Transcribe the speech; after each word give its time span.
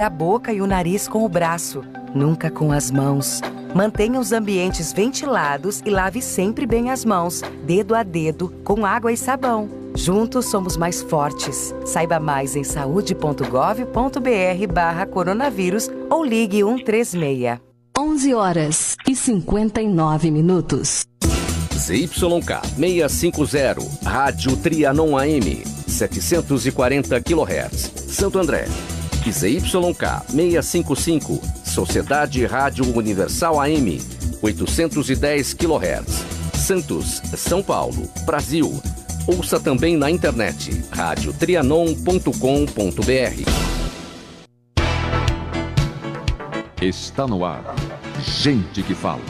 a 0.00 0.08
boca 0.08 0.52
e 0.52 0.60
o 0.60 0.66
nariz 0.66 1.08
com 1.08 1.24
o 1.24 1.28
braço, 1.28 1.82
nunca 2.14 2.52
com 2.52 2.70
as 2.70 2.88
mãos. 2.88 3.40
Mantenha 3.74 4.20
os 4.20 4.30
ambientes 4.30 4.92
ventilados 4.92 5.82
e 5.84 5.90
lave 5.90 6.22
sempre 6.22 6.66
bem 6.66 6.92
as 6.92 7.04
mãos, 7.04 7.42
dedo 7.64 7.96
a 7.96 8.04
dedo, 8.04 8.54
com 8.62 8.86
água 8.86 9.12
e 9.12 9.16
sabão. 9.16 9.68
Juntos 9.96 10.46
somos 10.46 10.76
mais 10.76 11.02
fortes. 11.02 11.74
Saiba 11.84 12.20
mais 12.20 12.54
em 12.54 12.62
saúde.gov.br/barra 12.62 15.04
coronavírus 15.04 15.90
ou 16.08 16.24
ligue 16.24 16.62
136. 16.62 17.58
11 17.98 18.34
horas 18.34 18.96
e 19.04 19.16
59 19.16 20.30
minutos. 20.30 21.08
ZYK 21.74 22.60
650, 22.78 24.08
Rádio 24.08 24.56
Trianon 24.58 25.18
AM, 25.18 25.64
740 25.88 27.20
kHz, 27.20 27.92
Santo 28.06 28.38
André. 28.38 28.68
E 29.26 29.32
ZYK 29.32 30.22
655, 30.28 31.40
Sociedade 31.64 32.46
Rádio 32.46 32.96
Universal 32.96 33.60
AM, 33.60 34.00
810 34.40 35.54
kHz, 35.54 36.24
Santos, 36.54 37.20
São 37.36 37.62
Paulo, 37.62 38.08
Brasil. 38.24 38.80
Ouça 39.26 39.60
também 39.60 39.96
na 39.96 40.10
internet 40.10 40.82
radiotrianon.com.br. 40.90 43.68
Está 46.80 47.26
no 47.26 47.44
ar. 47.44 47.74
Gente 48.24 48.82
que 48.82 48.94
fala. 48.94 49.20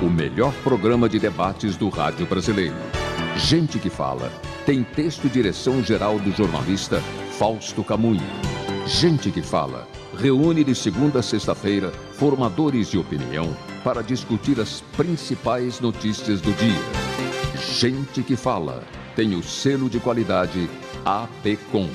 O 0.00 0.06
melhor 0.06 0.54
programa 0.62 1.08
de 1.08 1.18
debates 1.18 1.76
do 1.76 1.88
rádio 1.88 2.24
brasileiro. 2.24 2.76
Gente 3.36 3.78
que 3.78 3.90
fala. 3.90 4.32
Tem 4.64 4.82
texto 4.82 5.26
e 5.26 5.28
direção 5.28 5.82
geral 5.82 6.18
do 6.18 6.30
jornalista 6.30 7.00
Fausto 7.38 7.84
Camunha. 7.84 8.22
Gente 8.86 9.30
que 9.30 9.40
fala. 9.40 9.88
Reúne 10.14 10.62
de 10.62 10.74
segunda 10.74 11.20
a 11.20 11.22
sexta-feira 11.22 11.90
formadores 12.12 12.90
de 12.90 12.98
opinião 12.98 13.56
para 13.82 14.02
discutir 14.02 14.60
as 14.60 14.82
principais 14.94 15.80
notícias 15.80 16.42
do 16.42 16.52
dia. 16.52 17.58
Gente 17.58 18.22
que 18.22 18.36
fala. 18.36 18.84
Tem 19.16 19.34
o 19.34 19.42
selo 19.42 19.88
de 19.88 19.98
qualidade 19.98 20.68
APCOM. 21.02 21.88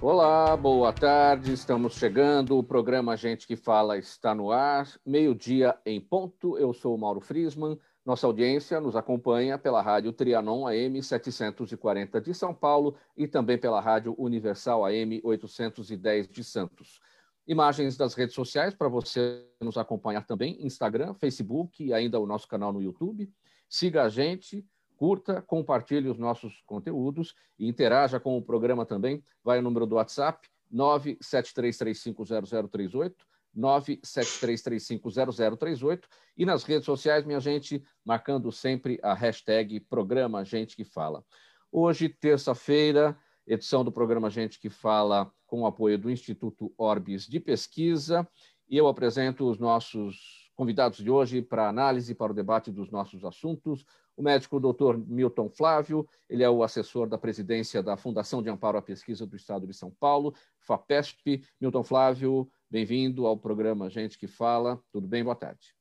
Olá, 0.00 0.56
boa 0.56 0.90
tarde. 0.90 1.52
Estamos 1.52 1.96
chegando. 1.96 2.56
O 2.56 2.62
programa 2.62 3.14
Gente 3.14 3.46
que 3.46 3.56
Fala 3.56 3.98
está 3.98 4.34
no 4.34 4.50
ar. 4.50 4.88
Meio-dia 5.04 5.76
em 5.84 6.00
ponto. 6.00 6.56
Eu 6.56 6.72
sou 6.72 6.94
o 6.94 6.98
Mauro 6.98 7.20
Frisman. 7.20 7.78
Nossa 8.08 8.26
audiência 8.26 8.80
nos 8.80 8.96
acompanha 8.96 9.56
pela 9.58 9.82
Rádio 9.82 10.14
Trianon 10.14 10.66
AM 10.66 11.02
740 11.02 12.22
de 12.22 12.32
São 12.32 12.54
Paulo 12.54 12.96
e 13.14 13.28
também 13.28 13.58
pela 13.58 13.82
Rádio 13.82 14.14
Universal 14.16 14.86
AM 14.86 15.20
810 15.22 16.26
de 16.26 16.42
Santos. 16.42 17.02
Imagens 17.46 17.98
das 17.98 18.14
redes 18.14 18.34
sociais 18.34 18.74
para 18.74 18.88
você 18.88 19.46
nos 19.60 19.76
acompanhar 19.76 20.24
também: 20.24 20.56
Instagram, 20.64 21.12
Facebook 21.12 21.84
e 21.84 21.92
ainda 21.92 22.18
o 22.18 22.24
nosso 22.24 22.48
canal 22.48 22.72
no 22.72 22.80
YouTube. 22.80 23.30
Siga 23.68 24.04
a 24.04 24.08
gente 24.08 24.66
curta, 24.96 25.42
compartilhe 25.42 26.08
os 26.08 26.18
nossos 26.18 26.62
conteúdos 26.62 27.34
e 27.58 27.68
interaja 27.68 28.18
com 28.18 28.38
o 28.38 28.42
programa 28.42 28.86
também. 28.86 29.22
Vai 29.44 29.58
o 29.58 29.62
número 29.62 29.84
do 29.84 29.96
WhatsApp, 29.96 30.48
973350038, 30.72 33.12
973350038 33.58 36.04
e 36.36 36.46
nas 36.46 36.62
redes 36.62 36.86
sociais, 36.86 37.24
minha 37.24 37.40
gente, 37.40 37.82
marcando 38.04 38.52
sempre 38.52 39.00
a 39.02 39.14
hashtag 39.14 39.80
Programa 39.80 40.44
Gente 40.44 40.76
que 40.76 40.84
Fala. 40.84 41.24
Hoje, 41.70 42.08
terça-feira, 42.08 43.18
edição 43.46 43.84
do 43.84 43.90
programa 43.90 44.30
Gente 44.30 44.60
que 44.60 44.70
Fala 44.70 45.28
com 45.46 45.62
o 45.62 45.66
apoio 45.66 45.98
do 45.98 46.10
Instituto 46.10 46.72
Orbis 46.78 47.26
de 47.26 47.40
Pesquisa 47.40 48.24
e 48.68 48.76
eu 48.76 48.86
apresento 48.86 49.50
os 49.50 49.58
nossos 49.58 50.52
convidados 50.54 50.98
de 50.98 51.10
hoje 51.10 51.42
para 51.42 51.68
análise, 51.68 52.14
para 52.14 52.30
o 52.32 52.34
debate 52.34 52.70
dos 52.70 52.90
nossos 52.90 53.24
assuntos 53.24 53.84
o 54.18 54.22
médico 54.22 54.58
doutor 54.58 54.98
Milton 54.98 55.48
Flávio, 55.48 56.06
ele 56.28 56.42
é 56.42 56.50
o 56.50 56.64
assessor 56.64 57.08
da 57.08 57.16
presidência 57.16 57.80
da 57.80 57.96
Fundação 57.96 58.42
de 58.42 58.50
Amparo 58.50 58.76
à 58.76 58.82
Pesquisa 58.82 59.24
do 59.24 59.36
Estado 59.36 59.64
de 59.64 59.72
São 59.72 59.92
Paulo, 59.92 60.34
FAPESP. 60.58 61.44
Milton 61.60 61.84
Flávio, 61.84 62.50
bem-vindo 62.70 63.26
ao 63.26 63.36
programa 63.36 63.88
Gente 63.88 64.18
que 64.18 64.26
Fala. 64.26 64.80
Tudo 64.92 65.06
bem? 65.06 65.24
Boa 65.24 65.36
tarde. 65.36 65.74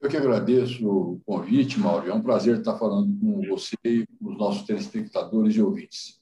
Eu 0.00 0.08
que 0.08 0.16
agradeço 0.16 0.88
o 0.88 1.20
convite, 1.24 1.78
Mauro. 1.78 2.10
É 2.10 2.14
um 2.14 2.22
prazer 2.22 2.58
estar 2.58 2.78
falando 2.78 3.16
com 3.20 3.40
você 3.48 3.76
e 3.84 4.06
com 4.06 4.30
os 4.30 4.38
nossos 4.38 4.62
telespectadores 4.64 5.54
e 5.54 5.62
ouvintes. 5.62 6.20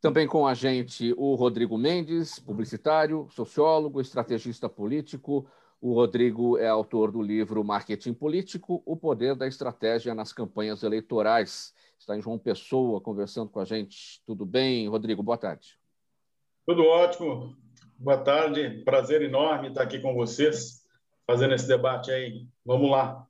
Também 0.00 0.26
com 0.26 0.46
a 0.46 0.54
gente 0.54 1.14
o 1.16 1.34
Rodrigo 1.34 1.76
Mendes, 1.76 2.38
publicitário, 2.38 3.28
sociólogo, 3.30 4.00
estrategista 4.00 4.68
político, 4.68 5.46
o 5.80 5.94
Rodrigo 5.94 6.58
é 6.58 6.68
autor 6.68 7.10
do 7.10 7.22
livro 7.22 7.64
Marketing 7.64 8.12
Político: 8.12 8.82
O 8.84 8.94
Poder 8.94 9.34
da 9.34 9.46
Estratégia 9.46 10.14
nas 10.14 10.30
Campanhas 10.30 10.82
Eleitorais. 10.82 11.74
Está 11.98 12.16
em 12.16 12.20
João 12.20 12.38
Pessoa 12.38 13.00
conversando 13.00 13.48
com 13.50 13.60
a 13.60 13.64
gente. 13.64 14.22
Tudo 14.26 14.44
bem, 14.44 14.86
Rodrigo? 14.88 15.22
Boa 15.22 15.38
tarde. 15.38 15.78
Tudo 16.66 16.82
ótimo. 16.82 17.56
Boa 18.02 18.16
tarde. 18.16 18.82
Prazer 18.82 19.20
enorme 19.20 19.68
estar 19.68 19.82
aqui 19.82 20.00
com 20.00 20.14
vocês, 20.14 20.86
fazendo 21.26 21.52
esse 21.52 21.68
debate 21.68 22.10
aí. 22.10 22.46
Vamos 22.64 22.90
lá. 22.90 23.26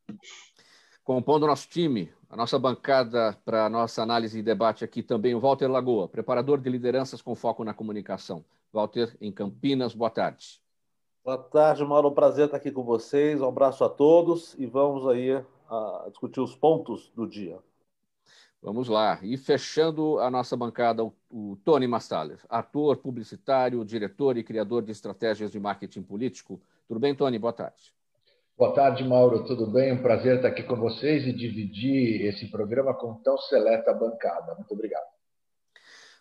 Compondo 1.02 1.42
o 1.42 1.46
nosso 1.48 1.68
time, 1.68 2.08
a 2.28 2.36
nossa 2.36 2.56
bancada 2.56 3.36
para 3.44 3.66
a 3.66 3.68
nossa 3.68 4.00
análise 4.00 4.38
e 4.38 4.44
debate 4.44 4.84
aqui 4.84 5.02
também, 5.02 5.34
o 5.34 5.40
Walter 5.40 5.66
Lagoa, 5.66 6.06
preparador 6.06 6.60
de 6.60 6.70
lideranças 6.70 7.20
com 7.20 7.34
foco 7.34 7.64
na 7.64 7.74
comunicação. 7.74 8.44
Walter, 8.72 9.16
em 9.20 9.32
Campinas, 9.32 9.92
boa 9.92 10.08
tarde. 10.08 10.62
Boa 11.24 11.36
tarde, 11.36 11.84
Mauro. 11.84 12.10
Um 12.10 12.14
prazer 12.14 12.44
estar 12.44 12.58
aqui 12.58 12.70
com 12.70 12.84
vocês. 12.84 13.40
Um 13.40 13.48
abraço 13.48 13.82
a 13.82 13.88
todos 13.88 14.54
e 14.56 14.66
vamos 14.66 15.04
aí 15.08 15.32
a 15.68 16.06
discutir 16.10 16.38
os 16.38 16.54
pontos 16.54 17.10
do 17.16 17.26
dia. 17.26 17.58
Vamos 18.62 18.88
lá. 18.88 19.18
E 19.22 19.36
fechando 19.36 20.18
a 20.18 20.30
nossa 20.30 20.56
bancada, 20.56 21.02
o, 21.02 21.14
o 21.30 21.56
Tony 21.64 21.86
Mastaler, 21.86 22.38
ator, 22.48 22.98
publicitário, 22.98 23.84
diretor 23.84 24.36
e 24.36 24.44
criador 24.44 24.82
de 24.82 24.92
estratégias 24.92 25.50
de 25.50 25.58
marketing 25.58 26.02
político. 26.02 26.60
Tudo 26.86 27.00
bem, 27.00 27.14
Tony? 27.14 27.38
Boa 27.38 27.52
tarde. 27.52 27.94
Boa 28.58 28.74
tarde, 28.74 29.02
Mauro. 29.02 29.44
Tudo 29.46 29.66
bem? 29.66 29.92
Um 29.92 30.02
prazer 30.02 30.36
estar 30.36 30.48
aqui 30.48 30.62
com 30.62 30.76
vocês 30.76 31.26
e 31.26 31.32
dividir 31.32 32.26
esse 32.26 32.50
programa 32.50 32.92
com 32.92 33.14
tão 33.14 33.38
seleta 33.38 33.94
bancada. 33.94 34.54
Muito 34.54 34.74
obrigado. 34.74 35.08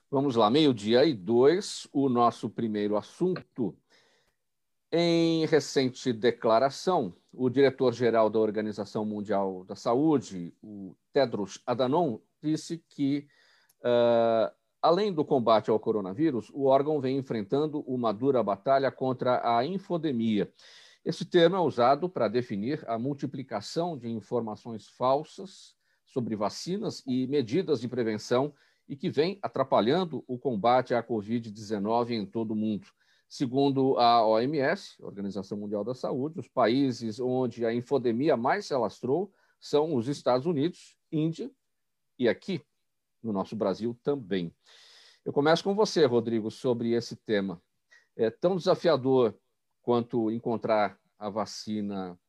Vamos 0.10 0.38
lá, 0.38 0.50
meio-dia 0.50 1.04
e 1.04 1.14
dois. 1.14 1.88
O 1.92 2.08
nosso 2.08 2.50
primeiro 2.50 2.96
assunto 2.96 3.76
em 4.92 5.46
recente 5.46 6.14
declaração, 6.14 7.14
o 7.34 7.50
diretor-geral 7.50 8.30
da 8.30 8.40
Organização 8.40 9.06
Mundial 9.06 9.66
da 9.66 9.76
Saúde, 9.76 10.54
o 10.64 10.96
Tedros 11.14 11.62
Adhanom, 11.68 12.20
disse 12.42 12.84
que, 12.90 13.28
uh, 13.82 14.52
além 14.82 15.14
do 15.14 15.26
combate 15.26 15.70
ao 15.70 15.80
coronavírus, 15.80 16.50
o 16.54 16.66
órgão 16.66 17.00
vem 17.00 17.18
enfrentando 17.18 17.82
uma 17.82 18.12
dura 18.12 18.42
batalha 18.44 18.92
contra 18.92 19.58
a 19.58 19.66
infodemia. 19.66 20.52
Esse 21.04 21.26
termo 21.26 21.56
é 21.56 21.60
usado 21.60 22.10
para 22.10 22.28
definir 22.28 22.84
a 22.88 22.98
multiplicação 23.00 23.98
de 23.98 24.10
informações 24.10 24.88
falsas 24.88 25.76
sobre 26.06 26.36
vacinas 26.36 27.04
e 27.06 27.28
medidas 27.28 27.80
de 27.80 27.88
prevenção 27.88 28.54
e 28.88 28.96
que 28.96 29.10
vem 29.10 29.38
atrapalhando 29.42 30.24
o 30.28 30.38
combate 30.38 30.94
à 30.94 31.04
Covid-19 31.04 32.12
em 32.12 32.26
todo 32.26 32.52
o 32.52 32.56
mundo. 32.56 32.88
Segundo 33.28 33.96
a 34.00 34.26
OMS, 34.26 34.96
Organização 35.00 35.58
Mundial 35.58 35.84
da 35.84 35.94
Saúde, 35.94 36.40
os 36.40 36.48
países 36.48 37.20
onde 37.20 37.64
a 37.64 37.74
infodemia 37.74 38.36
mais 38.36 38.66
se 38.66 38.74
alastrou 38.74 39.32
são 39.60 39.94
os 39.94 40.08
Estados 40.08 40.48
Unidos, 40.48 40.98
Índia 41.12 41.52
e 42.20 42.28
aqui 42.28 42.62
no 43.24 43.34
nosso 43.34 43.56
Brasil 43.56 43.98
também. 44.04 44.54
Eu 45.26 45.34
começo 45.34 45.64
com 45.64 45.74
você, 45.74 46.06
Rodrigo, 46.06 46.52
sobre 46.52 46.92
esse 46.92 47.16
tema. 47.16 47.62
É 48.16 48.30
tão 48.30 48.56
desafiador 48.58 49.34
quanto 49.82 50.30
encontrar 50.30 51.00
a 51.18 51.30
vacina 51.30 52.20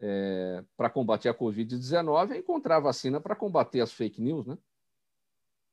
é, 0.00 0.64
para 0.76 0.88
combater 0.88 1.28
a 1.28 1.34
Covid-19 1.34 2.30
é 2.30 2.38
encontrar 2.38 2.76
a 2.76 2.80
vacina 2.80 3.20
para 3.20 3.36
combater 3.36 3.80
as 3.80 3.92
fake 3.92 4.22
news, 4.22 4.46
né? 4.46 4.56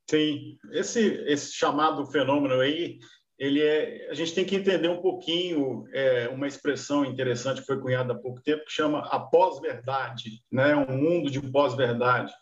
Sim, 0.09 0.57
esse, 0.71 1.01
esse 1.25 1.53
chamado 1.53 2.05
fenômeno 2.07 2.59
aí 2.59 2.99
ele 3.37 3.61
é, 3.61 4.09
a 4.09 4.13
gente 4.13 4.33
tem 4.33 4.45
que 4.45 4.55
entender 4.55 4.89
um 4.89 5.01
pouquinho 5.01 5.85
é, 5.93 6.27
uma 6.29 6.47
expressão 6.47 7.05
interessante 7.05 7.61
que 7.61 7.67
foi 7.67 7.79
cunhada 7.79 8.13
há 8.13 8.17
pouco 8.17 8.41
tempo 8.41 8.65
que 8.65 8.71
chama 8.71 8.99
a 8.99 9.19
pós-verdade, 9.19 10.43
né? 10.51 10.75
Um 10.75 10.97
mundo 10.97 11.29
de 11.29 11.39
pós-verdade 11.51 12.33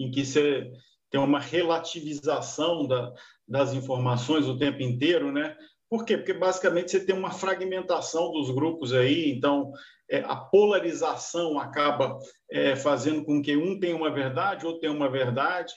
em 0.00 0.10
que 0.10 0.24
você 0.24 0.70
tem 1.10 1.20
uma 1.20 1.38
relativização 1.38 2.86
da, 2.86 3.12
das 3.46 3.72
informações 3.74 4.46
o 4.46 4.58
tempo 4.58 4.82
inteiro, 4.82 5.30
né? 5.30 5.56
Por 5.88 6.04
quê? 6.04 6.16
Porque 6.16 6.32
basicamente 6.32 6.92
você 6.92 7.04
tem 7.04 7.14
uma 7.14 7.32
fragmentação 7.32 8.30
dos 8.32 8.50
grupos 8.50 8.92
aí, 8.92 9.30
então 9.30 9.72
é, 10.08 10.20
a 10.20 10.36
polarização 10.36 11.58
acaba 11.58 12.18
é, 12.50 12.76
fazendo 12.76 13.24
com 13.24 13.42
que 13.42 13.56
um 13.56 13.78
tenha 13.78 13.96
uma 13.96 14.10
verdade, 14.10 14.64
outro 14.64 14.80
tenha 14.80 14.92
uma 14.92 15.10
verdade, 15.10 15.72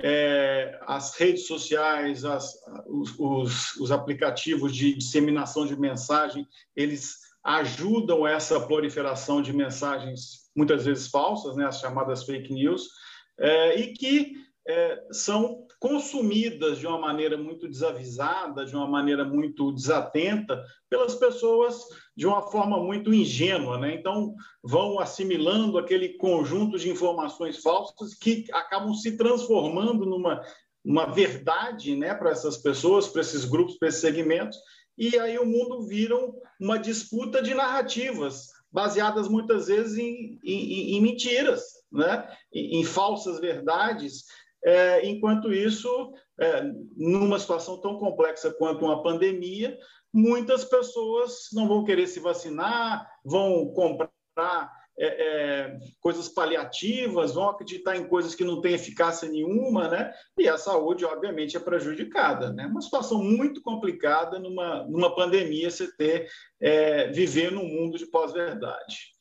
é, 0.00 0.78
as 0.86 1.14
redes 1.16 1.46
sociais, 1.46 2.24
as, 2.24 2.54
os, 2.86 3.14
os, 3.18 3.76
os, 3.76 3.90
aplicativos 3.90 4.74
de 4.74 4.94
disseminação 4.94 5.66
de 5.66 5.78
mensagem, 5.78 6.46
eles 6.74 7.16
ajudam 7.44 8.26
essa 8.26 8.60
proliferação 8.60 9.42
de 9.42 9.52
mensagens 9.52 10.48
muitas 10.56 10.84
vezes 10.84 11.08
falsas, 11.08 11.56
né, 11.56 11.66
as 11.66 11.80
chamadas 11.80 12.24
fake 12.24 12.52
news, 12.52 12.88
é, 13.38 13.78
e 13.78 13.92
que 13.92 14.32
é, 14.66 15.02
são 15.10 15.66
consumidas 15.80 16.78
de 16.78 16.86
uma 16.86 16.98
maneira 16.98 17.36
muito 17.38 17.68
desavisada, 17.68 18.64
de 18.64 18.74
uma 18.74 18.86
maneira 18.86 19.24
muito 19.24 19.72
desatenta, 19.72 20.62
pelas 20.90 21.14
pessoas 21.14 21.84
de 22.16 22.26
uma 22.26 22.42
forma 22.42 22.78
muito 22.82 23.14
ingênua. 23.14 23.78
Né? 23.78 23.94
Então, 23.94 24.34
vão 24.62 24.98
assimilando 24.98 25.78
aquele 25.78 26.10
conjunto 26.18 26.78
de 26.78 26.90
informações 26.90 27.62
falsas 27.62 28.14
que 28.14 28.44
acabam 28.52 28.92
se 28.92 29.16
transformando 29.16 30.04
numa 30.04 30.42
uma 30.84 31.04
verdade 31.04 31.94
né, 31.94 32.14
para 32.14 32.30
essas 32.30 32.56
pessoas, 32.56 33.08
para 33.08 33.20
esses 33.20 33.44
grupos, 33.44 33.76
para 33.76 33.88
esses 33.88 34.00
segmentos, 34.00 34.56
e 34.96 35.18
aí 35.18 35.38
o 35.38 35.44
mundo 35.44 35.86
vira 35.86 36.16
uma 36.58 36.78
disputa 36.78 37.42
de 37.42 37.52
narrativas, 37.52 38.48
baseadas 38.70 39.28
muitas 39.28 39.66
vezes 39.66 39.96
em, 39.98 40.38
em, 40.44 40.96
em 40.96 41.00
mentiras, 41.00 41.62
né? 41.90 42.28
em, 42.52 42.80
em 42.80 42.84
falsas 42.84 43.40
verdades, 43.40 44.24
é, 44.64 45.06
enquanto 45.06 45.52
isso, 45.52 46.12
é, 46.38 46.62
numa 46.96 47.38
situação 47.38 47.80
tão 47.80 47.98
complexa 47.98 48.52
quanto 48.52 48.84
uma 48.84 49.02
pandemia, 49.02 49.78
muitas 50.12 50.64
pessoas 50.64 51.48
não 51.52 51.68
vão 51.68 51.84
querer 51.84 52.06
se 52.06 52.20
vacinar, 52.20 53.08
vão 53.24 53.72
comprar 53.72 54.77
é, 54.98 55.06
é, 55.06 55.78
coisas 56.00 56.28
paliativas, 56.28 57.34
vão 57.34 57.48
acreditar 57.48 57.96
em 57.96 58.08
coisas 58.08 58.34
que 58.34 58.44
não 58.44 58.60
têm 58.60 58.74
eficácia 58.74 59.28
nenhuma, 59.28 59.88
né? 59.88 60.12
E 60.36 60.48
a 60.48 60.58
saúde, 60.58 61.04
obviamente, 61.04 61.56
é 61.56 61.60
prejudicada, 61.60 62.52
né? 62.52 62.66
Uma 62.66 62.80
situação 62.80 63.22
muito 63.22 63.62
complicada 63.62 64.38
numa, 64.38 64.84
numa 64.84 65.14
pandemia, 65.14 65.70
você 65.70 65.90
ter, 65.96 66.28
é, 66.60 67.08
viver 67.12 67.52
num 67.52 67.64
mundo 67.64 67.96
de 67.96 68.06
pós-verdade. 68.06 69.16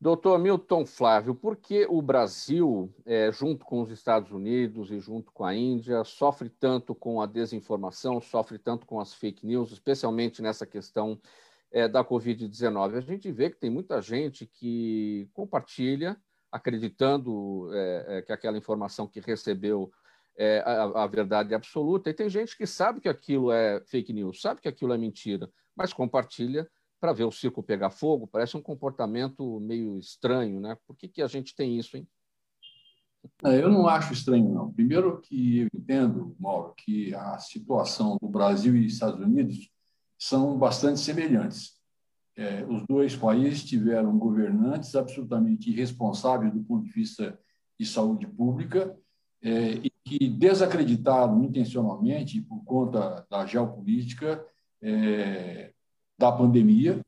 Doutor 0.00 0.38
Milton 0.38 0.86
Flávio, 0.86 1.34
por 1.34 1.56
que 1.56 1.84
o 1.90 2.00
Brasil, 2.00 2.94
é, 3.04 3.32
junto 3.32 3.64
com 3.64 3.82
os 3.82 3.90
Estados 3.90 4.30
Unidos 4.30 4.92
e 4.92 5.00
junto 5.00 5.32
com 5.32 5.44
a 5.44 5.52
Índia, 5.52 6.04
sofre 6.04 6.48
tanto 6.48 6.94
com 6.94 7.20
a 7.20 7.26
desinformação, 7.26 8.20
sofre 8.20 8.60
tanto 8.60 8.86
com 8.86 9.00
as 9.00 9.12
fake 9.12 9.44
news, 9.44 9.72
especialmente 9.72 10.40
nessa 10.40 10.64
questão 10.64 11.20
é, 11.72 11.88
da 11.88 12.04
Covid-19? 12.04 12.96
A 12.96 13.00
gente 13.00 13.30
vê 13.30 13.50
que 13.50 13.58
tem 13.58 13.70
muita 13.70 14.00
gente 14.00 14.46
que 14.46 15.28
compartilha, 15.32 16.16
acreditando 16.50 17.68
é, 17.72 18.04
é 18.18 18.22
que 18.22 18.32
aquela 18.32 18.56
informação 18.56 19.06
que 19.06 19.20
recebeu 19.20 19.90
é 20.36 20.60
a, 20.64 21.04
a 21.04 21.06
verdade 21.06 21.54
absoluta, 21.54 22.08
e 22.08 22.14
tem 22.14 22.28
gente 22.28 22.56
que 22.56 22.66
sabe 22.66 23.00
que 23.00 23.08
aquilo 23.08 23.50
é 23.50 23.80
fake 23.86 24.12
news, 24.12 24.40
sabe 24.40 24.60
que 24.60 24.68
aquilo 24.68 24.92
é 24.92 24.98
mentira, 24.98 25.50
mas 25.74 25.92
compartilha 25.92 26.68
para 27.00 27.12
ver 27.12 27.24
o 27.24 27.32
circo 27.32 27.62
pegar 27.62 27.90
fogo, 27.90 28.26
parece 28.26 28.56
um 28.56 28.62
comportamento 28.62 29.60
meio 29.60 29.98
estranho, 29.98 30.60
né? 30.60 30.76
Por 30.86 30.96
que, 30.96 31.08
que 31.08 31.22
a 31.22 31.26
gente 31.26 31.54
tem 31.54 31.78
isso, 31.78 31.96
hein? 31.96 32.08
Eu 33.42 33.68
não 33.68 33.86
acho 33.86 34.12
estranho, 34.12 34.48
não. 34.48 34.72
Primeiro 34.72 35.20
que 35.20 35.60
eu 35.60 35.68
entendo, 35.74 36.34
Mauro, 36.38 36.74
que 36.76 37.14
a 37.14 37.38
situação 37.38 38.16
do 38.20 38.28
Brasil 38.28 38.76
e 38.76 38.86
Estados 38.86 39.20
Unidos 39.20 39.70
são 40.18 40.58
bastante 40.58 41.00
semelhantes. 41.00 41.78
É, 42.36 42.64
os 42.68 42.84
dois 42.86 43.16
países 43.16 43.64
tiveram 43.64 44.18
governantes 44.18 44.94
absolutamente 44.94 45.70
irresponsáveis 45.70 46.52
do 46.52 46.60
ponto 46.60 46.84
de 46.84 46.90
vista 46.90 47.38
de 47.78 47.86
saúde 47.86 48.26
pública 48.26 48.96
é, 49.42 49.72
e 49.74 49.90
que 50.04 50.28
desacreditaram 50.28 51.44
intencionalmente, 51.44 52.40
por 52.40 52.64
conta 52.64 53.26
da 53.30 53.46
geopolítica, 53.46 54.44
é, 54.82 55.72
da 56.18 56.32
pandemia, 56.32 57.00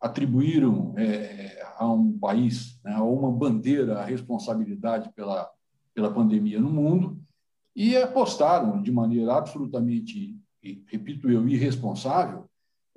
atribuíram 0.00 0.94
é, 0.96 1.62
a 1.76 1.90
um 1.90 2.18
país, 2.18 2.80
né, 2.84 2.92
a 2.92 3.02
uma 3.02 3.30
bandeira, 3.30 3.98
a 3.98 4.04
responsabilidade 4.04 5.10
pela, 5.14 5.50
pela 5.94 6.12
pandemia 6.12 6.60
no 6.60 6.70
mundo 6.70 7.18
e 7.74 7.96
apostaram 7.96 8.82
de 8.82 8.90
maneira 8.90 9.34
absolutamente, 9.34 10.36
repito 10.86 11.30
eu, 11.30 11.48
irresponsável 11.48 12.47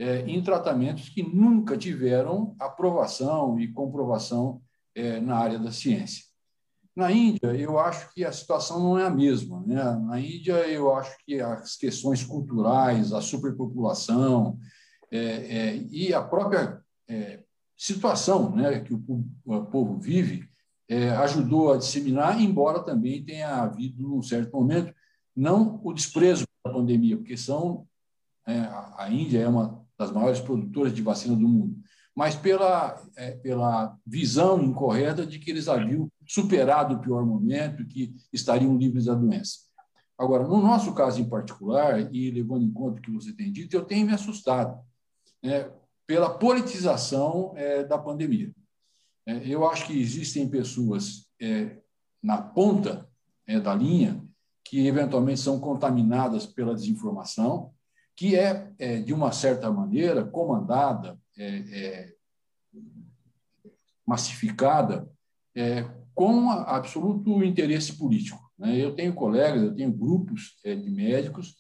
é, 0.01 0.21
em 0.21 0.41
tratamentos 0.41 1.09
que 1.09 1.21
nunca 1.21 1.77
tiveram 1.77 2.55
aprovação 2.59 3.59
e 3.59 3.71
comprovação 3.71 4.59
é, 4.95 5.19
na 5.19 5.37
área 5.37 5.59
da 5.59 5.71
ciência. 5.71 6.25
Na 6.95 7.11
Índia, 7.11 7.53
eu 7.55 7.77
acho 7.77 8.11
que 8.11 8.25
a 8.25 8.31
situação 8.31 8.79
não 8.79 8.97
é 8.97 9.05
a 9.05 9.11
mesma. 9.11 9.61
Né? 9.63 9.75
Na 9.75 10.19
Índia, 10.19 10.53
eu 10.67 10.93
acho 10.95 11.15
que 11.23 11.39
as 11.39 11.75
questões 11.75 12.23
culturais, 12.23 13.13
a 13.13 13.21
superpopulação, 13.21 14.57
é, 15.11 15.17
é, 15.19 15.77
e 15.91 16.11
a 16.11 16.21
própria 16.21 16.81
é, 17.07 17.43
situação 17.77 18.55
né, 18.55 18.79
que 18.79 18.95
o, 18.95 19.03
o 19.45 19.65
povo 19.65 19.99
vive 19.99 20.49
é, 20.89 21.11
ajudou 21.11 21.71
a 21.71 21.77
disseminar, 21.77 22.41
embora 22.41 22.83
também 22.83 23.23
tenha 23.23 23.61
havido, 23.61 24.01
num 24.01 24.23
certo 24.23 24.51
momento, 24.51 24.93
não 25.35 25.79
o 25.83 25.93
desprezo 25.93 26.43
da 26.65 26.73
pandemia, 26.73 27.17
porque 27.17 27.37
são 27.37 27.87
é, 28.47 28.57
a 28.97 29.07
Índia 29.11 29.39
é 29.39 29.47
uma 29.47 29.81
das 30.01 30.11
maiores 30.11 30.39
produtoras 30.39 30.93
de 30.93 31.01
vacina 31.01 31.35
do 31.35 31.47
mundo, 31.47 31.77
mas 32.15 32.35
pela, 32.35 32.99
é, 33.15 33.31
pela 33.31 33.95
visão 34.05 34.61
incorreta 34.61 35.25
de 35.25 35.37
que 35.37 35.51
eles 35.51 35.67
haviam 35.67 36.09
superado 36.27 36.95
o 36.95 36.99
pior 36.99 37.23
momento, 37.23 37.85
que 37.85 38.15
estariam 38.33 38.77
livres 38.77 39.05
da 39.05 39.13
doença. 39.13 39.59
Agora, 40.17 40.47
no 40.47 40.61
nosso 40.61 40.93
caso 40.93 41.21
em 41.21 41.29
particular, 41.29 42.13
e 42.13 42.31
levando 42.31 42.63
em 42.63 42.71
conta 42.71 42.99
o 42.99 43.01
que 43.01 43.11
você 43.11 43.31
tem 43.31 43.51
dito, 43.51 43.75
eu 43.75 43.85
tenho 43.85 44.07
me 44.07 44.13
assustado 44.13 44.79
é, 45.43 45.71
pela 46.07 46.29
politização 46.29 47.53
é, 47.55 47.83
da 47.83 47.97
pandemia. 47.97 48.51
É, 49.25 49.47
eu 49.47 49.67
acho 49.69 49.85
que 49.85 49.99
existem 49.99 50.49
pessoas 50.49 51.27
é, 51.39 51.77
na 52.21 52.41
ponta 52.41 53.07
é, 53.47 53.59
da 53.59 53.73
linha 53.73 54.23
que 54.63 54.87
eventualmente 54.87 55.39
são 55.39 55.59
contaminadas 55.59 56.45
pela 56.45 56.73
desinformação, 56.73 57.71
que 58.15 58.35
é, 58.35 58.71
é 58.77 58.99
de 58.99 59.13
uma 59.13 59.31
certa 59.31 59.71
maneira, 59.71 60.23
comandada, 60.23 61.17
massificada, 64.05 65.09
com 66.13 66.49
absoluto 66.51 67.43
interesse 67.43 67.93
político. 67.93 68.39
Né? 68.57 68.77
Eu 68.77 68.93
tenho 68.93 69.13
colegas, 69.13 69.63
eu 69.63 69.73
tenho 69.73 69.91
grupos 69.91 70.55
de 70.63 70.89
médicos 70.89 71.55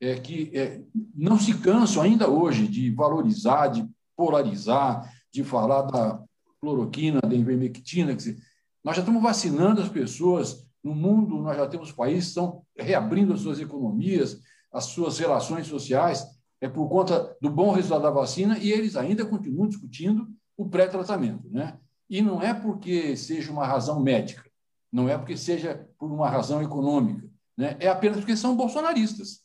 é, 0.00 0.14
que 0.14 0.50
é, 0.54 0.80
não 1.14 1.38
se 1.38 1.56
cansam 1.58 2.02
ainda 2.02 2.28
hoje 2.28 2.66
de 2.66 2.90
valorizar, 2.90 3.68
de 3.68 3.86
polarizar, 4.16 5.12
de 5.32 5.44
falar 5.44 5.82
da 5.82 6.22
cloroquina, 6.60 7.20
da 7.20 7.34
ivermectina. 7.34 8.14
Dizer, 8.14 8.38
nós 8.82 8.96
já 8.96 9.02
estamos 9.02 9.22
vacinando 9.22 9.82
as 9.82 9.88
pessoas 9.88 10.66
no 10.82 10.94
mundo, 10.94 11.38
nós 11.42 11.56
já 11.56 11.66
temos 11.66 11.92
países 11.92 12.24
que 12.24 12.28
estão 12.30 12.62
reabrindo 12.76 13.34
as 13.34 13.40
suas 13.40 13.60
economias, 13.60 14.40
as 14.72 14.84
suas 14.84 15.18
relações 15.18 15.66
sociais, 15.66 16.26
é 16.60 16.68
por 16.68 16.88
conta 16.88 17.36
do 17.40 17.50
bom 17.50 17.72
resultado 17.72 18.02
da 18.02 18.10
vacina, 18.10 18.58
e 18.58 18.70
eles 18.70 18.96
ainda 18.96 19.24
continuam 19.24 19.68
discutindo 19.68 20.28
o 20.56 20.68
pré-tratamento. 20.68 21.48
Né? 21.50 21.78
E 22.08 22.20
não 22.20 22.42
é 22.42 22.52
porque 22.52 23.16
seja 23.16 23.50
uma 23.50 23.66
razão 23.66 24.00
médica, 24.00 24.44
não 24.92 25.08
é 25.08 25.16
porque 25.16 25.36
seja 25.36 25.88
por 25.98 26.10
uma 26.10 26.28
razão 26.28 26.62
econômica, 26.62 27.28
né? 27.56 27.76
é 27.80 27.88
apenas 27.88 28.18
porque 28.18 28.36
são 28.36 28.56
bolsonaristas 28.56 29.40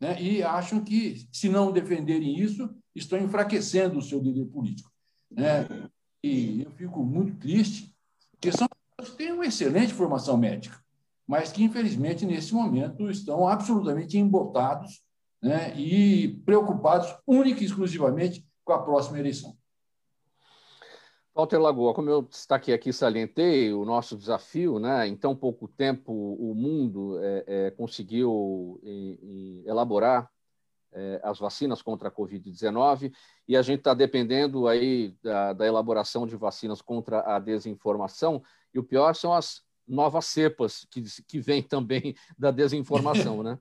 né? 0.00 0.20
e 0.20 0.42
acham 0.42 0.82
que, 0.82 1.26
se 1.32 1.48
não 1.48 1.72
defenderem 1.72 2.38
isso, 2.38 2.68
estão 2.94 3.18
enfraquecendo 3.18 3.98
o 3.98 4.02
seu 4.02 4.20
líder 4.20 4.46
político. 4.46 4.90
Né? 5.30 5.66
E 6.22 6.62
eu 6.62 6.70
fico 6.72 7.04
muito 7.04 7.36
triste, 7.36 7.94
porque 8.32 8.50
são 8.50 8.66
têm 9.16 9.32
uma 9.32 9.46
excelente 9.46 9.92
formação 9.92 10.36
médica, 10.36 10.80
mas 11.26 11.50
que, 11.50 11.64
infelizmente, 11.64 12.24
nesse 12.24 12.54
momento, 12.54 13.10
estão 13.10 13.48
absolutamente 13.48 14.16
embotados 14.16 15.02
né? 15.42 15.76
e 15.76 16.40
preocupados 16.44 17.14
única 17.26 17.62
e 17.62 17.66
exclusivamente 17.66 18.46
com 18.64 18.72
a 18.72 18.82
próxima 18.82 19.18
eleição. 19.18 19.56
Walter 21.34 21.58
Lagoa, 21.58 21.92
como 21.92 22.08
eu 22.08 22.22
destaquei 22.22 22.72
aqui, 22.72 22.92
salientei 22.92 23.70
o 23.72 23.84
nosso 23.84 24.16
desafio, 24.16 24.78
né? 24.78 25.06
em 25.06 25.14
tão 25.14 25.36
pouco 25.36 25.68
tempo 25.68 26.12
o 26.12 26.54
mundo 26.54 27.18
é, 27.20 27.44
é, 27.46 27.70
conseguiu 27.72 28.80
em, 28.82 29.18
em 29.22 29.62
elaborar 29.66 30.30
é, 30.92 31.20
as 31.22 31.38
vacinas 31.38 31.82
contra 31.82 32.08
a 32.08 32.10
Covid-19 32.12 33.12
e 33.46 33.54
a 33.54 33.60
gente 33.60 33.80
está 33.80 33.92
dependendo 33.92 34.66
aí 34.66 35.14
da, 35.22 35.52
da, 35.52 35.66
elaboração 35.66 36.26
de 36.26 36.36
vacinas 36.36 36.80
contra 36.80 37.20
a 37.20 37.38
desinformação 37.38 38.42
e 38.72 38.78
o 38.78 38.84
pior 38.84 39.14
são 39.14 39.34
as 39.34 39.65
novas 39.86 40.26
cepas 40.26 40.86
que, 40.90 41.02
que 41.26 41.40
vêm 41.40 41.62
também 41.62 42.14
da 42.38 42.50
desinformação, 42.50 43.42
né? 43.42 43.58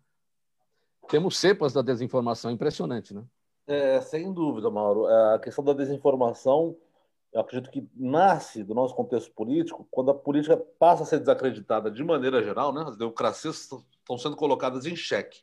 Temos 1.08 1.38
cepas 1.38 1.72
da 1.72 1.82
desinformação, 1.82 2.50
impressionante, 2.50 3.13
né? 3.13 3.24
É, 3.67 4.01
sem 4.01 4.32
dúvida, 4.32 4.70
Mauro. 4.70 5.08
É, 5.08 5.36
a 5.36 5.39
questão 5.39 5.63
da 5.63 5.74
desinformação 5.74 6.75
eu 7.36 7.41
acredito 7.41 7.70
que 7.70 7.86
nasce 7.94 8.63
do 8.63 8.74
nosso 8.74 8.96
contexto 8.96 9.29
político 9.34 9.86
quando 9.91 10.10
a 10.10 10.15
política 10.15 10.55
passa 10.79 11.03
a 11.03 11.05
ser 11.05 11.20
desacreditada 11.20 11.91
de 11.91 12.01
maneira 12.01 12.41
geral, 12.41 12.72
né? 12.72 12.86
As 12.88 12.96
democracias 12.96 13.70
estão 13.70 14.17
sendo 14.17 14.38
colocadas 14.38 14.86
em 14.86 14.96
xeque, 14.96 15.41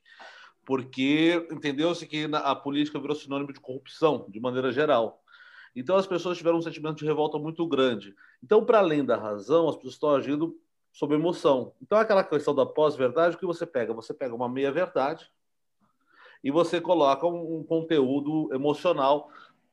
porque 0.64 1.46
entendeu-se 1.52 2.06
que 2.06 2.26
a 2.32 2.54
política 2.54 2.98
virou 2.98 3.14
sinônimo 3.14 3.52
de 3.52 3.60
corrupção 3.60 4.24
de 4.30 4.40
maneira 4.40 4.72
geral. 4.72 5.22
Então 5.76 5.94
as 5.96 6.06
pessoas 6.06 6.38
tiveram 6.38 6.56
um 6.56 6.62
sentimento 6.62 6.96
de 6.96 7.04
revolta 7.04 7.38
muito 7.38 7.66
grande. 7.66 8.14
Então, 8.42 8.64
para 8.64 8.78
além 8.78 9.04
da 9.04 9.18
razão, 9.18 9.68
as 9.68 9.76
pessoas 9.76 9.94
estão 9.94 10.14
agindo 10.14 10.58
sob 10.92 11.14
emoção. 11.14 11.72
Então, 11.80 11.98
aquela 11.98 12.22
questão 12.22 12.54
da 12.54 12.66
pós-verdade, 12.66 13.36
que 13.36 13.46
você 13.46 13.66
pega? 13.66 13.94
Você 13.94 14.12
pega 14.12 14.34
uma 14.34 14.48
meia-verdade 14.48 15.30
e 16.44 16.50
você 16.50 16.80
coloca 16.80 17.26
um, 17.26 17.58
um 17.58 17.64
conteúdo 17.64 18.52
emocional 18.52 19.30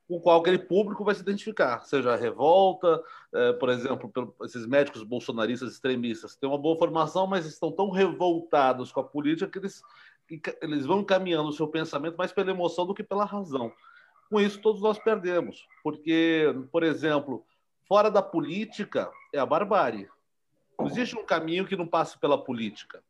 com 0.07 0.15
o 0.15 0.19
qual 0.19 0.39
aquele 0.39 0.57
público 0.57 1.03
vai 1.03 1.13
se 1.13 1.21
identificar, 1.21 1.83
seja 1.83 2.13
a 2.13 2.15
revolta, 2.15 3.03
é, 3.31 3.53
por 3.53 3.69
exemplo, 3.69 4.09
pelo, 4.09 4.33
esses 4.43 4.65
médicos 4.65 5.03
bolsonaristas 5.03 5.71
extremistas 5.71 6.35
têm 6.35 6.49
uma 6.49 6.57
boa 6.57 6.75
formação, 6.79 7.27
mas 7.27 7.45
estão 7.45 7.71
tão 7.71 7.91
revoltados 7.91 8.91
com 8.91 9.01
a 9.01 9.03
política 9.03 9.47
que 9.51 9.59
eles, 9.59 9.83
que 10.27 10.41
eles 10.63 10.83
vão 10.83 11.03
caminhando 11.03 11.49
o 11.49 11.53
seu 11.53 11.67
pensamento 11.67 12.17
mais 12.17 12.31
pela 12.31 12.49
emoção 12.49 12.87
do 12.87 12.95
que 12.95 13.03
pela 13.03 13.23
razão. 13.23 13.71
Com 14.31 14.41
isso, 14.41 14.59
todos 14.59 14.81
nós 14.81 14.97
perdemos, 14.97 15.67
porque, 15.83 16.55
por 16.71 16.81
exemplo, 16.81 17.45
fora 17.87 18.09
da 18.09 18.21
política 18.21 19.11
é 19.31 19.37
a 19.37 19.45
barbárie. 19.45 20.09
Não 20.79 20.87
existe 20.87 21.17
um 21.17 21.25
caminho 21.25 21.67
que 21.67 21.75
não 21.75 21.85
passe 21.85 22.17
pela 22.17 22.41
política, 22.41 23.03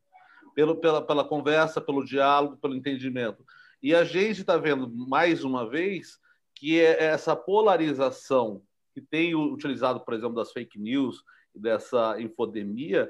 pelo, 0.55 0.75
pela, 0.75 1.01
pela 1.01 1.23
conversa, 1.23 1.79
pelo 1.79 2.03
diálogo, 2.03 2.57
pelo 2.57 2.75
entendimento. 2.75 3.45
E 3.81 3.93
a 3.93 4.03
gente 4.03 4.41
está 4.41 4.57
vendo, 4.57 4.89
mais 4.89 5.43
uma 5.43 5.69
vez, 5.69 6.19
que 6.55 6.79
é 6.79 7.05
essa 7.05 7.35
polarização 7.35 8.63
que 8.93 9.01
tem 9.01 9.35
utilizado, 9.35 9.99
por 10.01 10.13
exemplo, 10.13 10.35
das 10.35 10.51
fake 10.51 10.79
news 10.79 11.23
dessa 11.53 12.19
infodemia, 12.19 13.09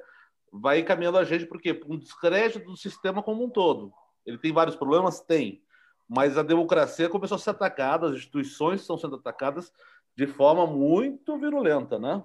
vai 0.52 0.80
encaminhando 0.80 1.18
a 1.18 1.24
gente 1.24 1.46
por 1.46 1.62
quê? 1.62 1.74
Por 1.74 1.92
um 1.92 1.98
descrédito 1.98 2.66
do 2.66 2.78
sistema 2.78 3.24
como 3.24 3.44
um 3.44 3.50
todo. 3.50 3.94
Ele 4.26 4.38
tem 4.38 4.52
vários 4.52 4.76
problemas? 4.76 5.22
Tem. 5.22 5.64
Mas 6.08 6.38
a 6.38 6.44
democracia 6.44 7.08
começou 7.08 7.36
a 7.36 7.40
ser 7.40 7.52
atacada, 7.52 8.08
as 8.08 8.14
instituições 8.14 8.82
estão 8.82 8.98
sendo 8.98 9.16
atacadas 9.16 9.72
de 10.16 10.28
forma 10.28 10.68
muito 10.68 11.38
virulenta, 11.38 11.98
né? 11.98 12.22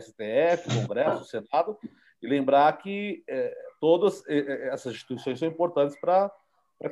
STF, 0.00 0.80
Congresso, 0.80 1.24
Senado, 1.30 1.78
e 2.20 2.26
lembrar 2.26 2.72
que 2.78 3.22
é, 3.28 3.54
todas 3.80 4.22
essas 4.28 4.94
instituições 4.94 5.38
são 5.38 5.48
importantes 5.48 5.98
para 6.00 6.30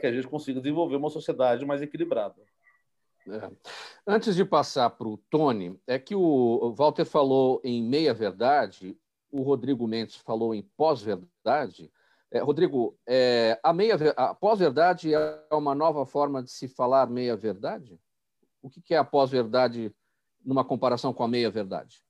que 0.00 0.06
a 0.06 0.12
gente 0.12 0.26
consiga 0.26 0.60
desenvolver 0.60 0.96
uma 0.96 1.10
sociedade 1.10 1.64
mais 1.64 1.82
equilibrada. 1.82 2.36
É. 3.28 3.50
Antes 4.06 4.34
de 4.34 4.44
passar 4.44 4.90
para 4.90 5.08
o 5.08 5.18
Tony, 5.30 5.78
é 5.86 5.98
que 5.98 6.14
o 6.14 6.72
Walter 6.76 7.04
falou 7.04 7.60
em 7.62 7.82
meia-verdade, 7.82 8.96
o 9.30 9.42
Rodrigo 9.42 9.86
Mendes 9.86 10.16
falou 10.16 10.54
em 10.54 10.62
pós-verdade. 10.76 11.92
É, 12.30 12.40
Rodrigo, 12.40 12.96
é, 13.06 13.58
a, 13.62 13.72
meia, 13.72 13.96
a 14.16 14.34
pós-verdade 14.34 15.14
é 15.14 15.46
uma 15.52 15.74
nova 15.74 16.06
forma 16.06 16.42
de 16.42 16.50
se 16.50 16.66
falar 16.68 17.08
meia-verdade? 17.08 18.00
O 18.62 18.70
que 18.70 18.94
é 18.94 18.98
a 18.98 19.04
pós-verdade 19.04 19.94
numa 20.44 20.64
comparação 20.64 21.12
com 21.12 21.22
a 21.22 21.28
meia-verdade? 21.28 22.02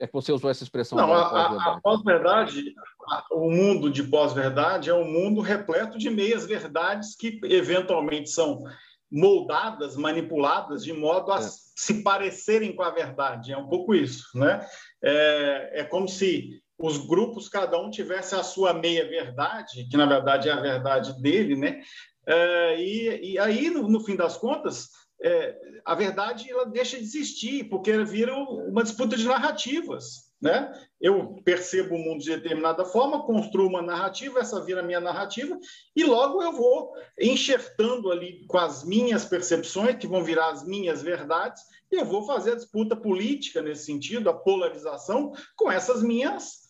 É 0.00 0.06
que 0.06 0.12
você 0.12 0.32
usou 0.32 0.48
essa 0.48 0.62
expressão. 0.62 0.96
Não, 0.96 1.12
a 1.12 1.80
pós-verdade, 1.82 2.72
pós 2.98 3.24
o 3.32 3.50
mundo 3.50 3.90
de 3.90 4.02
pós-verdade 4.02 4.90
é 4.90 4.94
um 4.94 5.10
mundo 5.10 5.40
repleto 5.40 5.98
de 5.98 6.10
meias-verdades 6.10 7.16
que 7.16 7.40
eventualmente 7.44 8.30
são 8.30 8.62
moldadas, 9.10 9.96
manipuladas 9.96 10.84
de 10.84 10.92
modo 10.92 11.32
a 11.32 11.38
é. 11.38 11.42
se 11.42 12.02
parecerem 12.02 12.74
com 12.74 12.82
a 12.82 12.90
verdade. 12.90 13.52
É 13.52 13.56
um 13.56 13.68
pouco 13.68 13.94
isso, 13.94 14.26
né? 14.34 14.64
É, 15.02 15.80
é 15.80 15.84
como 15.84 16.06
se 16.06 16.62
os 16.78 16.98
grupos 16.98 17.48
cada 17.48 17.78
um 17.78 17.90
tivesse 17.90 18.34
a 18.34 18.42
sua 18.42 18.72
meia 18.72 19.08
verdade, 19.08 19.88
que 19.90 19.96
na 19.96 20.06
verdade 20.06 20.48
é 20.48 20.52
a 20.52 20.60
verdade 20.60 21.20
dele, 21.20 21.56
né? 21.56 21.80
É, 22.26 22.80
e, 22.80 23.32
e 23.32 23.38
aí 23.38 23.70
no, 23.70 23.88
no, 23.88 24.00
fim 24.00 24.14
das 24.14 24.36
contas 24.36 24.90
é, 25.22 25.58
a 25.84 25.94
verdade 25.94 26.50
ela 26.50 26.64
deixa 26.64 26.96
de 26.96 27.02
existir 27.02 27.64
porque 27.68 27.92
vira 28.04 28.34
uma 28.34 28.82
disputa 28.82 29.16
de 29.16 29.26
narrativas. 29.26 30.28
Né? 30.40 30.72
Eu 31.00 31.40
percebo 31.44 31.96
o 31.96 31.98
mundo 31.98 32.22
de 32.22 32.30
determinada 32.30 32.84
forma, 32.84 33.24
construo 33.24 33.66
uma 33.66 33.82
narrativa, 33.82 34.38
essa 34.38 34.62
vira 34.64 34.84
minha 34.84 35.00
narrativa, 35.00 35.58
e 35.96 36.04
logo 36.04 36.40
eu 36.40 36.52
vou 36.52 36.92
enxertando 37.18 38.12
ali 38.12 38.46
com 38.46 38.56
as 38.56 38.84
minhas 38.84 39.24
percepções, 39.24 39.96
que 39.96 40.06
vão 40.06 40.22
virar 40.22 40.50
as 40.50 40.64
minhas 40.64 41.02
verdades, 41.02 41.60
e 41.90 41.96
eu 41.96 42.04
vou 42.04 42.24
fazer 42.24 42.52
a 42.52 42.56
disputa 42.56 42.94
política 42.94 43.60
nesse 43.60 43.86
sentido, 43.86 44.30
a 44.30 44.34
polarização, 44.34 45.32
com 45.56 45.72
essas 45.72 46.02
minhas 46.04 46.67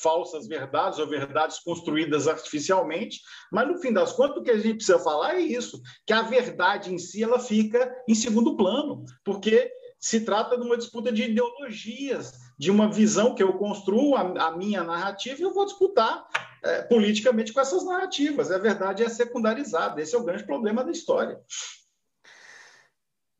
falsas 0.00 0.46
verdades 0.46 0.98
ou 0.98 1.06
verdades 1.06 1.58
construídas 1.58 2.28
artificialmente, 2.28 3.20
mas 3.52 3.68
no 3.68 3.78
fim 3.78 3.92
das 3.92 4.12
contas 4.12 4.38
o 4.38 4.42
que 4.42 4.50
a 4.50 4.56
gente 4.56 4.76
precisa 4.76 4.98
falar 4.98 5.34
é 5.36 5.40
isso, 5.40 5.80
que 6.06 6.12
a 6.12 6.22
verdade 6.22 6.92
em 6.92 6.98
si 6.98 7.22
ela 7.22 7.38
fica 7.38 7.94
em 8.08 8.14
segundo 8.14 8.56
plano, 8.56 9.04
porque 9.24 9.70
se 10.00 10.20
trata 10.20 10.56
de 10.56 10.64
uma 10.64 10.76
disputa 10.76 11.10
de 11.10 11.24
ideologias, 11.24 12.32
de 12.58 12.70
uma 12.70 12.90
visão 12.90 13.34
que 13.34 13.42
eu 13.42 13.58
construo 13.58 14.14
a, 14.14 14.48
a 14.48 14.56
minha 14.56 14.82
narrativa 14.84 15.40
e 15.40 15.42
eu 15.42 15.52
vou 15.52 15.64
disputar 15.64 16.26
é, 16.62 16.82
politicamente 16.82 17.52
com 17.52 17.60
essas 17.60 17.84
narrativas. 17.84 18.50
A 18.50 18.58
verdade 18.58 19.02
é 19.02 19.08
secundarizada. 19.08 20.00
Esse 20.00 20.14
é 20.14 20.18
o 20.18 20.24
grande 20.24 20.44
problema 20.44 20.84
da 20.84 20.90
história. 20.90 21.40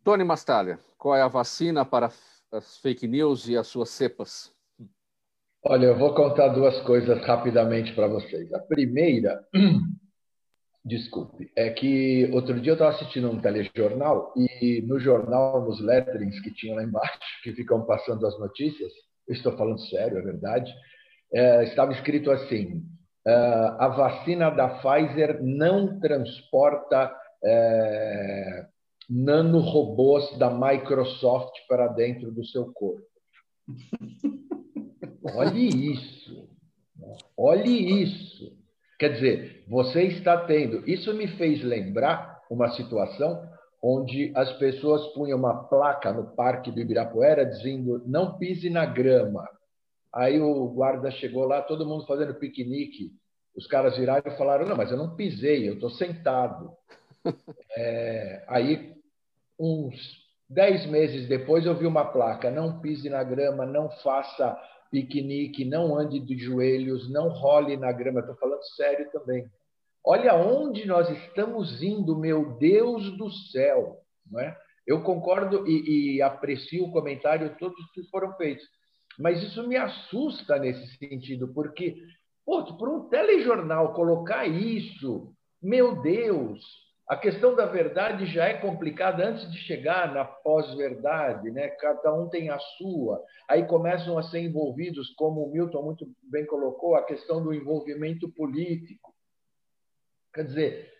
Tony 0.03 0.25
Mastalha, 0.25 0.79
qual 0.97 1.15
é 1.15 1.23
a 1.23 1.29
vacina 1.29 1.85
para 1.85 2.11
as 2.51 2.79
fake 2.79 3.07
news 3.07 3.49
e 3.49 3.57
as 3.57 3.67
suas 3.67 3.91
cepas? 3.91 4.53
Olha, 5.65 5.87
eu 5.87 5.99
vou 5.99 6.15
contar 6.15 6.49
duas 6.49 6.81
coisas 6.83 7.21
rapidamente 7.25 7.93
para 7.95 8.07
vocês. 8.07 8.53
A 8.53 8.61
primeira 8.61 9.41
Desculpe, 10.89 11.53
é 11.55 11.69
que 11.69 12.31
outro 12.33 12.59
dia 12.59 12.71
eu 12.71 12.75
estava 12.75 12.95
assistindo 12.95 13.31
um 13.31 13.39
telejornal 13.39 14.33
e 14.35 14.83
no 14.87 14.99
jornal, 14.99 15.63
nos 15.63 15.81
letterings 15.81 16.41
que 16.41 16.55
tinham 16.55 16.77
lá 16.77 16.83
embaixo, 16.83 17.19
que 17.45 17.53
ficam 17.53 17.85
passando 17.85 18.27
as 18.27 18.39
notícias, 18.39 18.91
eu 19.29 19.35
estou 19.35 19.55
falando 19.57 19.79
sério, 19.91 20.17
é 20.17 20.23
verdade, 20.23 20.73
é, 21.35 21.65
estava 21.65 21.93
escrito 21.93 22.31
assim: 22.31 22.79
uh, 23.27 23.77
a 23.79 23.89
vacina 23.89 24.49
da 24.49 24.79
Pfizer 24.79 25.43
não 25.43 26.01
transporta 26.01 27.15
é, 27.45 28.67
nanorobôs 29.11 30.39
da 30.39 30.49
Microsoft 30.51 31.53
para 31.69 31.89
dentro 31.89 32.33
do 32.33 32.45
seu 32.47 32.73
corpo. 32.73 33.07
Olhe 35.23 35.93
isso, 35.93 36.49
olhe 37.37 38.03
isso. 38.03 38.57
Quer 38.99 39.13
dizer, 39.15 39.65
você 39.69 40.05
está 40.05 40.45
tendo. 40.45 40.89
Isso 40.89 41.15
me 41.15 41.29
fez 41.29 41.63
lembrar 41.63 42.41
uma 42.51 42.71
situação 42.71 43.49
onde 43.83 44.33
as 44.35 44.53
pessoas 44.55 45.07
punham 45.15 45.39
uma 45.39 45.69
placa 45.69 46.13
no 46.13 46.35
Parque 46.35 46.71
do 46.71 46.81
Ibirapuera 46.81 47.47
dizendo 47.47 48.03
não 48.07 48.37
pise 48.37 48.69
na 48.69 48.85
grama. 48.85 49.49
Aí 50.13 50.41
o 50.41 50.69
guarda 50.69 51.11
chegou 51.13 51.45
lá, 51.45 51.63
todo 51.63 51.87
mundo 51.87 52.07
fazendo 52.07 52.35
piquenique. 52.35 53.13
Os 53.57 53.67
caras 53.67 53.97
viraram 53.97 54.33
e 54.33 54.37
falaram: 54.37 54.67
não, 54.67 54.77
mas 54.77 54.91
eu 54.91 54.97
não 54.97 55.15
pisei, 55.15 55.69
eu 55.69 55.75
estou 55.75 55.91
sentado. 55.91 56.73
É, 57.77 58.45
aí, 58.49 58.95
uns 59.59 59.95
dez 60.49 60.87
meses 60.87 61.29
depois, 61.29 61.67
eu 61.67 61.77
vi 61.77 61.87
uma 61.87 62.05
placa: 62.05 62.51
não 62.51 62.81
pise 62.81 63.09
na 63.11 63.23
grama, 63.23 63.67
não 63.67 63.91
faça 64.03 64.57
piquenique, 64.91 65.65
não 65.65 65.97
ande 65.97 66.19
de 66.21 66.37
joelhos, 66.39 67.11
não 67.11 67.29
role 67.29 67.77
na 67.77 67.93
grama. 67.93 68.21
Estou 68.21 68.37
falando 68.37 68.63
sério 68.77 69.11
também. 69.13 69.47
Olha 70.05 70.35
onde 70.35 70.87
nós 70.87 71.09
estamos 71.11 71.83
indo, 71.83 72.19
meu 72.19 72.57
Deus 72.59 73.17
do 73.17 73.31
céu. 73.31 73.99
Não 74.31 74.41
é? 74.41 74.57
Eu 74.87 75.03
concordo 75.03 75.67
e, 75.67 76.17
e 76.17 76.23
aprecio 76.23 76.85
o 76.85 76.93
comentário 76.93 77.57
todos 77.59 77.79
que 77.93 78.03
foram 78.05 78.35
feitos. 78.37 78.65
Mas 79.19 79.43
isso 79.43 79.67
me 79.67 79.77
assusta 79.77 80.59
nesse 80.59 80.97
sentido, 80.97 81.53
porque, 81.53 81.97
pô, 82.47 82.65
por 82.77 82.89
um 82.89 83.09
telejornal 83.09 83.93
colocar 83.93 84.47
isso, 84.47 85.35
meu 85.61 86.01
Deus, 86.01 86.61
a 87.09 87.17
questão 87.17 87.57
da 87.57 87.65
verdade 87.65 88.27
já 88.27 88.45
é 88.45 88.59
complicada 88.59 89.27
antes 89.27 89.51
de 89.51 89.57
chegar 89.61 90.13
na 90.13 90.27
pós-verdade, 90.27 91.51
né? 91.51 91.69
Cada 91.69 92.13
um 92.13 92.29
tem 92.29 92.51
a 92.51 92.59
sua. 92.59 93.25
Aí 93.49 93.67
começam 93.67 94.19
a 94.19 94.23
ser 94.25 94.41
envolvidos, 94.41 95.15
como 95.15 95.43
o 95.43 95.51
Milton 95.51 95.83
muito 95.83 96.07
bem 96.25 96.45
colocou, 96.45 96.95
a 96.97 97.05
questão 97.05 97.43
do 97.43 97.55
envolvimento 97.55 98.29
político. 98.29 99.15
Quer 100.35 100.45
dizer, 100.45 100.93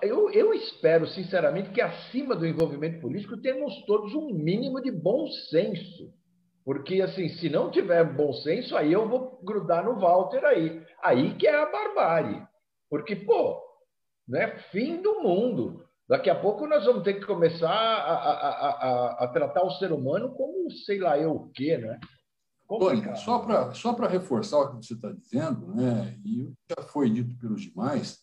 eu, 0.00 0.30
eu 0.30 0.54
espero, 0.54 1.08
sinceramente, 1.08 1.70
que 1.70 1.80
acima 1.80 2.36
do 2.36 2.46
envolvimento 2.46 3.00
político 3.00 3.36
temos 3.36 3.84
todos 3.86 4.14
um 4.14 4.32
mínimo 4.32 4.80
de 4.80 4.92
bom 4.92 5.26
senso. 5.50 6.14
Porque, 6.64 7.02
assim, 7.02 7.28
se 7.30 7.48
não 7.48 7.68
tiver 7.68 8.04
bom 8.04 8.32
senso, 8.32 8.76
aí 8.76 8.92
eu 8.92 9.08
vou 9.08 9.40
grudar 9.42 9.84
no 9.84 9.98
Walter 9.98 10.44
aí. 10.44 10.80
Aí 11.02 11.34
que 11.34 11.48
é 11.48 11.60
a 11.60 11.66
barbárie. 11.66 12.40
Porque, 12.88 13.16
pô, 13.16 13.69
né? 14.30 14.56
Fim 14.70 15.02
do 15.02 15.22
mundo. 15.22 15.84
Daqui 16.08 16.30
a 16.30 16.34
pouco 16.34 16.66
nós 16.66 16.84
vamos 16.84 17.04
ter 17.04 17.14
que 17.14 17.26
começar 17.26 17.70
a, 17.70 18.14
a, 18.14 18.70
a, 18.70 19.24
a 19.24 19.28
tratar 19.28 19.62
o 19.62 19.70
ser 19.72 19.92
humano 19.92 20.34
como 20.34 20.70
sei 20.70 20.98
lá 20.98 21.18
eu 21.18 21.32
o 21.32 21.48
quê, 21.50 21.76
né? 21.78 22.00
Só 23.16 23.40
para 23.40 23.74
só 23.74 23.92
reforçar 24.06 24.58
o 24.58 24.70
que 24.70 24.86
você 24.86 24.94
está 24.94 25.10
dizendo, 25.10 25.74
né, 25.74 26.16
e 26.24 26.52
já 26.70 26.86
foi 26.86 27.10
dito 27.10 27.36
pelos 27.36 27.62
demais, 27.62 28.18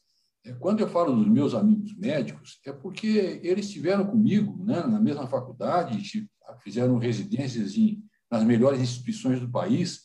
é, 0.45 0.53
quando 0.53 0.79
eu 0.79 0.87
falo 0.87 1.13
dos 1.13 1.27
meus 1.27 1.53
amigos 1.53 1.93
médicos, 1.97 2.57
é 2.65 2.71
porque 2.71 3.41
eles 3.43 3.65
estiveram 3.65 4.05
comigo 4.05 4.63
né, 4.63 4.81
na 4.83 5.01
mesma 5.01 5.27
faculdade, 5.27 6.29
fizeram 6.63 6.97
residências 6.97 7.75
em, 7.75 8.01
nas 8.31 8.43
melhores 8.45 8.79
instituições 8.79 9.41
do 9.41 9.49
país. 9.49 10.03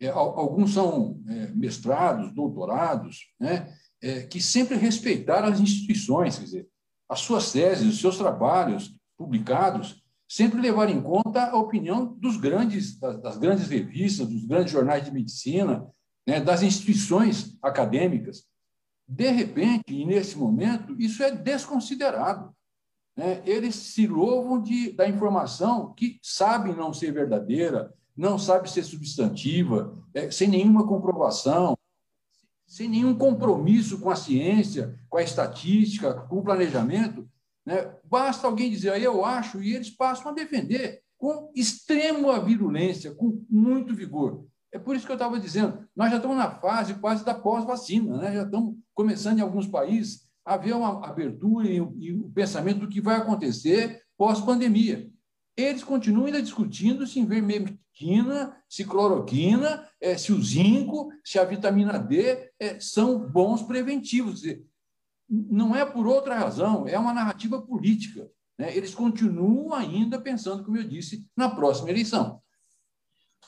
É, 0.00 0.08
alguns 0.08 0.72
são 0.72 1.22
é, 1.28 1.48
mestrados, 1.48 2.32
doutorados, 2.32 3.18
né, 3.38 3.70
é, 4.02 4.22
que 4.22 4.40
sempre 4.40 4.76
respeitaram 4.76 5.48
as 5.48 5.60
instituições, 5.60 6.38
quer 6.38 6.44
dizer, 6.44 6.68
as 7.08 7.20
suas 7.20 7.52
teses, 7.52 7.86
os 7.86 8.00
seus 8.00 8.16
trabalhos 8.16 8.94
publicados, 9.16 10.02
sempre 10.28 10.60
levar 10.60 10.88
em 10.88 11.00
conta 11.00 11.50
a 11.50 11.56
opinião 11.56 12.06
dos 12.06 12.36
grandes, 12.36 12.98
das, 12.98 13.20
das 13.20 13.38
grandes 13.38 13.68
revistas, 13.68 14.26
dos 14.26 14.44
grandes 14.44 14.72
jornais 14.72 15.04
de 15.04 15.12
medicina, 15.12 15.86
né, 16.26 16.40
das 16.40 16.62
instituições 16.62 17.56
acadêmicas. 17.62 18.44
De 19.06 19.30
repente, 19.30 19.84
e 19.88 20.04
nesse 20.04 20.36
momento, 20.36 20.98
isso 20.98 21.22
é 21.22 21.30
desconsiderado. 21.30 22.54
Né? 23.16 23.42
Eles 23.44 23.74
se 23.74 24.06
louvam 24.06 24.60
de, 24.60 24.92
da 24.92 25.08
informação 25.08 25.92
que 25.92 26.18
sabem 26.22 26.74
não 26.74 26.92
ser 26.92 27.12
verdadeira, 27.12 27.92
não 28.16 28.38
sabe 28.38 28.70
ser 28.70 28.82
substantiva, 28.82 29.96
é, 30.14 30.30
sem 30.30 30.48
nenhuma 30.48 30.86
comprovação, 30.86 31.76
sem 32.74 32.88
nenhum 32.88 33.14
compromisso 33.14 34.00
com 34.00 34.10
a 34.10 34.16
ciência, 34.16 34.98
com 35.08 35.16
a 35.16 35.22
estatística, 35.22 36.12
com 36.12 36.38
o 36.38 36.42
planejamento. 36.42 37.24
Né? 37.64 37.88
Basta 38.02 38.48
alguém 38.48 38.68
dizer, 38.68 38.90
aí 38.90 39.04
eu 39.04 39.24
acho, 39.24 39.62
e 39.62 39.76
eles 39.76 39.90
passam 39.90 40.32
a 40.32 40.34
defender 40.34 41.00
com 41.16 41.52
extrema 41.54 42.40
virulência, 42.40 43.14
com 43.14 43.46
muito 43.48 43.94
vigor. 43.94 44.44
É 44.72 44.78
por 44.78 44.96
isso 44.96 45.06
que 45.06 45.12
eu 45.12 45.14
estava 45.16 45.38
dizendo, 45.38 45.86
nós 45.94 46.10
já 46.10 46.16
estamos 46.16 46.36
na 46.36 46.50
fase 46.50 46.94
quase 46.94 47.24
da 47.24 47.32
pós-vacina, 47.32 48.16
né? 48.16 48.34
já 48.34 48.42
estamos 48.42 48.74
começando 48.92 49.38
em 49.38 49.42
alguns 49.42 49.68
países 49.68 50.24
a 50.44 50.54
haver 50.54 50.74
uma 50.74 51.06
abertura 51.06 51.68
e 51.68 51.80
o 51.80 52.28
pensamento 52.34 52.80
do 52.80 52.88
que 52.88 53.00
vai 53.00 53.14
acontecer 53.14 54.02
pós-pandemia. 54.18 55.08
Eles 55.56 55.84
continuam 55.84 56.26
ainda 56.26 56.42
discutindo 56.42 57.06
se 57.06 57.20
ivermectina, 57.20 58.56
se 58.68 58.84
cloroquina, 58.84 59.88
é, 60.00 60.16
se 60.18 60.32
o 60.32 60.42
zinco, 60.42 61.10
se 61.24 61.38
a 61.38 61.44
vitamina 61.44 61.98
D 61.98 62.50
é, 62.58 62.80
são 62.80 63.18
bons 63.18 63.62
preventivos. 63.62 64.42
Não 65.28 65.74
é 65.74 65.84
por 65.84 66.06
outra 66.06 66.36
razão, 66.36 66.86
é 66.88 66.98
uma 66.98 67.14
narrativa 67.14 67.62
política. 67.62 68.28
Né? 68.58 68.76
Eles 68.76 68.94
continuam 68.94 69.72
ainda 69.72 70.20
pensando, 70.20 70.64
como 70.64 70.76
eu 70.76 70.84
disse, 70.84 71.26
na 71.36 71.48
próxima 71.48 71.90
eleição. 71.90 72.40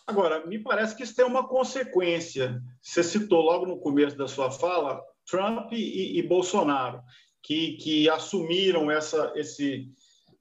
Agora, 0.06 0.46
me 0.46 0.60
parece 0.60 0.94
que 0.94 1.02
isso 1.02 1.16
tem 1.16 1.24
uma 1.24 1.48
consequência. 1.48 2.62
Você 2.80 3.02
citou 3.02 3.40
logo 3.40 3.66
no 3.66 3.80
começo 3.80 4.16
da 4.16 4.28
sua 4.28 4.52
fala 4.52 5.02
Trump 5.28 5.72
e, 5.72 6.16
e 6.16 6.22
Bolsonaro, 6.22 7.02
que, 7.42 7.72
que 7.78 8.08
assumiram 8.08 8.88
essa, 8.88 9.32
esse, 9.34 9.90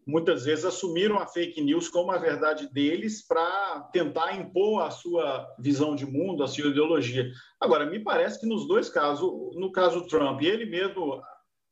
muitas 0.06 0.46
vezes 0.46 0.66
assumiram 0.66 1.18
a 1.18 1.26
fake 1.26 1.62
news 1.62 1.90
como 1.90 2.12
a 2.12 2.18
verdade 2.18 2.72
deles 2.72 3.26
para 3.26 3.90
tentar 3.92 4.36
impor 4.36 4.84
a 4.84 4.92
sua 4.92 5.48
visão 5.60 5.96
de 5.96 6.06
mundo, 6.06 6.44
a 6.44 6.48
sua 6.48 6.70
ideologia. 6.70 7.30
Agora, 7.60 7.86
me 7.86 8.00
parece 8.00 8.40
que 8.40 8.46
nos 8.46 8.68
dois 8.68 8.88
casos, 8.90 9.30
no 9.56 9.72
caso 9.72 10.08
Trump, 10.08 10.42
ele 10.42 10.66
mesmo 10.66 11.22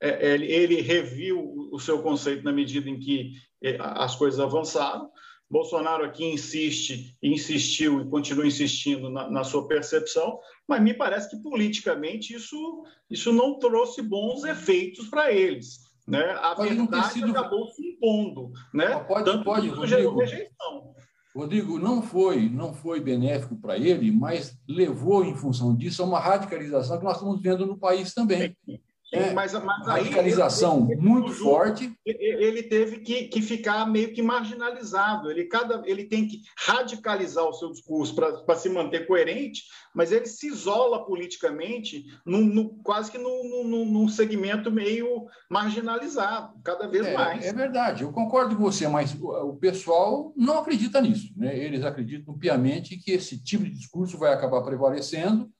é, 0.01 0.33
ele, 0.33 0.51
ele 0.51 0.81
reviu 0.81 1.69
o 1.71 1.79
seu 1.79 2.01
conceito 2.01 2.43
na 2.43 2.51
medida 2.51 2.89
em 2.89 2.99
que 2.99 3.33
é, 3.63 3.77
as 3.79 4.15
coisas 4.15 4.39
avançaram. 4.39 5.09
Bolsonaro 5.49 6.03
aqui 6.03 6.25
insiste, 6.25 7.15
insistiu 7.21 8.01
e 8.01 8.09
continua 8.09 8.47
insistindo 8.47 9.09
na, 9.09 9.29
na, 9.29 9.43
sua 9.43 9.67
percepção, 9.67 10.39
mas 10.67 10.81
me 10.81 10.93
parece 10.93 11.29
que 11.29 11.41
politicamente 11.41 12.33
isso, 12.33 12.83
isso 13.09 13.31
não 13.31 13.59
trouxe 13.59 14.01
bons 14.01 14.43
efeitos 14.43 15.07
para 15.09 15.31
eles. 15.31 15.82
Né? 16.07 16.23
A 16.41 16.55
pode 16.55 16.75
verdade 16.75 17.13
sido... 17.13 17.31
acabou 17.31 17.67
se 17.69 17.87
impondo. 17.91 18.51
Né? 18.73 18.99
Pode, 18.99 19.25
Tanto 19.25 19.43
pode, 19.43 19.69
que 19.69 19.75
Rodrigo, 19.75 20.19
rejeição. 20.19 20.93
Rodrigo, 21.35 21.79
não 21.79 22.01
foi, 22.01 22.49
não 22.49 22.73
foi 22.73 22.99
benéfico 22.99 23.55
para 23.55 23.77
ele, 23.77 24.11
mas 24.11 24.57
levou, 24.67 25.25
em 25.25 25.35
função 25.35 25.75
disso, 25.75 26.03
a 26.03 26.05
uma 26.05 26.19
radicalização 26.19 26.97
que 26.97 27.03
nós 27.03 27.17
estamos 27.17 27.41
vendo 27.41 27.65
no 27.65 27.77
país 27.77 28.13
também. 28.13 28.55
Sim. 28.65 28.79
É, 29.13 29.31
mas, 29.31 29.53
mas 29.53 29.85
radicalização 29.85 30.87
ele, 30.89 30.99
muito 30.99 31.31
forte. 31.33 31.93
Ele 32.03 32.63
teve 32.63 32.97
que, 32.97 33.25
que 33.25 33.41
ficar 33.43 33.85
meio 33.85 34.11
que 34.11 34.23
marginalizado. 34.23 35.29
Ele, 35.29 35.45
cada, 35.45 35.83
ele 35.85 36.05
tem 36.05 36.27
que 36.27 36.41
radicalizar 36.57 37.47
o 37.47 37.53
seu 37.53 37.71
discurso 37.71 38.15
para 38.15 38.55
se 38.55 38.69
manter 38.69 39.05
coerente, 39.05 39.63
mas 39.93 40.11
ele 40.11 40.25
se 40.25 40.47
isola 40.47 41.05
politicamente 41.05 42.05
no, 42.25 42.39
no 42.39 42.69
quase 42.83 43.11
que 43.11 43.19
num, 43.19 44.07
segmento 44.07 44.71
meio 44.71 45.27
marginalizado, 45.49 46.59
cada 46.63 46.87
vez 46.87 47.05
é, 47.05 47.13
mais. 47.13 47.45
É 47.45 47.53
verdade, 47.53 48.03
eu 48.03 48.11
concordo 48.11 48.55
com 48.55 48.63
você, 48.63 48.87
mas 48.87 49.13
o, 49.13 49.49
o 49.49 49.55
pessoal 49.57 50.33
não 50.35 50.57
acredita 50.57 50.99
nisso. 50.99 51.31
Né? 51.37 51.57
Eles 51.57 51.83
acreditam 51.83 52.37
piamente 52.37 52.97
que 52.97 53.11
esse 53.11 53.41
tipo 53.43 53.63
de 53.63 53.71
discurso 53.71 54.17
vai 54.17 54.33
acabar 54.33 54.61
prevalecendo, 54.63 55.51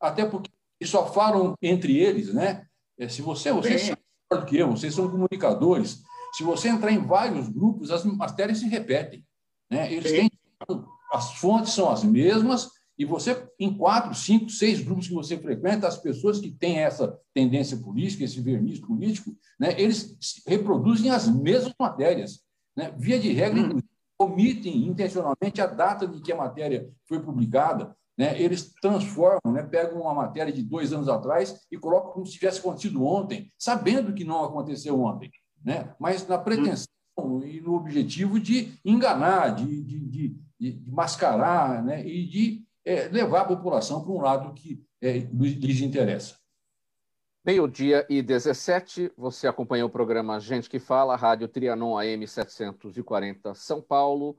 até 0.00 0.24
porque 0.24 0.50
só 0.84 1.10
falam 1.10 1.54
entre 1.62 1.96
eles, 1.96 2.34
né? 2.34 2.65
É, 2.98 3.08
se 3.08 3.22
você, 3.22 3.52
vocês 3.52 3.82
são 3.82 3.96
melhor 4.30 4.44
do 4.44 4.46
que 4.48 4.56
eu, 4.56 4.70
vocês 4.70 4.94
são 4.94 5.10
comunicadores. 5.10 6.02
Se 6.34 6.42
você 6.42 6.68
entrar 6.68 6.92
em 6.92 6.98
vários 6.98 7.48
grupos, 7.48 7.90
as 7.90 8.04
matérias 8.04 8.58
se 8.58 8.68
repetem. 8.68 9.24
Né? 9.70 9.92
Eles 9.92 10.10
têm, 10.10 10.30
as 11.12 11.34
fontes 11.34 11.72
são 11.72 11.90
as 11.90 12.04
mesmas, 12.04 12.70
e 12.98 13.04
você, 13.04 13.46
em 13.58 13.76
quatro, 13.76 14.14
cinco, 14.14 14.48
seis 14.48 14.80
grupos 14.80 15.08
que 15.08 15.14
você 15.14 15.36
frequenta, 15.36 15.86
as 15.86 15.98
pessoas 15.98 16.40
que 16.40 16.50
têm 16.50 16.78
essa 16.78 17.18
tendência 17.34 17.76
política, 17.76 18.24
esse 18.24 18.40
verniz 18.40 18.80
político, 18.80 19.36
né, 19.60 19.78
eles 19.80 20.16
reproduzem 20.46 21.10
as 21.10 21.28
mesmas 21.28 21.74
matérias. 21.78 22.40
Né? 22.74 22.92
Via 22.96 23.18
de 23.18 23.32
regra, 23.32 23.60
hum. 23.60 23.80
omitem 24.18 24.86
intencionalmente 24.86 25.60
a 25.60 25.66
data 25.66 26.06
de 26.06 26.22
que 26.22 26.32
a 26.32 26.36
matéria 26.36 26.88
foi 27.06 27.20
publicada, 27.20 27.94
né, 28.16 28.40
eles 28.40 28.72
transformam, 28.80 29.52
né, 29.52 29.62
pegam 29.62 30.00
uma 30.00 30.14
matéria 30.14 30.52
de 30.52 30.62
dois 30.62 30.92
anos 30.92 31.08
atrás 31.08 31.66
e 31.70 31.76
colocam 31.76 32.12
como 32.12 32.26
se 32.26 32.32
tivesse 32.32 32.60
acontecido 32.60 33.04
ontem, 33.04 33.52
sabendo 33.58 34.14
que 34.14 34.24
não 34.24 34.44
aconteceu 34.44 34.98
ontem, 35.00 35.30
né, 35.64 35.94
mas 35.98 36.26
na 36.26 36.38
pretensão 36.38 36.86
e 37.44 37.60
no 37.60 37.74
objetivo 37.74 38.38
de 38.38 38.78
enganar, 38.84 39.54
de, 39.54 39.82
de, 39.82 39.98
de, 40.00 40.36
de 40.58 40.82
mascarar 40.86 41.82
né, 41.82 42.06
e 42.06 42.26
de 42.26 42.66
é, 42.84 43.08
levar 43.08 43.42
a 43.42 43.46
população 43.46 44.02
para 44.02 44.12
um 44.12 44.20
lado 44.20 44.54
que 44.54 44.82
é, 45.02 45.18
lhes 45.18 45.80
interessa. 45.80 46.36
Meio-dia 47.44 48.04
e 48.10 48.22
17, 48.22 49.12
você 49.16 49.46
acompanhou 49.46 49.88
o 49.88 49.92
programa 49.92 50.40
Gente 50.40 50.68
que 50.68 50.80
Fala, 50.80 51.14
Rádio 51.14 51.46
Trianon 51.46 51.96
AM 51.96 52.26
740 52.26 53.54
São 53.54 53.80
Paulo. 53.80 54.36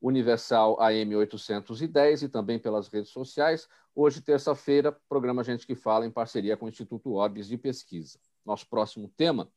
Universal 0.00 0.80
AM 0.80 1.14
810 1.16 2.22
e 2.22 2.28
também 2.28 2.58
pelas 2.58 2.88
redes 2.88 3.10
sociais. 3.10 3.68
Hoje, 3.94 4.20
terça-feira, 4.20 4.92
programa 5.08 5.44
Gente 5.44 5.66
que 5.66 5.74
Fala 5.74 6.06
em 6.06 6.10
parceria 6.10 6.56
com 6.56 6.66
o 6.66 6.68
Instituto 6.68 7.12
Orbis 7.12 7.48
de 7.48 7.58
Pesquisa. 7.58 8.18
Nosso 8.44 8.68
próximo 8.68 9.12
tema: 9.16 9.50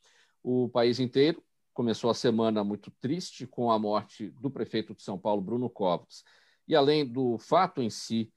o 0.43 0.67
país 0.69 0.99
inteiro 0.99 1.41
começou 1.73 2.09
a 2.09 2.13
semana 2.13 2.63
muito 2.63 2.91
triste 2.99 3.47
com 3.47 3.71
a 3.71 3.79
morte 3.79 4.29
do 4.31 4.51
prefeito 4.51 4.93
de 4.93 5.01
São 5.01 5.17
Paulo, 5.17 5.41
Bruno 5.41 5.69
Covas. 5.69 6.23
E 6.67 6.75
além 6.75 7.05
do 7.05 7.37
fato 7.37 7.81
em 7.81 7.89
si 7.89 8.31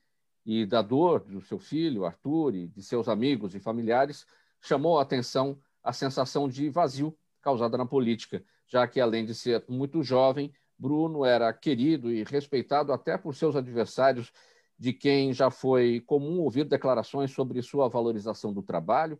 e 0.44 0.64
da 0.64 0.80
dor 0.80 1.20
do 1.20 1.40
seu 1.40 1.58
filho, 1.58 2.04
Arthur, 2.04 2.54
e 2.54 2.68
de 2.68 2.82
seus 2.82 3.08
amigos 3.08 3.54
e 3.54 3.60
familiares, 3.60 4.24
chamou 4.60 4.98
a 4.98 5.02
atenção 5.02 5.58
a 5.82 5.92
sensação 5.92 6.48
de 6.48 6.68
vazio 6.68 7.16
causada 7.40 7.78
na 7.78 7.86
política, 7.86 8.44
já 8.66 8.86
que, 8.88 9.00
além 9.00 9.24
de 9.24 9.34
ser 9.34 9.64
muito 9.68 10.02
jovem, 10.02 10.52
Bruno 10.78 11.24
era 11.24 11.52
querido 11.52 12.12
e 12.12 12.22
respeitado 12.24 12.92
até 12.92 13.16
por 13.16 13.34
seus 13.34 13.56
adversários, 13.56 14.32
de 14.78 14.92
quem 14.92 15.32
já 15.32 15.50
foi 15.50 16.00
comum 16.00 16.40
ouvir 16.40 16.64
declarações 16.64 17.30
sobre 17.30 17.62
sua 17.62 17.88
valorização 17.88 18.52
do 18.52 18.62
trabalho, 18.62 19.18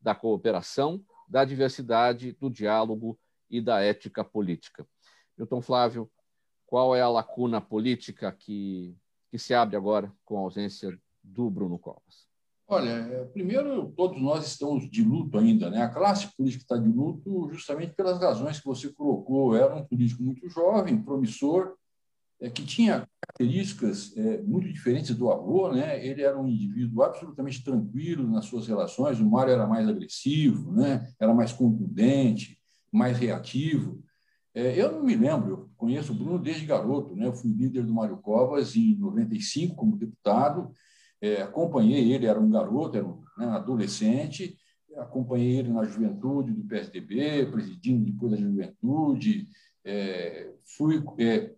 da 0.00 0.14
cooperação, 0.14 1.02
da 1.26 1.44
diversidade, 1.44 2.32
do 2.32 2.50
diálogo 2.50 3.18
e 3.48 3.60
da 3.60 3.80
ética 3.80 4.22
política. 4.22 4.86
Milton 5.36 5.62
Flávio, 5.62 6.10
qual 6.66 6.94
é 6.94 7.00
a 7.00 7.08
lacuna 7.08 7.60
política 7.60 8.30
que, 8.30 8.94
que 9.30 9.38
se 9.38 9.54
abre 9.54 9.76
agora 9.76 10.12
com 10.24 10.36
a 10.36 10.40
ausência 10.40 10.98
do 11.22 11.48
Bruno 11.48 11.78
Covas? 11.78 12.27
Olha, 12.70 12.90
é, 12.90 13.24
primeiro, 13.24 13.90
todos 13.96 14.20
nós 14.20 14.46
estamos 14.46 14.90
de 14.90 15.02
luto 15.02 15.38
ainda. 15.38 15.70
Né? 15.70 15.80
A 15.80 15.88
classe 15.88 16.28
política 16.36 16.64
está 16.64 16.76
de 16.76 16.86
luto 16.86 17.48
justamente 17.50 17.94
pelas 17.94 18.20
razões 18.20 18.60
que 18.60 18.66
você 18.66 18.90
colocou. 18.90 19.56
Era 19.56 19.74
um 19.74 19.86
político 19.86 20.22
muito 20.22 20.46
jovem, 20.50 21.02
promissor, 21.02 21.76
é, 22.38 22.50
que 22.50 22.62
tinha 22.66 23.08
características 23.22 24.14
é, 24.18 24.42
muito 24.42 24.70
diferentes 24.70 25.16
do 25.16 25.30
avô. 25.30 25.72
Né? 25.72 26.06
Ele 26.06 26.20
era 26.20 26.38
um 26.38 26.46
indivíduo 26.46 27.02
absolutamente 27.02 27.64
tranquilo 27.64 28.30
nas 28.30 28.44
suas 28.44 28.68
relações. 28.68 29.18
O 29.18 29.24
Mário 29.24 29.54
era 29.54 29.66
mais 29.66 29.88
agressivo, 29.88 30.70
né? 30.70 31.10
era 31.18 31.32
mais 31.32 31.54
contundente, 31.54 32.58
mais 32.92 33.16
reativo. 33.16 34.04
É, 34.54 34.78
eu 34.78 34.92
não 34.92 35.04
me 35.04 35.16
lembro, 35.16 35.50
eu 35.50 35.70
conheço 35.74 36.12
o 36.12 36.14
Bruno 36.14 36.38
desde 36.38 36.66
garoto, 36.66 37.16
né? 37.16 37.28
eu 37.28 37.32
fui 37.32 37.50
líder 37.50 37.86
do 37.86 37.94
Mário 37.94 38.18
Covas 38.18 38.76
em 38.76 38.94
95 38.98 39.74
como 39.74 39.96
deputado, 39.96 40.70
é, 41.20 41.42
acompanhei 41.42 42.12
ele, 42.12 42.26
era 42.26 42.40
um 42.40 42.50
garoto, 42.50 42.96
era 42.96 43.06
um 43.06 43.22
né, 43.36 43.46
adolescente, 43.46 44.56
acompanhei 44.96 45.58
ele 45.58 45.70
na 45.70 45.84
juventude 45.84 46.52
do 46.52 46.64
PSDB, 46.64 47.46
presidindo 47.46 48.04
depois 48.04 48.32
da 48.32 48.38
juventude, 48.38 49.46
é, 49.84 50.50
fui, 50.76 51.02
é, 51.18 51.52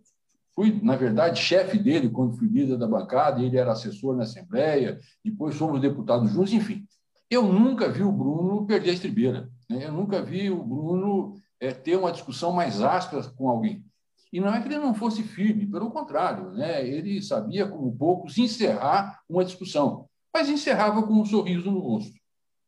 fui, 0.55 0.79
na 0.81 0.95
verdade, 0.95 1.39
chefe 1.39 1.77
dele 1.77 2.09
quando 2.09 2.37
fui 2.37 2.47
líder 2.47 2.77
da 2.77 2.87
bancada, 2.87 3.41
ele 3.41 3.57
era 3.57 3.71
assessor 3.71 4.15
na 4.15 4.23
Assembleia, 4.23 4.99
depois 5.23 5.55
fomos 5.55 5.81
deputados 5.81 6.31
juntos, 6.31 6.53
enfim. 6.53 6.85
Eu 7.29 7.43
nunca 7.43 7.89
vi 7.89 8.03
o 8.03 8.11
Bruno 8.11 8.65
perder 8.65 8.91
a 8.91 8.93
estribeira, 8.93 9.49
né? 9.69 9.85
eu 9.85 9.91
nunca 9.91 10.21
vi 10.21 10.49
o 10.49 10.63
Bruno 10.63 11.35
é, 11.59 11.71
ter 11.71 11.95
uma 11.95 12.11
discussão 12.11 12.51
mais 12.51 12.81
áspera 12.81 13.23
com 13.35 13.49
alguém. 13.49 13.85
E 14.31 14.39
não 14.39 14.53
é 14.53 14.61
que 14.61 14.67
ele 14.67 14.79
não 14.79 14.93
fosse 14.93 15.23
firme, 15.23 15.67
pelo 15.67 15.91
contrário, 15.91 16.51
né? 16.51 16.87
ele 16.87 17.21
sabia, 17.21 17.67
como 17.67 17.95
poucos, 17.95 18.37
encerrar 18.37 19.21
uma 19.27 19.43
discussão, 19.43 20.07
mas 20.33 20.49
encerrava 20.49 21.03
com 21.03 21.13
um 21.13 21.25
sorriso 21.25 21.69
no 21.69 21.79
rosto, 21.79 22.17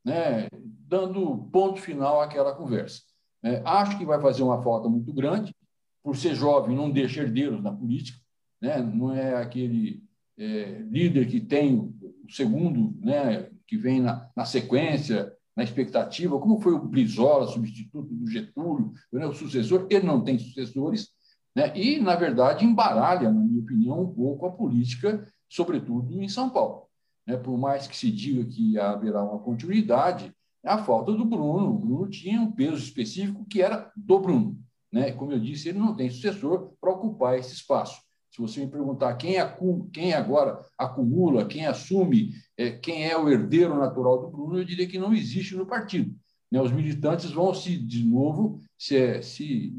né? 0.03 0.47
dando 0.87 1.49
ponto 1.51 1.79
final 1.79 2.21
àquela 2.21 2.53
conversa. 2.53 3.01
É, 3.41 3.61
acho 3.65 3.97
que 3.97 4.05
vai 4.05 4.19
fazer 4.19 4.43
uma 4.43 4.61
falta 4.61 4.89
muito 4.89 5.13
grande, 5.13 5.55
por 6.03 6.17
ser 6.17 6.35
jovem, 6.35 6.75
não 6.75 6.91
deixa 6.91 7.21
herdeiros 7.21 7.63
na 7.63 7.71
política, 7.71 8.19
né? 8.61 8.79
não 8.79 9.13
é 9.13 9.35
aquele 9.35 10.03
é, 10.37 10.81
líder 10.89 11.27
que 11.27 11.39
tem 11.39 11.77
o 11.77 12.29
segundo, 12.29 12.93
né? 12.99 13.49
que 13.65 13.77
vem 13.77 14.01
na, 14.01 14.29
na 14.35 14.43
sequência, 14.43 15.33
na 15.55 15.63
expectativa, 15.63 16.37
como 16.39 16.59
foi 16.59 16.73
o 16.73 16.79
Brizola, 16.79 17.47
substituto 17.47 18.13
do 18.13 18.29
Getúlio, 18.29 18.91
né? 19.13 19.25
o 19.25 19.33
sucessor, 19.33 19.87
ele 19.89 20.05
não 20.05 20.21
tem 20.21 20.37
sucessores, 20.37 21.13
né? 21.55 21.71
E, 21.75 21.99
na 21.99 22.15
verdade, 22.15 22.65
embaralha, 22.65 23.31
na 23.31 23.39
minha 23.39 23.61
opinião, 23.61 24.01
um 24.01 24.13
pouco 24.13 24.45
a 24.45 24.51
política, 24.51 25.27
sobretudo 25.47 26.21
em 26.21 26.27
São 26.27 26.49
Paulo. 26.49 26.87
Né? 27.27 27.37
Por 27.37 27.57
mais 27.57 27.87
que 27.87 27.95
se 27.95 28.11
diga 28.11 28.43
que 28.45 28.77
haverá 28.79 29.23
uma 29.23 29.39
continuidade, 29.39 30.33
é 30.63 30.69
a 30.69 30.83
falta 30.83 31.11
do 31.11 31.25
Bruno. 31.25 31.75
O 31.75 31.79
Bruno 31.79 32.09
tinha 32.09 32.41
um 32.41 32.51
peso 32.51 32.77
específico 32.77 33.45
que 33.45 33.61
era 33.61 33.91
do 33.95 34.19
Bruno. 34.19 34.57
Né? 34.91 35.11
Como 35.11 35.31
eu 35.31 35.39
disse, 35.39 35.69
ele 35.69 35.79
não 35.79 35.95
tem 35.95 36.09
sucessor 36.09 36.73
para 36.79 36.91
ocupar 36.91 37.37
esse 37.37 37.53
espaço. 37.53 38.01
Se 38.31 38.41
você 38.41 38.61
me 38.61 38.71
perguntar 38.71 39.13
quem, 39.15 39.37
acum, 39.37 39.87
quem 39.91 40.13
agora 40.13 40.59
acumula, 40.77 41.45
quem 41.45 41.67
assume, 41.67 42.33
é, 42.57 42.71
quem 42.71 43.05
é 43.05 43.15
o 43.15 43.29
herdeiro 43.29 43.77
natural 43.77 44.21
do 44.21 44.31
Bruno, 44.31 44.57
eu 44.57 44.65
diria 44.65 44.87
que 44.87 44.97
não 44.97 45.13
existe 45.13 45.55
no 45.55 45.67
partido. 45.67 46.15
Né? 46.51 46.59
Os 46.59 46.71
militantes 46.71 47.29
vão 47.29 47.53
se, 47.53 47.77
de 47.77 48.03
novo, 48.03 48.59
se, 48.75 49.21
se 49.21 49.73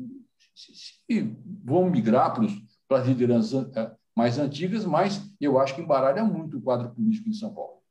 se 0.55 1.37
vão 1.64 1.90
migrar 1.90 2.35
para 2.88 2.99
as 2.99 3.07
lideranças 3.07 3.77
é, 3.77 3.93
mais 4.14 4.38
antigas, 4.38 4.85
mas 4.85 5.21
eu 5.40 5.59
acho 5.59 5.75
que 5.75 5.81
embaralha 5.81 6.25
muito 6.25 6.59
o 6.59 6.62
quadro 6.62 6.90
político 6.90 7.29
em 7.29 7.33
São 7.33 7.53
Paulo. 7.53 7.83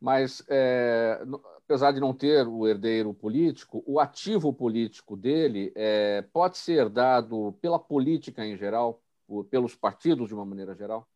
Mas, 0.00 0.44
é, 0.48 1.20
apesar 1.56 1.92
de 1.92 2.00
não 2.00 2.14
ter 2.14 2.46
o 2.46 2.66
herdeiro 2.66 3.12
político, 3.12 3.82
o 3.86 3.98
ativo 3.98 4.52
político 4.52 5.16
dele 5.16 5.72
é, 5.74 6.22
pode 6.32 6.56
ser 6.56 6.88
dado 6.88 7.54
pela 7.60 7.78
política 7.78 8.46
em 8.46 8.56
geral, 8.56 9.02
pelos 9.50 9.74
partidos 9.74 10.28
de 10.28 10.34
uma 10.34 10.46
maneira 10.46 10.74
geral? 10.74 11.06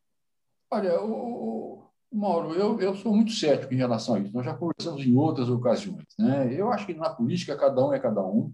Olha, 0.70 1.00
o, 1.00 1.84
o 2.10 2.16
Mauro, 2.16 2.54
eu, 2.54 2.80
eu 2.80 2.94
sou 2.94 3.14
muito 3.14 3.32
cético 3.32 3.72
em 3.72 3.76
relação 3.76 4.16
a 4.16 4.18
isso. 4.18 4.34
Nós 4.34 4.44
já 4.44 4.54
conversamos 4.54 5.02
em 5.02 5.16
outras 5.16 5.48
ocasiões. 5.48 6.04
Né? 6.18 6.52
Eu 6.52 6.70
acho 6.72 6.86
que 6.86 6.94
na 6.94 7.08
política 7.08 7.56
cada 7.56 7.86
um 7.86 7.92
é 7.92 7.98
cada 7.98 8.22
um. 8.22 8.52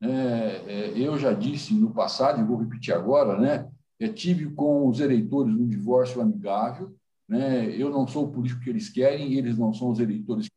É, 0.00 0.08
é, 0.08 0.98
eu 0.98 1.18
já 1.18 1.32
disse 1.32 1.74
no 1.74 1.92
passado, 1.92 2.40
e 2.40 2.44
vou 2.44 2.58
repetir 2.58 2.94
agora, 2.94 3.38
né? 3.38 3.70
Tive 4.14 4.50
com 4.50 4.88
os 4.88 5.00
eleitores 5.00 5.54
um 5.54 5.66
divórcio 5.66 6.20
amigável. 6.20 6.94
Né? 7.28 7.66
Eu 7.74 7.90
não 7.90 8.06
sou 8.06 8.26
o 8.26 8.32
político 8.32 8.60
que 8.60 8.70
eles 8.70 8.88
querem, 8.88 9.34
eles 9.34 9.56
não 9.58 9.72
são 9.72 9.90
os 9.90 9.98
eleitores. 9.98 10.48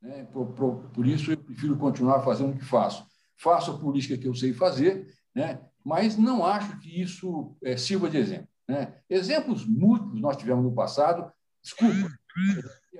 Né? 0.00 0.24
Por, 0.32 0.46
por, 0.52 0.76
por, 0.90 1.06
isso, 1.06 1.30
eu 1.30 1.36
prefiro 1.36 1.76
continuar 1.76 2.22
fazendo 2.22 2.54
o 2.54 2.58
que 2.58 2.64
faço. 2.64 3.06
Faço 3.36 3.70
a 3.72 3.78
política 3.78 4.16
que 4.16 4.26
eu 4.26 4.34
sei 4.34 4.52
fazer, 4.52 5.06
né? 5.34 5.60
mas 5.84 6.16
não 6.16 6.44
acho 6.44 6.78
que 6.80 7.00
isso 7.00 7.56
é, 7.62 7.76
sirva 7.76 8.08
de 8.08 8.16
exemplo. 8.16 8.48
Né? 8.66 8.94
Exemplos 9.08 9.66
múltiplos 9.66 10.20
nós 10.20 10.36
tivemos 10.36 10.64
no 10.64 10.74
passado. 10.74 11.30
Desculpa, 11.62 12.10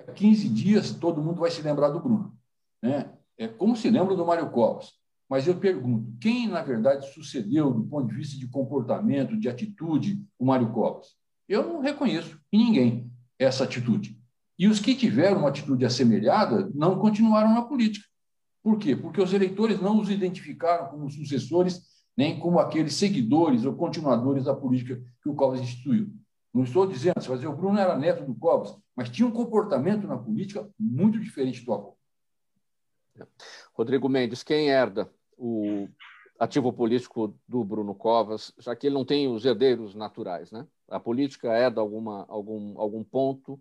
a 0.07 0.13
15 0.13 0.49
dias 0.51 0.91
todo 0.93 1.23
mundo 1.23 1.41
vai 1.41 1.51
se 1.51 1.63
lembrar 1.63 1.89
do 1.89 2.01
Bruno. 2.01 2.37
Né? 2.83 3.11
É 3.39 3.49
como 3.49 3.77
se 3.77 3.91
lembra 3.91 4.15
do 4.15 4.27
Mário 4.27 4.51
Covas. 4.51 4.93
Mas 5.29 5.47
eu 5.47 5.57
pergunto, 5.57 6.13
quem, 6.21 6.49
na 6.49 6.63
verdade, 6.63 7.13
sucedeu 7.13 7.73
do 7.73 7.85
ponto 7.85 8.09
de 8.09 8.15
vista 8.15 8.39
de 8.39 8.47
comportamento, 8.47 9.37
de 9.37 9.49
atitude, 9.49 10.25
o 10.39 10.47
Mário 10.47 10.71
Covas? 10.73 11.17
Eu 11.49 11.67
não 11.67 11.81
reconheço 11.81 12.41
em 12.53 12.59
ninguém 12.59 13.11
essa 13.39 13.65
atitude. 13.65 14.19
E 14.59 14.69
os 14.69 14.81
que 14.81 14.95
tiveram 14.95 15.41
uma 15.41 15.49
atitude 15.49 15.85
assemelhada 15.85 16.71
não 16.75 16.99
continuaram 16.99 17.53
na 17.53 17.63
política. 17.63 18.07
Por 18.63 18.79
quê? 18.79 18.97
Porque 18.97 19.21
os 19.21 19.33
eleitores 19.33 19.81
não 19.81 20.01
os 20.01 20.11
identificaram 20.11 20.89
como 20.89 21.11
sucessores, 21.11 21.83
nem 22.17 22.39
como 22.39 22.59
aqueles 22.59 22.95
seguidores 22.95 23.65
ou 23.65 23.75
continuadores 23.75 24.45
da 24.45 24.55
política 24.55 25.01
que 25.23 25.29
o 25.29 25.35
Covas 25.35 25.61
instituiu. 25.61 26.11
Não 26.55 26.65
estou 26.65 26.87
dizendo, 26.87 27.21
fazer 27.21 27.47
o 27.47 27.55
Bruno 27.55 27.79
era 27.79 27.99
neto 27.99 28.25
do 28.25 28.35
Covas, 28.35 28.75
mas 28.97 29.11
tinha 29.11 29.29
um 29.29 29.31
comportamento 29.31 30.07
na 30.07 30.17
política 30.17 30.67
muito 30.81 31.21
diferente 31.21 31.65
do 31.65 31.73
avô. 31.75 31.97
Rodrigo 33.73 34.09
Mendes, 34.09 34.43
quem 34.43 34.71
herda 34.71 35.11
o 35.37 35.89
ativo 36.39 36.73
político 36.73 37.39
do 37.49 37.65
Bruno 37.65 37.95
Covas, 37.95 38.53
já 38.59 38.75
que 38.77 38.87
ele 38.87 38.95
não 38.95 39.05
tem 39.05 39.29
os 39.29 39.45
herdeiros 39.45 39.95
naturais, 39.95 40.51
né? 40.51 40.67
A 40.89 41.01
política 41.01 41.71
de 41.71 41.79
alguma, 41.79 42.27
algum, 42.29 42.79
algum 42.79 43.03
ponto. 43.03 43.59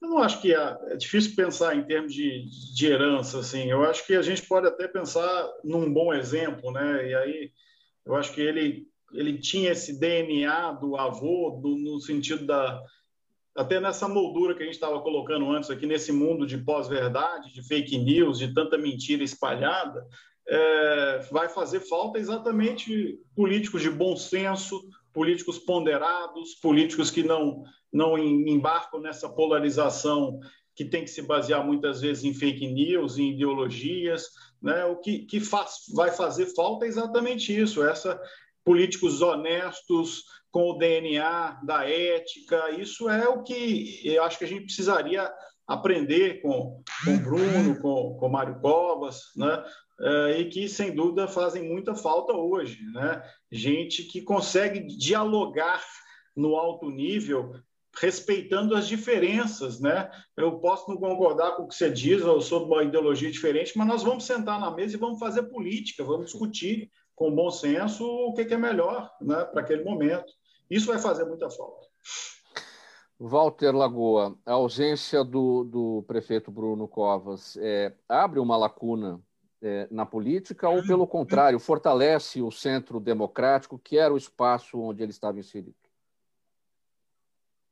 Eu 0.00 0.08
não 0.08 0.18
acho 0.18 0.40
que 0.40 0.54
é, 0.54 0.78
é 0.88 0.96
difícil 0.96 1.34
pensar 1.34 1.76
em 1.76 1.84
termos 1.84 2.14
de, 2.14 2.46
de 2.74 2.86
herança, 2.86 3.40
assim. 3.40 3.68
Eu 3.68 3.82
acho 3.84 4.06
que 4.06 4.14
a 4.14 4.22
gente 4.22 4.46
pode 4.46 4.66
até 4.68 4.86
pensar 4.86 5.48
num 5.64 5.92
bom 5.92 6.14
exemplo, 6.14 6.70
né? 6.70 7.08
E 7.08 7.14
aí 7.14 7.52
eu 8.06 8.14
acho 8.14 8.32
que 8.32 8.40
ele 8.40 8.88
ele 9.12 9.38
tinha 9.38 9.72
esse 9.72 9.98
DNA 9.98 10.72
do 10.72 10.96
avô 10.96 11.58
do, 11.62 11.76
no 11.76 12.00
sentido 12.00 12.44
da 12.44 12.82
até 13.58 13.80
nessa 13.80 14.06
moldura 14.06 14.54
que 14.54 14.62
a 14.62 14.64
gente 14.64 14.76
estava 14.76 15.00
colocando 15.00 15.50
antes 15.50 15.68
aqui, 15.68 15.84
nesse 15.84 16.12
mundo 16.12 16.46
de 16.46 16.58
pós-verdade, 16.58 17.52
de 17.52 17.60
fake 17.66 17.98
news, 17.98 18.38
de 18.38 18.54
tanta 18.54 18.78
mentira 18.78 19.24
espalhada, 19.24 20.06
é, 20.46 21.18
vai 21.32 21.48
fazer 21.48 21.80
falta 21.80 22.20
exatamente 22.20 23.18
políticos 23.34 23.82
de 23.82 23.90
bom 23.90 24.14
senso, 24.16 24.80
políticos 25.12 25.58
ponderados, 25.58 26.54
políticos 26.54 27.10
que 27.10 27.24
não, 27.24 27.64
não 27.92 28.16
embarcam 28.16 29.00
nessa 29.00 29.28
polarização 29.28 30.38
que 30.76 30.84
tem 30.84 31.02
que 31.02 31.10
se 31.10 31.22
basear 31.22 31.66
muitas 31.66 32.00
vezes 32.00 32.22
em 32.22 32.32
fake 32.32 32.64
news, 32.68 33.18
em 33.18 33.32
ideologias. 33.32 34.28
Né? 34.62 34.84
O 34.84 35.00
que, 35.00 35.26
que 35.26 35.40
faz, 35.40 35.80
vai 35.92 36.12
fazer 36.12 36.46
falta 36.54 36.84
é 36.84 36.88
exatamente 36.88 37.52
isso, 37.52 37.82
essa 37.82 38.20
políticos 38.68 39.22
honestos, 39.22 40.24
com 40.58 40.70
o 40.70 40.74
DNA 40.76 41.60
da 41.62 41.88
ética. 41.88 42.72
Isso 42.72 43.08
é 43.08 43.28
o 43.28 43.44
que 43.44 44.00
eu 44.04 44.24
acho 44.24 44.36
que 44.36 44.44
a 44.44 44.48
gente 44.48 44.64
precisaria 44.64 45.32
aprender 45.68 46.42
com 46.42 46.82
o 47.06 47.16
Bruno, 47.18 47.80
com, 47.80 48.16
com 48.18 48.28
Mário 48.28 48.58
Covas, 48.60 49.20
né? 49.36 49.64
É, 50.00 50.40
e 50.40 50.48
que, 50.48 50.68
sem 50.68 50.92
dúvida, 50.92 51.28
fazem 51.28 51.62
muita 51.62 51.94
falta 51.94 52.32
hoje. 52.32 52.80
Né? 52.92 53.22
Gente 53.52 54.02
que 54.02 54.20
consegue 54.20 54.80
dialogar 54.80 55.80
no 56.36 56.56
alto 56.56 56.90
nível, 56.90 57.52
respeitando 58.00 58.74
as 58.74 58.88
diferenças. 58.88 59.78
Né? 59.78 60.10
Eu 60.36 60.58
posso 60.58 60.90
não 60.90 60.96
concordar 60.96 61.52
com 61.52 61.64
o 61.64 61.68
que 61.68 61.74
você 61.76 61.88
diz, 61.88 62.20
eu 62.20 62.40
sou 62.40 62.64
de 62.64 62.66
uma 62.66 62.82
ideologia 62.82 63.30
diferente, 63.30 63.78
mas 63.78 63.86
nós 63.86 64.02
vamos 64.02 64.24
sentar 64.24 64.58
na 64.58 64.72
mesa 64.72 64.96
e 64.96 65.00
vamos 65.00 65.20
fazer 65.20 65.44
política, 65.44 66.02
vamos 66.02 66.26
discutir 66.26 66.90
com 67.14 67.34
bom 67.34 67.50
senso 67.50 68.04
o 68.04 68.32
que 68.32 68.42
é 68.42 68.56
melhor 68.56 69.10
né, 69.20 69.44
para 69.44 69.60
aquele 69.60 69.82
momento. 69.82 70.37
Isso 70.70 70.86
vai 70.86 70.98
fazer 70.98 71.24
muita 71.24 71.48
falta. 71.50 71.86
Walter 73.18 73.74
Lagoa, 73.74 74.38
a 74.46 74.52
ausência 74.52 75.24
do, 75.24 75.64
do 75.64 76.04
prefeito 76.06 76.50
Bruno 76.50 76.86
Covas 76.86 77.56
é, 77.60 77.92
abre 78.08 78.38
uma 78.38 78.56
lacuna 78.56 79.20
é, 79.60 79.88
na 79.90 80.06
política 80.06 80.68
ou, 80.68 80.82
pelo 80.86 81.06
contrário, 81.06 81.58
fortalece 81.58 82.40
o 82.40 82.50
centro 82.50 83.00
democrático, 83.00 83.78
que 83.78 83.98
era 83.98 84.14
o 84.14 84.16
espaço 84.16 84.78
onde 84.80 85.02
ele 85.02 85.10
estava 85.10 85.38
inserido? 85.40 85.74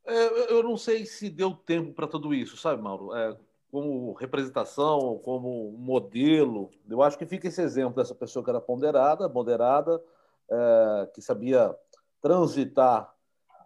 É, 0.05 0.53
eu 0.53 0.63
não 0.63 0.77
sei 0.77 1.05
se 1.07 1.29
deu 1.31 1.53
tempo 1.53 1.93
para 1.93 2.07
tudo 2.07 2.35
isso, 2.35 2.57
sabe, 2.57 2.83
Mauro? 2.83 3.15
É, 3.15 3.37
como 3.71 4.15
representação, 4.15 5.19
como 5.19 5.73
modelo, 5.73 6.71
eu 6.89 7.03
acho 7.03 7.19
que 7.19 7.27
fica 7.27 7.49
esse 7.49 7.61
exemplo 7.61 7.97
dessa 7.97 8.15
pessoa 8.15 8.45
que 8.45 8.51
era 8.51 8.61
ponderada, 8.61 9.29
moderada, 9.29 10.03
é, 10.49 11.11
que 11.13 11.21
sabia 11.21 11.75
transitar 12.21 13.13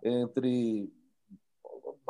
entre 0.03 0.93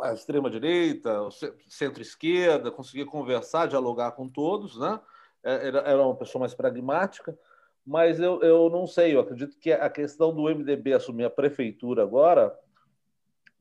a 0.01 0.13
extrema-direita, 0.13 1.29
centro-esquerda, 1.69 2.71
conseguir 2.71 3.05
conversar, 3.05 3.67
dialogar 3.67 4.13
com 4.13 4.29
todos, 4.29 4.79
né? 4.79 5.01
é, 5.43 5.69
era 5.69 6.03
uma 6.03 6.17
pessoa 6.17 6.41
mais 6.41 6.55
pragmática, 6.55 7.37
mas 7.85 8.21
eu, 8.21 8.41
eu 8.43 8.69
não 8.71 8.87
sei, 8.87 9.15
eu 9.15 9.21
acredito 9.21 9.59
que 9.59 9.73
a 9.73 9.89
questão 9.89 10.35
do 10.35 10.49
MDB 10.49 10.93
assumir 10.93 11.25
a 11.25 11.31
prefeitura 11.31 12.03
agora, 12.03 12.57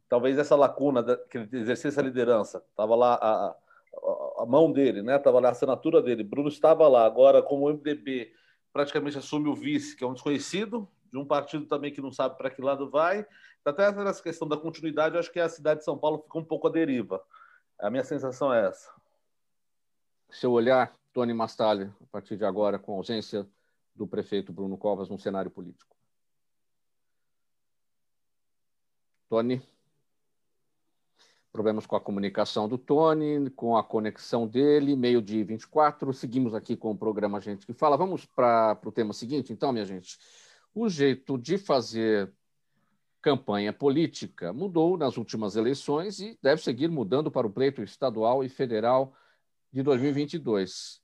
talvez 0.07 0.37
essa 0.37 0.55
lacuna 0.55 1.03
que 1.29 1.37
ele 1.37 1.49
exercesse 1.53 1.99
a 1.99 2.03
liderança, 2.03 2.63
estava 2.69 2.95
lá 2.95 3.15
a, 3.15 3.47
a, 3.47 3.55
a, 4.39 4.45
mão 4.45 4.71
dele, 4.71 5.01
né? 5.01 5.15
Estava 5.15 5.39
lá 5.39 5.49
a 5.49 5.51
assinatura 5.51 6.01
dele. 6.01 6.23
Bruno 6.23 6.49
estava 6.49 6.87
lá, 6.87 7.05
agora 7.05 7.41
como 7.41 7.65
o 7.65 7.73
MDB 7.73 8.31
praticamente 8.73 9.17
assume 9.17 9.49
o 9.49 9.55
vice, 9.55 9.95
que 9.95 10.03
é 10.03 10.07
um 10.07 10.13
desconhecido, 10.13 10.87
de 11.11 11.17
um 11.17 11.25
partido 11.25 11.65
também 11.65 11.91
que 11.91 12.01
não 12.01 12.11
sabe 12.11 12.37
para 12.37 12.49
que 12.49 12.61
lado 12.61 12.89
vai. 12.89 13.25
Até 13.65 13.91
nessa 13.91 14.23
questão 14.23 14.47
da 14.47 14.57
continuidade, 14.57 15.15
eu 15.15 15.19
acho 15.19 15.31
que 15.31 15.39
a 15.39 15.49
cidade 15.49 15.79
de 15.79 15.85
São 15.85 15.97
Paulo 15.97 16.19
fica 16.19 16.37
um 16.37 16.43
pouco 16.43 16.67
à 16.67 16.71
deriva. 16.71 17.23
A 17.79 17.89
minha 17.89 18.03
sensação 18.03 18.53
é 18.53 18.67
essa. 18.67 18.91
Seu 20.29 20.51
olhar, 20.51 20.95
Tony 21.13 21.33
Mastalli, 21.33 21.91
a 22.01 22.05
partir 22.11 22.37
de 22.37 22.45
agora, 22.45 22.77
com 22.77 22.93
a 22.93 22.97
ausência 22.97 23.47
do 23.95 24.07
prefeito 24.07 24.53
Bruno 24.53 24.77
Covas 24.77 25.09
no 25.09 25.19
cenário 25.19 25.51
político. 25.51 25.95
Tony? 29.29 29.61
Problemas 31.51 31.85
com 31.85 31.95
a 31.95 32.01
comunicação 32.01 32.67
do 32.67 32.77
Tony, 32.77 33.49
com 33.51 33.75
a 33.75 33.83
conexão 33.83 34.47
dele, 34.47 34.95
meio 34.95 35.21
de 35.21 35.43
24. 35.43 36.13
Seguimos 36.13 36.53
aqui 36.53 36.75
com 36.75 36.91
o 36.91 36.97
programa 36.97 37.41
Gente 37.41 37.65
que 37.65 37.73
Fala. 37.73 37.97
Vamos 37.97 38.25
para 38.25 38.79
o 38.85 38.91
tema 38.91 39.13
seguinte, 39.13 39.51
então, 39.51 39.71
minha 39.71 39.85
gente. 39.85 40.19
O 40.73 40.88
jeito 40.88 41.38
de 41.38 41.58
fazer 41.58 42.32
campanha 43.21 43.73
política 43.73 44.53
mudou 44.53 44.97
nas 44.97 45.17
últimas 45.17 45.55
eleições 45.55 46.19
e 46.19 46.38
deve 46.41 46.62
seguir 46.62 46.89
mudando 46.89 47.29
para 47.32 47.47
o 47.47 47.49
pleito 47.49 47.82
estadual 47.82 48.43
e 48.43 48.49
federal 48.49 49.13
de 49.71 49.84
2022. 49.84 51.01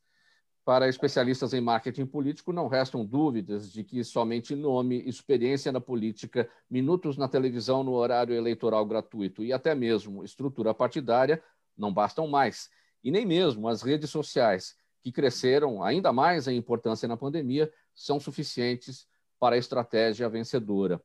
Para 0.63 0.88
especialistas 0.88 1.54
em 1.54 1.62
marketing 1.62 2.06
político, 2.06 2.51
não 2.51 2.67
restam 2.67 3.06
dúvidas 3.06 3.71
de 3.71 3.84
que 3.84 4.04
somente 4.04 4.56
nome, 4.56 5.08
experiência 5.08 5.71
na 5.71 5.80
política, 5.80 6.49
minutos 6.69 7.17
na 7.17 7.28
televisão 7.28 7.84
no 7.84 7.91
horário 7.91 8.34
eleitoral 8.34 8.86
gratuito 8.86 9.43
e 9.43 9.54
até 9.54 9.75
mesmo 9.75 10.23
estrutura 10.23 10.73
partidária 10.73 11.43
não 11.78 11.93
bastam 11.93 12.28
mais. 12.28 12.69
E 13.04 13.12
nem 13.12 13.25
mesmo 13.25 13.67
as 13.67 13.84
redes 13.84 14.10
sociais, 14.10 14.75
que 15.04 15.12
cresceram 15.12 15.84
ainda 15.84 16.12
mais 16.12 16.47
em 16.47 16.58
importância 16.58 17.08
na 17.08 17.15
pandemia, 17.15 17.71
são 17.93 18.19
suficientes 18.19 19.08
para 19.45 19.53
a 19.53 19.60
estratégia 19.60 20.27
vencedora. 20.27 20.99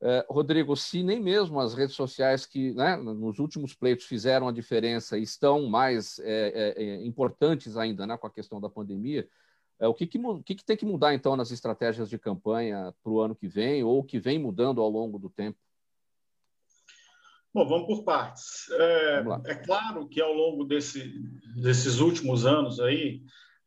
É, 0.00 0.24
Rodrigo, 0.26 0.74
se 0.74 1.02
nem 1.02 1.20
mesmo 1.20 1.60
as 1.60 1.74
redes 1.74 1.94
sociais 1.94 2.46
que 2.46 2.72
né, 2.72 2.96
nos 2.96 3.38
últimos 3.38 3.74
pleitos 3.74 4.06
fizeram 4.06 4.48
a 4.48 4.52
diferença 4.52 5.18
e 5.18 5.22
estão 5.22 5.66
mais 5.66 6.18
é, 6.20 6.72
é 6.78 7.04
importantes 7.04 7.76
ainda 7.76 8.06
né, 8.06 8.16
com 8.16 8.26
a 8.26 8.30
questão 8.30 8.58
da 8.58 8.70
pandemia, 8.70 9.28
é, 9.78 9.86
o, 9.86 9.92
que, 9.92 10.06
que, 10.06 10.18
que, 10.46 10.54
que, 10.54 10.64
tem 10.64 10.78
que 10.78 10.86
mudar 10.86 11.12
então 11.12 11.36
nas 11.36 11.50
estratégias 11.50 12.08
de 12.08 12.18
campanha 12.18 12.94
para 13.02 13.12
o 13.12 13.20
ano 13.20 13.36
que 13.36 13.46
vem 13.46 13.84
ou 13.84 14.02
que 14.02 14.18
vem 14.18 14.38
mudando 14.38 14.80
ao 14.80 14.88
longo 14.88 15.18
do 15.18 15.28
tempo? 15.28 15.58
Bom, 17.52 17.68
vamos 17.68 17.86
por 17.86 18.02
partes. 18.02 18.70
É, 18.70 19.24
é 19.44 19.54
claro 19.56 20.08
que 20.08 20.22
ao 20.22 20.32
longo 20.32 20.64
desse, 20.64 21.12
desses 21.54 21.98
últimos 21.98 22.46
anos 22.46 22.80
aí, 22.80 23.22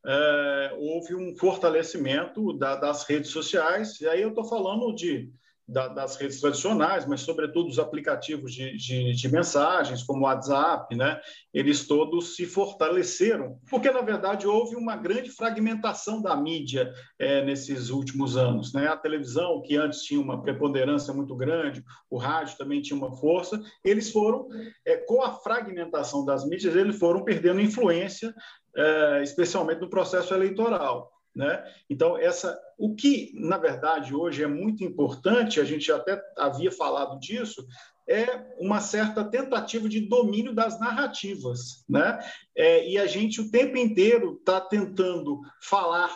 é, 0.06 0.76
houve 0.78 1.16
um 1.16 1.36
fortalecimento 1.36 2.54
da, 2.54 2.76
das 2.76 3.04
redes 3.04 3.32
sociais, 3.32 4.00
e 4.02 4.08
aí 4.08 4.22
eu 4.22 4.30
estou 4.30 4.46
falando 4.46 4.94
de 4.94 5.32
da, 5.72 5.88
das 5.88 6.18
redes 6.18 6.42
tradicionais, 6.42 7.06
mas 7.06 7.22
sobretudo 7.22 7.70
os 7.70 7.80
aplicativos 7.80 8.54
de, 8.54 8.76
de, 8.76 9.14
de, 9.14 9.32
mensagens, 9.32 10.04
como 10.04 10.22
o 10.22 10.24
WhatsApp, 10.24 10.94
né? 10.96 11.20
eles 11.54 11.88
todos 11.88 12.36
se 12.36 12.46
fortaleceram, 12.46 13.58
porque, 13.70 13.90
na 13.90 14.02
verdade, 14.02 14.46
houve 14.46 14.76
uma 14.76 14.98
grande 14.98 15.32
fragmentação 15.32 16.22
da 16.22 16.36
mídia 16.36 16.92
é, 17.18 17.44
nesses 17.46 17.90
últimos 17.90 18.36
anos. 18.36 18.74
Né? 18.74 18.88
A 18.88 18.98
televisão, 18.98 19.62
que 19.62 19.78
antes 19.78 20.02
tinha 20.02 20.20
uma 20.20 20.42
preponderância 20.42 21.14
muito 21.14 21.36
grande, 21.36 21.84
o 22.10 22.18
rádio 22.18 22.58
também 22.58 22.82
tinha 22.82 22.98
uma 22.98 23.16
força, 23.16 23.62
eles 23.84 24.12
foram, 24.12 24.48
é, 24.86 24.98
com 24.98 25.24
a 25.24 25.32
fragmentação 25.32 26.26
das 26.26 26.46
mídias, 26.46 26.76
eles 26.76 27.00
foram 27.00 27.24
perdendo 27.24 27.62
influência, 27.62 28.34
é, 28.76 29.24
especialmente 29.24 29.80
no 29.80 29.90
processo 29.90 30.34
eleitoral. 30.34 31.10
Né? 31.36 31.64
Então, 31.90 32.18
essa, 32.18 32.60
o 32.78 32.94
que, 32.94 33.32
na 33.34 33.58
verdade, 33.58 34.14
hoje 34.14 34.44
é 34.44 34.48
muito 34.48 34.84
importante, 34.84 35.60
a 35.60 35.64
gente 35.64 35.92
até 35.92 36.22
havia 36.38 36.72
falado 36.72 37.18
disso, 37.20 37.66
é 38.08 38.56
uma 38.60 38.82
certa 38.82 39.24
tentativa 39.24 39.88
de 39.88 40.02
domínio 40.02 40.54
das 40.54 40.80
narrativas. 40.80 41.86
Né? 41.88 42.20
É, 42.56 42.88
e 42.88 42.98
a 42.98 43.06
gente 43.06 43.40
o 43.40 43.50
tempo 43.50 43.78
inteiro 43.78 44.38
está 44.40 44.60
tentando 44.60 45.40
falar, 45.62 46.14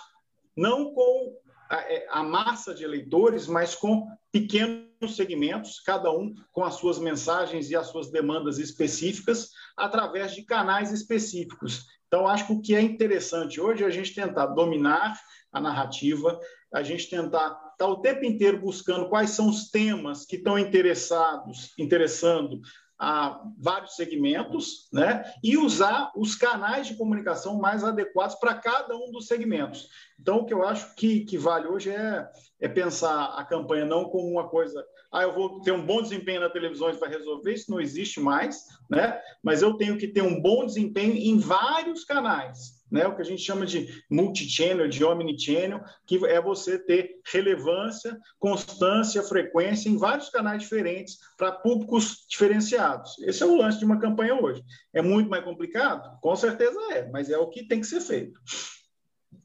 não 0.55 0.93
com 0.93 1.37
a, 1.69 1.77
é, 1.77 2.07
a 2.09 2.21
massa 2.21 2.73
de 2.73 2.83
eleitores, 2.83 3.47
mas 3.47 3.73
com 3.73 4.07
pequenos 4.31 5.15
segmentos, 5.15 5.79
cada 5.79 6.11
um 6.11 6.33
com 6.51 6.63
as 6.63 6.75
suas 6.75 6.99
mensagens 6.99 7.69
e 7.69 7.75
as 7.75 7.87
suas 7.87 8.11
demandas 8.11 8.59
específicas, 8.59 9.51
através 9.77 10.33
de 10.33 10.43
canais 10.43 10.91
específicos. 10.91 11.85
Então, 12.07 12.27
acho 12.27 12.47
que 12.47 12.53
o 12.53 12.61
que 12.61 12.75
é 12.75 12.81
interessante 12.81 13.59
hoje 13.59 13.83
é 13.83 13.87
a 13.87 13.91
gente 13.91 14.13
tentar 14.13 14.47
dominar 14.47 15.19
a 15.51 15.59
narrativa, 15.59 16.39
a 16.73 16.83
gente 16.83 17.09
tentar 17.09 17.47
estar 17.47 17.73
tá 17.77 17.87
o 17.87 18.01
tempo 18.01 18.25
inteiro 18.25 18.59
buscando 18.59 19.09
quais 19.09 19.31
são 19.31 19.49
os 19.49 19.69
temas 19.69 20.25
que 20.25 20.35
estão 20.35 20.57
interessados, 20.57 21.73
interessando 21.77 22.61
a 22.97 23.41
vários 23.57 23.95
segmentos, 23.95 24.87
né? 24.91 25.23
E 25.43 25.57
usar 25.57 26.11
os 26.15 26.35
canais 26.35 26.87
de 26.87 26.95
comunicação 26.95 27.57
mais 27.57 27.83
adequados 27.83 28.35
para 28.35 28.55
cada 28.55 28.95
um 28.95 29.11
dos 29.11 29.27
segmentos. 29.27 29.89
Então, 30.19 30.37
o 30.37 30.45
que 30.45 30.53
eu 30.53 30.65
acho 30.65 30.95
que, 30.95 31.25
que 31.25 31.37
vale 31.37 31.67
hoje 31.67 31.89
é, 31.89 32.29
é 32.59 32.69
pensar 32.69 33.37
a 33.37 33.43
campanha 33.43 33.85
não 33.85 34.05
como 34.05 34.29
uma 34.29 34.47
coisa 34.47 34.85
ah, 35.15 35.23
eu 35.23 35.33
vou 35.33 35.61
ter 35.61 35.71
um 35.71 35.85
bom 35.85 36.01
desempenho 36.01 36.41
na 36.41 36.49
televisão 36.49 36.89
e 36.89 36.93
vai 36.97 37.09
resolver, 37.09 37.53
isso 37.53 37.71
não 37.71 37.79
existe 37.79 38.19
mais, 38.19 38.65
né? 38.89 39.17
Mas 39.41 39.61
eu 39.61 39.75
tenho 39.75 39.97
que 39.97 40.09
ter 40.09 40.21
um 40.21 40.41
bom 40.41 40.65
desempenho 40.65 41.13
em 41.15 41.39
vários 41.39 42.03
canais, 42.03 42.83
né? 42.91 43.07
O 43.07 43.15
que 43.15 43.21
a 43.21 43.25
gente 43.25 43.41
chama 43.41 43.65
de 43.65 44.03
multi-channel, 44.11 44.89
de 44.89 45.05
omnichannel, 45.05 45.81
que 46.05 46.17
é 46.25 46.41
você 46.41 46.77
ter 46.77 47.21
relevância, 47.31 48.19
constância, 48.37 49.23
frequência 49.23 49.87
em 49.87 49.95
vários 49.95 50.29
canais 50.29 50.63
diferentes 50.63 51.17
para 51.37 51.53
públicos 51.53 52.25
diferenciados. 52.29 53.17
Esse 53.19 53.41
é 53.41 53.45
o 53.45 53.55
lance 53.55 53.79
de 53.79 53.85
uma 53.85 54.01
campanha 54.01 54.35
hoje. 54.35 54.61
É 54.93 55.01
muito 55.01 55.29
mais 55.29 55.45
complicado? 55.45 56.19
Com 56.19 56.35
certeza 56.35 56.77
é, 56.91 57.09
mas 57.09 57.29
é 57.29 57.37
o 57.37 57.47
que 57.47 57.65
tem 57.65 57.79
que 57.79 57.87
ser 57.87 58.01
feito. 58.01 58.37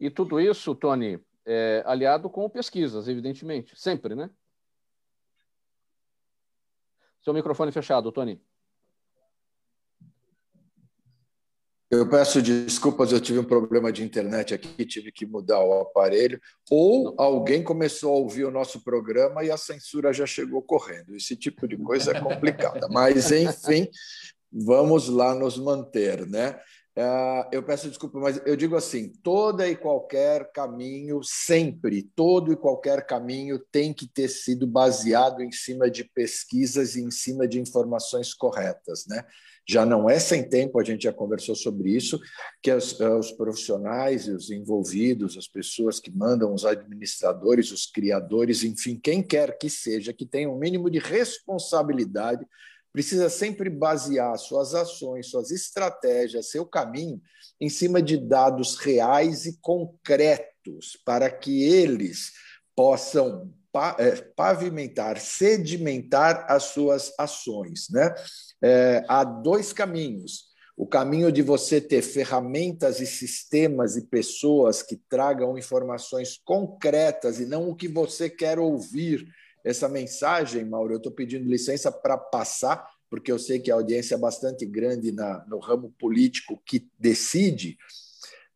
E 0.00 0.10
tudo 0.10 0.40
isso, 0.40 0.74
Tony, 0.74 1.20
é 1.46 1.84
aliado 1.86 2.28
com 2.28 2.50
pesquisas, 2.50 3.06
evidentemente, 3.06 3.80
sempre, 3.80 4.16
né? 4.16 4.30
Seu 7.22 7.34
microfone 7.34 7.70
fechado, 7.70 8.10
Tony. 8.10 8.40
Eu 11.90 12.08
peço 12.08 12.40
desculpas, 12.40 13.10
eu 13.10 13.20
tive 13.20 13.40
um 13.40 13.44
problema 13.44 13.90
de 13.90 14.04
internet 14.04 14.54
aqui, 14.54 14.86
tive 14.86 15.10
que 15.10 15.26
mudar 15.26 15.58
o 15.58 15.80
aparelho. 15.80 16.40
Ou 16.70 17.16
alguém 17.18 17.64
começou 17.64 18.12
a 18.14 18.18
ouvir 18.18 18.44
o 18.44 18.50
nosso 18.50 18.84
programa 18.84 19.42
e 19.42 19.50
a 19.50 19.56
censura 19.56 20.12
já 20.12 20.24
chegou 20.24 20.62
correndo. 20.62 21.16
Esse 21.16 21.34
tipo 21.34 21.66
de 21.66 21.76
coisa 21.76 22.12
é 22.12 22.20
complicada. 22.20 22.86
Mas, 22.88 23.32
enfim, 23.32 23.88
vamos 24.52 25.08
lá 25.08 25.34
nos 25.34 25.58
manter, 25.58 26.24
né? 26.28 26.60
É, 26.96 27.48
eu 27.52 27.62
peço 27.62 27.88
desculpa, 27.88 28.18
mas 28.18 28.40
eu 28.44 28.56
digo 28.56 28.74
assim: 28.76 29.12
toda 29.22 29.68
e 29.68 29.76
qualquer 29.76 30.50
caminho, 30.52 31.20
sempre, 31.22 32.02
todo 32.02 32.52
e 32.52 32.56
qualquer 32.56 33.06
caminho 33.06 33.58
tem 33.70 33.92
que 33.94 34.08
ter 34.08 34.28
sido 34.28 34.66
baseado 34.66 35.40
em 35.40 35.52
cima 35.52 35.90
de 35.90 36.04
pesquisas 36.04 36.96
e 36.96 37.02
em 37.02 37.10
cima 37.10 37.46
de 37.46 37.60
informações 37.60 38.34
corretas. 38.34 39.06
Né? 39.06 39.24
Já 39.68 39.86
não 39.86 40.10
é 40.10 40.18
sem 40.18 40.48
tempo, 40.48 40.80
a 40.80 40.84
gente 40.84 41.04
já 41.04 41.12
conversou 41.12 41.54
sobre 41.54 41.90
isso, 41.90 42.18
que 42.60 42.72
os, 42.72 42.98
os 42.98 43.30
profissionais 43.32 44.26
e 44.26 44.32
os 44.32 44.50
envolvidos, 44.50 45.38
as 45.38 45.46
pessoas 45.46 46.00
que 46.00 46.10
mandam, 46.10 46.52
os 46.52 46.64
administradores, 46.64 47.70
os 47.70 47.86
criadores, 47.86 48.64
enfim, 48.64 48.98
quem 49.00 49.22
quer 49.22 49.56
que 49.56 49.70
seja, 49.70 50.12
que 50.12 50.26
tenha 50.26 50.50
um 50.50 50.58
mínimo 50.58 50.90
de 50.90 50.98
responsabilidade 50.98 52.44
precisa 52.92 53.28
sempre 53.28 53.70
basear 53.70 54.36
suas 54.38 54.74
ações, 54.74 55.28
suas 55.28 55.50
estratégias, 55.50 56.50
seu 56.50 56.66
caminho 56.66 57.20
em 57.60 57.68
cima 57.68 58.02
de 58.02 58.16
dados 58.16 58.76
reais 58.76 59.46
e 59.46 59.58
concretos, 59.60 60.98
para 61.04 61.30
que 61.30 61.62
eles 61.62 62.32
possam 62.74 63.52
é, 63.98 64.16
pavimentar, 64.34 65.18
sedimentar 65.18 66.44
as 66.48 66.64
suas 66.64 67.12
ações. 67.18 67.88
Né? 67.90 68.14
É, 68.62 69.04
há 69.08 69.22
dois 69.22 69.72
caminhos. 69.72 70.50
O 70.76 70.86
caminho 70.86 71.30
de 71.30 71.42
você 71.42 71.78
ter 71.78 72.00
ferramentas 72.00 73.00
e 73.00 73.06
sistemas 73.06 73.96
e 73.96 74.06
pessoas 74.06 74.82
que 74.82 74.96
tragam 75.10 75.58
informações 75.58 76.40
concretas 76.42 77.38
e 77.38 77.44
não 77.44 77.68
o 77.68 77.76
que 77.76 77.86
você 77.86 78.30
quer 78.30 78.58
ouvir 78.58 79.26
essa 79.64 79.88
mensagem, 79.88 80.64
Mauro, 80.64 80.94
eu 80.94 80.98
estou 80.98 81.12
pedindo 81.12 81.48
licença 81.48 81.90
para 81.92 82.16
passar, 82.16 82.86
porque 83.08 83.30
eu 83.30 83.38
sei 83.38 83.58
que 83.58 83.70
a 83.70 83.74
audiência 83.74 84.14
é 84.14 84.18
bastante 84.18 84.64
grande 84.64 85.12
na, 85.12 85.44
no 85.46 85.58
ramo 85.58 85.94
político 85.98 86.62
que 86.64 86.88
decide. 86.98 87.76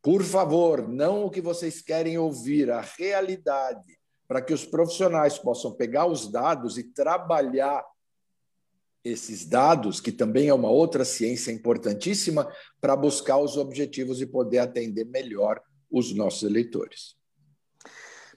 Por 0.02 0.22
favor, 0.22 0.88
não 0.88 1.24
o 1.24 1.30
que 1.30 1.40
vocês 1.40 1.80
querem 1.80 2.18
ouvir, 2.18 2.70
a 2.70 2.80
realidade, 2.80 3.98
para 4.28 4.40
que 4.40 4.52
os 4.52 4.64
profissionais 4.64 5.38
possam 5.38 5.72
pegar 5.72 6.06
os 6.06 6.30
dados 6.30 6.78
e 6.78 6.84
trabalhar 6.84 7.84
esses 9.04 9.44
dados, 9.44 10.00
que 10.00 10.10
também 10.10 10.48
é 10.48 10.54
uma 10.54 10.70
outra 10.70 11.04
ciência 11.04 11.52
importantíssima, 11.52 12.50
para 12.80 12.96
buscar 12.96 13.38
os 13.38 13.56
objetivos 13.56 14.20
e 14.20 14.26
poder 14.26 14.60
atender 14.60 15.04
melhor 15.04 15.60
os 15.90 16.14
nossos 16.14 16.42
eleitores. 16.42 17.16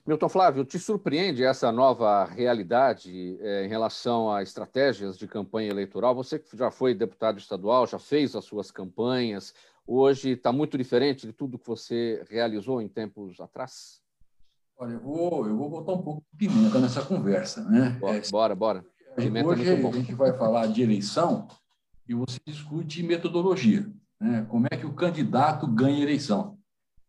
Milton 0.07 0.29
Flávio, 0.29 0.63
te 0.63 0.79
surpreende 0.79 1.43
essa 1.43 1.69
nova 1.69 2.23
realidade 2.23 3.37
é, 3.41 3.65
em 3.65 3.67
relação 3.67 4.31
a 4.31 4.41
estratégias 4.41 5.17
de 5.17 5.27
campanha 5.27 5.69
eleitoral? 5.69 6.15
Você 6.15 6.39
que 6.39 6.55
já 6.55 6.71
foi 6.71 6.95
deputado 6.95 7.37
estadual, 7.37 7.85
já 7.85 7.99
fez 7.99 8.33
as 8.33 8.45
suas 8.45 8.71
campanhas, 8.71 9.53
hoje 9.85 10.29
está 10.29 10.49
muito 10.49 10.77
diferente 10.77 11.27
de 11.27 11.33
tudo 11.33 11.59
que 11.59 11.67
você 11.67 12.23
realizou 12.29 12.81
em 12.81 12.87
tempos 12.87 13.41
atrás? 13.41 13.99
Olha, 14.77 14.93
eu 14.93 15.01
vou, 15.01 15.45
eu 15.45 15.57
vou 15.57 15.69
botar 15.69 15.91
um 15.91 16.01
pouco 16.01 16.23
de 16.31 16.47
pimenta 16.47 16.79
nessa 16.79 17.01
conversa, 17.03 17.65
né? 17.65 17.97
Bora, 17.99 18.15
é, 18.15 18.21
bora. 18.31 18.55
bora. 18.55 18.85
Pimenta 19.17 19.49
hoje 19.49 19.67
é 19.67 19.73
a 19.73 19.91
gente 19.91 20.13
vai 20.13 20.31
falar 20.37 20.67
de 20.67 20.83
eleição 20.83 21.49
e 22.07 22.13
você 22.13 22.39
discute 22.45 23.03
metodologia, 23.03 23.91
né? 24.21 24.45
Como 24.47 24.67
é 24.71 24.77
que 24.77 24.85
o 24.85 24.93
candidato 24.93 25.67
ganha 25.67 26.01
eleição? 26.01 26.56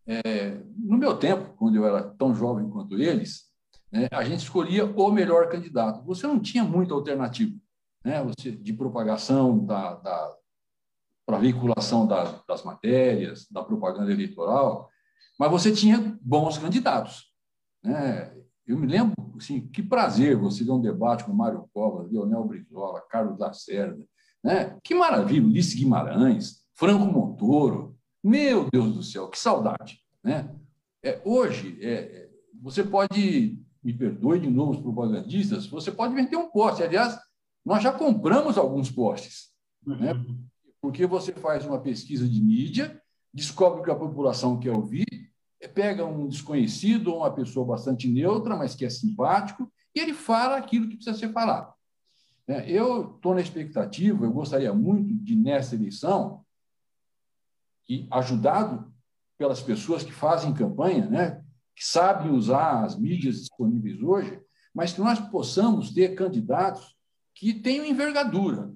É, 0.09 0.59
no 0.77 0.97
meu 0.97 1.16
tempo, 1.18 1.55
quando 1.57 1.77
eu 1.77 1.87
era 1.87 2.03
tão 2.03 2.35
jovem 2.35 2.68
quanto 2.71 2.99
eles, 2.99 3.44
né, 3.92 4.09
a 4.11 4.25
gente 4.25 4.40
escolhia 4.40 4.87
o 4.87 5.12
melhor 5.12 5.51
candidato. 5.51 6.03
Você 6.07 6.27
não 6.27 6.40
tinha 6.40 6.64
muita 6.64 6.94
alternativa 6.94 7.55
né, 8.03 8.23
você, 8.23 8.51
de 8.51 8.73
propagação 8.73 9.64
da, 9.64 9.94
da 9.97 10.37
para 11.27 11.38
veiculação 11.38 12.07
da, 12.07 12.40
das 12.49 12.64
matérias, 12.64 13.47
da 13.51 13.62
propaganda 13.62 14.11
eleitoral, 14.11 14.88
mas 15.38 15.51
você 15.51 15.71
tinha 15.71 16.18
bons 16.23 16.57
candidatos. 16.57 17.31
Né? 17.85 18.35
Eu 18.66 18.79
me 18.79 18.87
lembro, 18.87 19.14
assim, 19.37 19.68
que 19.68 19.83
prazer 19.83 20.38
você 20.38 20.64
ver 20.64 20.71
um 20.71 20.81
debate 20.81 21.25
com 21.25 21.35
Mário 21.35 21.68
Covas, 21.75 22.11
Leonel 22.11 22.44
Brizola, 22.44 23.03
Carlos 23.11 23.38
Lacerda, 23.38 24.03
né? 24.42 24.79
Que 24.83 24.94
maravilha, 24.94 25.47
Ulisses 25.47 25.75
Guimarães, 25.75 26.64
Franco 26.75 27.05
Montoro, 27.05 27.97
meu 28.22 28.68
Deus 28.70 28.94
do 28.94 29.02
céu, 29.02 29.28
que 29.28 29.38
saudade. 29.38 30.00
Né? 30.22 30.54
É, 31.02 31.20
hoje, 31.24 31.78
é, 31.81 31.92
é, 31.92 32.31
você 32.61 32.83
pode, 32.83 33.59
me 33.83 33.92
perdoe 33.92 34.40
de 34.40 34.50
novo 34.50 34.72
os 34.72 34.81
propagandistas, 34.81 35.66
você 35.66 35.90
pode 35.90 36.14
vender 36.14 36.37
um 36.37 36.50
poste. 36.50 36.83
Aliás, 36.83 37.18
nós 37.64 37.83
já 37.83 37.92
compramos 37.92 38.59
alguns 38.59 38.90
postes. 38.90 39.50
Né? 39.87 40.14
Porque 40.81 41.07
você 41.07 41.33
faz 41.33 41.64
uma 41.64 41.81
pesquisa 41.81 42.28
de 42.28 42.40
mídia, 42.42 43.00
descobre 43.33 43.83
que 43.83 43.90
a 43.90 43.96
população 43.96 44.59
quer 44.59 44.76
ouvir, 44.76 45.07
pega 45.74 46.04
um 46.04 46.28
desconhecido 46.28 47.09
ou 47.09 47.18
uma 47.18 47.33
pessoa 47.33 47.66
bastante 47.66 48.09
neutra, 48.09 48.57
mas 48.57 48.74
que 48.74 48.85
é 48.85 48.90
simpático, 48.90 49.70
e 49.94 50.00
ele 50.00 50.14
fala 50.14 50.57
aquilo 50.57 50.88
que 50.88 50.96
precisa 50.96 51.16
ser 51.16 51.33
falado. 51.33 51.72
É, 52.46 52.70
eu 52.70 53.14
estou 53.16 53.35
na 53.35 53.40
expectativa, 53.40 54.24
eu 54.24 54.33
gostaria 54.33 54.72
muito 54.72 55.12
de, 55.22 55.37
nessa 55.37 55.74
eleição, 55.74 56.44
e 57.88 58.07
ajudado 58.11 58.92
pelas 59.38 59.62
pessoas 59.62 60.03
que 60.03 60.12
fazem 60.12 60.53
campanha, 60.53 61.07
né, 61.07 61.42
que 61.74 61.87
sabem 61.87 62.33
usar 62.33 62.85
as 62.85 62.98
mídias 62.98 63.37
disponíveis 63.37 64.03
hoje, 64.03 64.40
mas 64.74 64.92
que 64.92 65.01
nós 65.01 65.18
possamos 65.31 65.92
ter 65.92 66.14
candidatos 66.14 66.96
que 67.35 67.55
tenham 67.55 67.85
envergadura. 67.85 68.74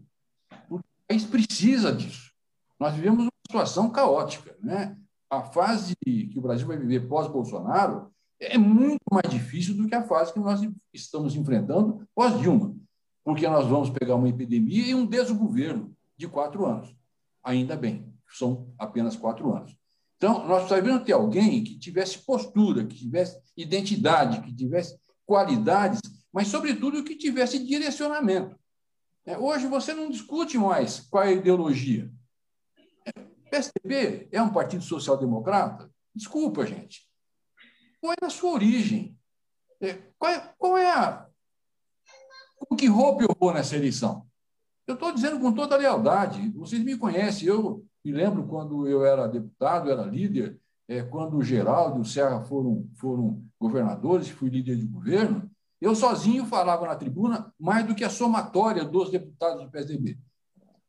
O 0.70 0.80
país 1.06 1.24
precisa 1.24 1.92
disso. 1.92 2.32
Nós 2.78 2.94
vivemos 2.94 3.24
uma 3.24 3.30
situação 3.46 3.90
caótica. 3.90 4.56
Né? 4.60 4.96
A 5.28 5.42
fase 5.42 5.94
que 6.04 6.32
o 6.36 6.40
Brasil 6.40 6.66
vai 6.66 6.78
viver 6.78 7.08
pós-Bolsonaro 7.08 8.12
é 8.40 8.56
muito 8.56 9.02
mais 9.10 9.28
difícil 9.28 9.76
do 9.76 9.88
que 9.88 9.94
a 9.94 10.04
fase 10.04 10.32
que 10.32 10.40
nós 10.40 10.60
estamos 10.92 11.34
enfrentando 11.34 12.06
pós-Dilma, 12.14 12.74
porque 13.24 13.46
nós 13.48 13.66
vamos 13.66 13.90
pegar 13.90 14.14
uma 14.14 14.28
epidemia 14.28 14.86
e 14.86 14.94
um 14.94 15.06
desgoverno 15.06 15.92
de 16.16 16.28
quatro 16.28 16.66
anos. 16.66 16.94
Ainda 17.42 17.76
bem 17.76 18.11
são 18.36 18.72
apenas 18.78 19.16
quatro 19.16 19.54
anos. 19.54 19.76
Então, 20.16 20.46
nós 20.46 20.68
precisamos 20.68 21.04
ter 21.04 21.12
alguém 21.12 21.64
que 21.64 21.78
tivesse 21.78 22.18
postura, 22.18 22.86
que 22.86 22.96
tivesse 22.96 23.40
identidade, 23.56 24.40
que 24.40 24.54
tivesse 24.54 24.96
qualidades, 25.26 26.00
mas, 26.32 26.48
sobretudo, 26.48 27.02
que 27.02 27.16
tivesse 27.16 27.58
direcionamento. 27.58 28.56
É, 29.26 29.36
hoje 29.36 29.66
você 29.66 29.92
não 29.92 30.10
discute 30.10 30.56
mais 30.58 31.00
qual 31.00 31.24
é 31.24 31.28
a 31.28 31.32
ideologia. 31.32 32.10
PSDB 33.50 34.28
é 34.32 34.40
um 34.40 34.52
partido 34.52 34.82
social-democrata? 34.82 35.90
Desculpa, 36.14 36.66
gente. 36.66 37.06
Qual 38.00 38.12
é 38.12 38.24
a 38.24 38.30
sua 38.30 38.52
origem? 38.52 39.16
É, 39.80 39.94
qual 40.18 40.32
é, 40.32 40.54
qual 40.58 40.78
é 40.78 40.90
a. 40.90 41.26
Com 42.56 42.76
que 42.76 42.86
roupa 42.86 43.24
eu 43.24 43.36
vou 43.38 43.52
nessa 43.52 43.76
eleição? 43.76 44.26
Eu 44.86 44.94
estou 44.94 45.12
dizendo 45.12 45.38
com 45.38 45.52
toda 45.52 45.76
lealdade. 45.76 46.48
Vocês 46.50 46.82
me 46.82 46.96
conhecem. 46.96 47.48
Eu 47.48 47.84
me 48.04 48.12
lembro 48.12 48.44
quando 48.44 48.86
eu 48.88 49.04
era 49.04 49.26
deputado, 49.26 49.90
era 49.90 50.02
líder, 50.02 50.58
é, 50.88 51.02
quando 51.02 51.36
o 51.36 51.42
Geraldo 51.42 51.98
e 51.98 52.02
o 52.02 52.04
Serra 52.04 52.40
foram, 52.42 52.86
foram 52.96 53.42
governadores, 53.58 54.28
fui 54.28 54.50
líder 54.50 54.76
de 54.76 54.86
governo, 54.86 55.50
eu 55.80 55.94
sozinho 55.94 56.46
falava 56.46 56.86
na 56.86 56.94
tribuna 56.94 57.52
mais 57.58 57.86
do 57.86 57.94
que 57.94 58.04
a 58.04 58.10
somatória 58.10 58.84
dos 58.84 59.10
deputados 59.10 59.64
do 59.64 59.70
PSDB. 59.70 60.18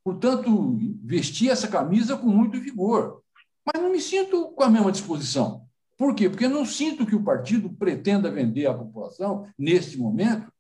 Portanto, 0.04 0.78
vesti 1.04 1.50
essa 1.50 1.68
camisa 1.68 2.18
com 2.18 2.28
muito 2.28 2.60
vigor. 2.60 3.24
Mas 3.66 3.82
não 3.82 3.92
me 3.92 4.02
sinto 4.02 4.50
com 4.50 4.64
a 4.64 4.70
mesma 4.70 4.92
disposição. 4.92 5.66
Por 5.98 6.14
quê? 6.14 6.30
Porque 6.30 6.48
não 6.48 6.66
sinto 6.66 7.06
que 7.06 7.16
o 7.16 7.24
partido 7.24 7.70
pretenda 7.70 8.30
vender 8.30 8.66
à 8.66 8.74
população, 8.74 9.48
neste 9.58 9.98
momento, 9.98 10.52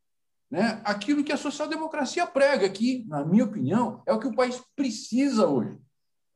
né, 0.49 0.81
aquilo 0.85 1.23
que 1.23 1.31
a 1.31 1.37
social-democracia 1.37 2.25
prega, 2.25 2.69
que, 2.69 3.03
na 3.07 3.25
minha 3.25 3.43
opinião, 3.43 4.01
é 4.05 4.13
o 4.13 4.19
que 4.19 4.27
o 4.27 4.35
país 4.35 4.61
precisa 4.75 5.47
hoje. 5.47 5.77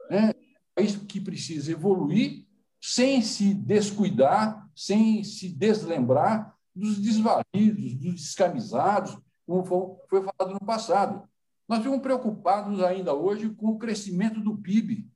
Né? 0.10 0.34
É 0.76 0.84
isso 0.84 1.06
que 1.06 1.20
precisa 1.20 1.72
evoluir 1.72 2.46
sem 2.82 3.22
se 3.22 3.54
descuidar, 3.54 4.70
sem 4.76 5.24
se 5.24 5.50
deslembrar 5.50 6.56
dos 6.76 7.00
desvalidos, 7.00 7.94
dos 7.96 8.16
descamisados, 8.16 9.18
como 9.46 9.66
foi 10.10 10.22
falado 10.22 10.54
no 10.54 10.66
passado. 10.66 11.28
Nós 11.68 11.80
ficamos 11.80 12.02
preocupados 12.02 12.82
ainda 12.82 13.14
hoje 13.14 13.50
com 13.50 13.72
o 13.72 13.78
crescimento 13.78 14.40
do 14.40 14.56
PIB. 14.58 15.10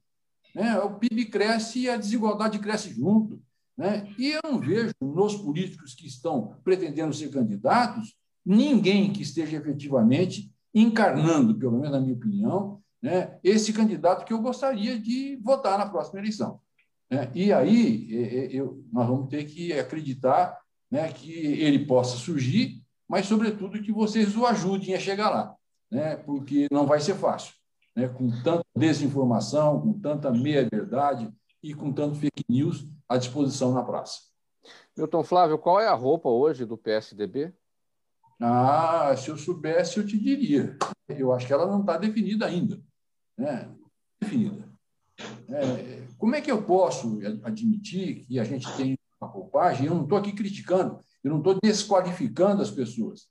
Né? 0.56 0.78
O 0.80 0.96
PIB 0.96 1.26
cresce 1.26 1.82
e 1.82 1.90
a 1.90 1.98
desigualdade 1.98 2.60
cresce 2.60 2.94
junto. 2.94 3.42
Né? 3.78 4.14
E 4.18 4.32
eu 4.32 4.42
não 4.44 4.60
vejo 4.60 4.94
nos 5.00 5.36
políticos 5.36 5.94
que 5.94 6.08
estão 6.08 6.58
pretendendo 6.64 7.14
ser 7.14 7.30
candidatos 7.30 8.16
ninguém 8.46 9.14
que 9.14 9.22
esteja 9.22 9.58
efetivamente 9.58 10.52
encarnando, 10.74 11.56
pelo 11.56 11.74
menos 11.74 11.92
na 11.92 12.00
minha 12.00 12.16
opinião, 12.16 12.81
né, 13.02 13.40
esse 13.44 13.74
candidato 13.74 14.24
que 14.24 14.32
eu 14.32 14.42
gostaria 14.42 15.00
de 15.00 15.36
votar 15.38 15.78
na 15.78 15.90
próxima 15.90 16.20
eleição. 16.20 16.62
Né? 17.10 17.30
E 17.34 17.52
aí 17.52 18.08
eu, 18.54 18.84
nós 18.92 19.08
vamos 19.08 19.28
ter 19.30 19.46
que 19.46 19.74
acreditar 19.74 20.60
né, 20.90 21.12
que 21.12 21.32
ele 21.32 21.86
possa 21.86 22.16
surgir, 22.18 22.82
mas, 23.08 23.26
sobretudo, 23.26 23.82
que 23.82 23.92
vocês 23.92 24.38
o 24.38 24.46
ajudem 24.46 24.94
a 24.94 25.00
chegar 25.00 25.30
lá, 25.30 25.56
né, 25.90 26.16
porque 26.18 26.68
não 26.72 26.86
vai 26.86 27.00
ser 27.02 27.16
fácil. 27.16 27.54
Né, 27.94 28.08
com 28.08 28.30
tanta 28.42 28.64
desinformação, 28.74 29.82
com 29.82 30.00
tanta 30.00 30.32
meia-verdade 30.32 31.30
e 31.62 31.74
com 31.74 31.92
tanto 31.92 32.16
fake 32.16 32.46
news 32.48 32.88
à 33.10 33.18
disposição 33.18 33.74
na 33.74 33.84
praça. 33.84 34.22
Milton 34.96 35.24
Flávio, 35.24 35.58
qual 35.58 35.80
é 35.80 35.88
a 35.88 35.94
roupa 35.94 36.30
hoje 36.30 36.66
do 36.66 36.78
PSDB? 36.78 37.54
Ah, 38.40 39.14
se 39.18 39.30
eu 39.30 39.38
soubesse, 39.38 39.98
eu 39.98 40.06
te 40.06 40.18
diria. 40.18 40.78
Eu 41.10 41.34
acho 41.34 41.46
que 41.46 41.54
ela 41.54 41.68
não 41.68 41.82
está 41.82 41.98
definida 41.98 42.46
ainda 42.46 42.82
né, 43.38 43.70
definida. 44.20 44.70
É, 45.50 46.08
como 46.18 46.36
é 46.36 46.42
que 46.42 46.52
eu 46.52 46.64
posso 46.64 47.20
admitir 47.44 48.26
que 48.26 48.40
a 48.40 48.44
gente 48.44 48.72
tem 48.76 48.98
uma 49.20 49.30
roupagem? 49.30 49.88
Eu 49.88 49.96
não 49.96 50.04
estou 50.04 50.18
aqui 50.18 50.32
criticando, 50.32 51.00
eu 51.24 51.32
não 51.32 51.38
estou 51.40 51.60
desqualificando 51.62 52.62
as 52.62 52.72
pessoas. 52.72 53.30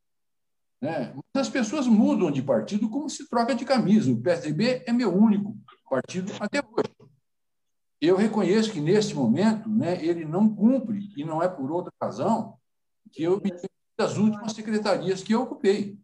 Né? 0.80 1.12
Mas 1.14 1.46
as 1.46 1.52
pessoas 1.52 1.86
mudam 1.86 2.30
de 2.30 2.42
partido 2.42 2.88
como 2.88 3.08
se 3.10 3.28
troca 3.28 3.54
de 3.54 3.64
camisa. 3.64 4.10
O 4.10 4.20
PSDB 4.20 4.82
é 4.86 4.92
meu 4.92 5.14
único 5.14 5.56
partido 5.88 6.32
até 6.40 6.60
hoje. 6.60 6.90
Eu 8.00 8.16
reconheço 8.16 8.72
que, 8.72 8.80
neste 8.80 9.14
momento, 9.14 9.68
né, 9.68 10.02
ele 10.02 10.24
não 10.24 10.48
cumpre, 10.54 11.12
e 11.16 11.22
não 11.22 11.42
é 11.42 11.48
por 11.48 11.70
outra 11.70 11.92
razão, 12.00 12.56
que 13.12 13.22
eu 13.22 13.38
me 13.40 13.52
das 13.98 14.16
últimas 14.16 14.52
secretarias 14.52 15.22
que 15.22 15.34
eu 15.34 15.42
ocupei. 15.42 15.98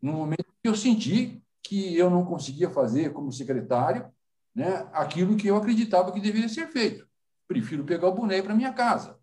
No 0.00 0.12
momento 0.12 0.44
que 0.62 0.68
eu 0.68 0.76
senti 0.76 1.43
que 1.64 1.96
eu 1.96 2.10
não 2.10 2.24
conseguia 2.24 2.68
fazer 2.68 3.12
como 3.12 3.32
secretário 3.32 4.06
né, 4.54 4.86
aquilo 4.92 5.36
que 5.36 5.48
eu 5.48 5.56
acreditava 5.56 6.12
que 6.12 6.20
deveria 6.20 6.48
ser 6.48 6.68
feito. 6.68 7.06
Prefiro 7.48 7.84
pegar 7.84 8.08
o 8.08 8.14
boneco 8.14 8.46
para 8.46 8.54
minha 8.54 8.72
casa, 8.72 9.18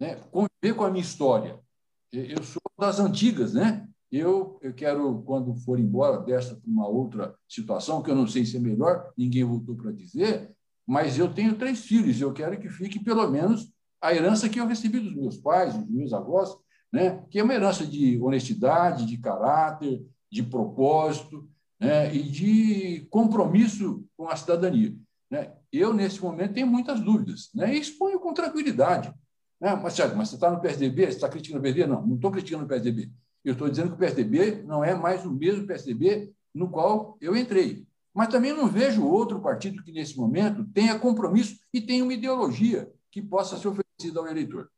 né, 0.00 0.16
conviver 0.30 0.74
com 0.74 0.84
a 0.84 0.90
minha 0.90 1.02
história. 1.02 1.60
Eu 2.10 2.42
sou 2.42 2.60
das 2.78 2.98
antigas, 2.98 3.54
né? 3.54 3.86
Eu, 4.10 4.58
eu 4.60 4.74
quero, 4.74 5.22
quando 5.22 5.54
for 5.54 5.78
embora 5.78 6.18
dessa 6.18 6.54
para 6.54 6.70
uma 6.70 6.86
outra 6.86 7.34
situação, 7.48 8.02
que 8.02 8.10
eu 8.10 8.14
não 8.14 8.26
sei 8.26 8.44
se 8.44 8.56
é 8.56 8.60
melhor, 8.60 9.10
ninguém 9.16 9.44
voltou 9.44 9.74
para 9.74 9.92
dizer, 9.92 10.50
mas 10.86 11.18
eu 11.18 11.32
tenho 11.32 11.56
três 11.56 11.84
filhos 11.84 12.20
eu 12.20 12.32
quero 12.32 12.58
que 12.58 12.68
fique 12.68 13.02
pelo 13.02 13.26
menos 13.30 13.72
a 14.02 14.12
herança 14.12 14.48
que 14.48 14.60
eu 14.60 14.66
recebi 14.66 14.98
dos 14.98 15.14
meus 15.14 15.36
pais, 15.38 15.74
dos 15.74 15.88
meus 15.88 16.12
avós, 16.12 16.54
né? 16.92 17.24
que 17.30 17.38
é 17.38 17.42
uma 17.42 17.54
herança 17.54 17.86
de 17.86 18.20
honestidade, 18.20 19.06
de 19.06 19.16
caráter, 19.16 20.04
de 20.30 20.42
propósito 20.42 21.48
né? 21.82 22.14
e 22.14 22.22
de 22.22 23.06
compromisso 23.10 24.04
com 24.16 24.28
a 24.28 24.36
cidadania. 24.36 24.94
Né? 25.30 25.52
Eu, 25.72 25.92
nesse 25.92 26.20
momento, 26.22 26.54
tenho 26.54 26.66
muitas 26.66 27.00
dúvidas 27.00 27.50
né? 27.54 27.74
e 27.74 27.80
exponho 27.80 28.20
com 28.20 28.32
tranquilidade. 28.32 29.12
Né? 29.60 29.74
Mas, 29.74 29.94
Thiago, 29.94 30.16
mas 30.16 30.28
você 30.28 30.36
está 30.36 30.50
no 30.50 30.60
PSDB? 30.60 31.06
Você 31.06 31.10
está 31.10 31.28
criticando 31.28 31.58
o 31.58 31.62
PSDB? 31.62 31.86
Não, 31.86 32.06
não 32.06 32.14
estou 32.14 32.30
criticando 32.30 32.64
o 32.64 32.68
PSDB. 32.68 33.10
Eu 33.44 33.54
estou 33.54 33.68
dizendo 33.68 33.88
que 33.88 33.94
o 33.94 33.98
PSDB 33.98 34.62
não 34.62 34.84
é 34.84 34.94
mais 34.94 35.26
o 35.26 35.32
mesmo 35.32 35.66
PSDB 35.66 36.32
no 36.54 36.70
qual 36.70 37.16
eu 37.20 37.36
entrei. 37.36 37.84
Mas 38.14 38.28
também 38.28 38.52
não 38.52 38.68
vejo 38.68 39.04
outro 39.04 39.40
partido 39.40 39.82
que, 39.82 39.90
nesse 39.90 40.16
momento, 40.16 40.64
tenha 40.64 40.98
compromisso 40.98 41.58
e 41.72 41.80
tenha 41.80 42.04
uma 42.04 42.12
ideologia 42.12 42.88
que 43.10 43.22
possa 43.22 43.56
ser 43.56 43.68
oferecida 43.68 44.20
ao 44.20 44.28
eleitor. 44.28 44.70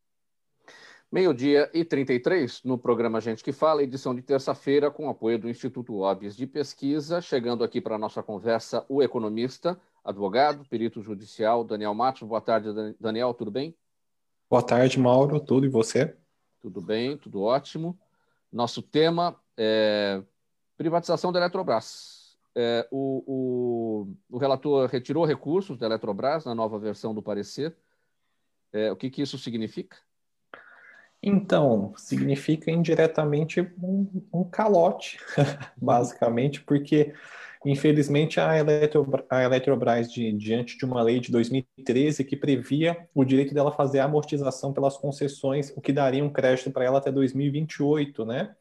Meio-dia 1.11 1.71
e 1.73 1.85
33, 1.85 2.63
no 2.65 2.77
programa 2.77 3.21
Gente 3.21 3.45
que 3.45 3.53
Fala, 3.53 3.83
edição 3.83 4.15
de 4.15 4.23
terça-feira, 4.23 4.91
com 4.91 5.09
apoio 5.09 5.39
do 5.39 5.49
Instituto 5.49 6.01
OBS 6.01 6.37
de 6.37 6.47
Pesquisa. 6.47 7.21
Chegando 7.21 7.63
aqui 7.63 7.81
para 7.81 7.95
a 7.95 7.99
nossa 7.99 8.23
conversa, 8.23 8.85
o 8.89 9.03
economista, 9.03 9.81
advogado, 10.05 10.65
perito 10.69 11.01
judicial, 11.03 11.63
Daniel 11.63 11.95
Matos. 11.95 12.27
Boa 12.27 12.41
tarde, 12.41 12.69
Daniel, 12.99 13.33
tudo 13.33 13.51
bem? 13.51 13.77
Boa 14.51 14.63
tarde, 14.63 14.99
Mauro, 14.99 15.39
tudo 15.39 15.67
e 15.67 15.69
você? 15.69 16.17
Tudo 16.61 16.81
bem, 16.81 17.17
tudo 17.17 17.43
ótimo. 17.43 17.99
Nosso 18.53 18.83
tema 18.83 19.37
é 19.57 20.23
privatização 20.77 21.33
da 21.33 21.39
Eletrobras. 21.39 22.37
É, 22.57 22.87
o, 22.91 23.25
o, 23.27 24.37
o, 24.37 24.39
relator 24.39 24.89
retirou 24.89 25.25
recursos 25.25 25.77
da 25.77 25.87
Eletrobras 25.87 26.45
na 26.45 26.55
nova 26.55 26.79
versão 26.79 27.15
do 27.15 27.23
parecer. 27.23 27.77
É, 28.73 28.93
o 28.93 28.97
que, 28.97 29.11
que 29.11 29.23
isso 29.23 29.39
significa? 29.39 29.97
Então, 31.27 31.95
significa 31.97 32.71
indiretamente 32.71 33.61
um, 33.83 34.07
um 34.33 34.45
calote, 34.45 35.19
basicamente, 35.81 36.61
porque 36.61 37.15
Infelizmente, 37.67 38.39
a, 38.39 38.59
Eletro, 38.59 39.11
a 39.31 39.43
Eletrobras, 39.43 40.13
de, 40.13 40.31
diante 40.33 40.77
de 40.77 40.85
uma 40.85 41.01
lei 41.01 41.19
de 41.19 41.33
2013 41.33 42.23
que 42.23 42.37
previa 42.37 43.09
o 43.15 43.25
direito 43.25 43.55
dela 43.55 43.73
fazer 43.73 44.01
amortização 44.01 44.71
pelas 44.71 44.99
concessões, 44.99 45.73
o 45.75 45.81
que 45.81 45.91
daria 45.91 46.23
um 46.23 46.29
crédito 46.29 46.71
para 46.71 46.85
ela 46.85 46.99
até 46.99 47.11
2028, 47.11 48.27
né? 48.27 48.55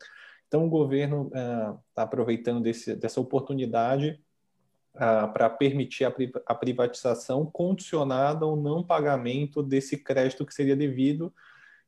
Então, 0.47 0.66
o 0.66 0.70
governo 0.70 1.26
está 1.26 1.74
uh, 1.74 2.05
aproveitando 2.05 2.61
desse, 2.61 2.95
dessa 2.95 3.20
oportunidade 3.20 4.22
uh, 4.95 5.34
para 5.34 5.49
permitir 5.49 6.05
a, 6.05 6.14
a, 6.45 6.55
privatização 6.55 7.45
condicionada 7.45 8.45
ao 8.45 8.55
não 8.55 8.84
pagamento 8.84 9.61
desse 9.61 9.97
crédito 9.97 10.45
que 10.45 10.53
seria 10.53 10.78
devido. 10.78 11.34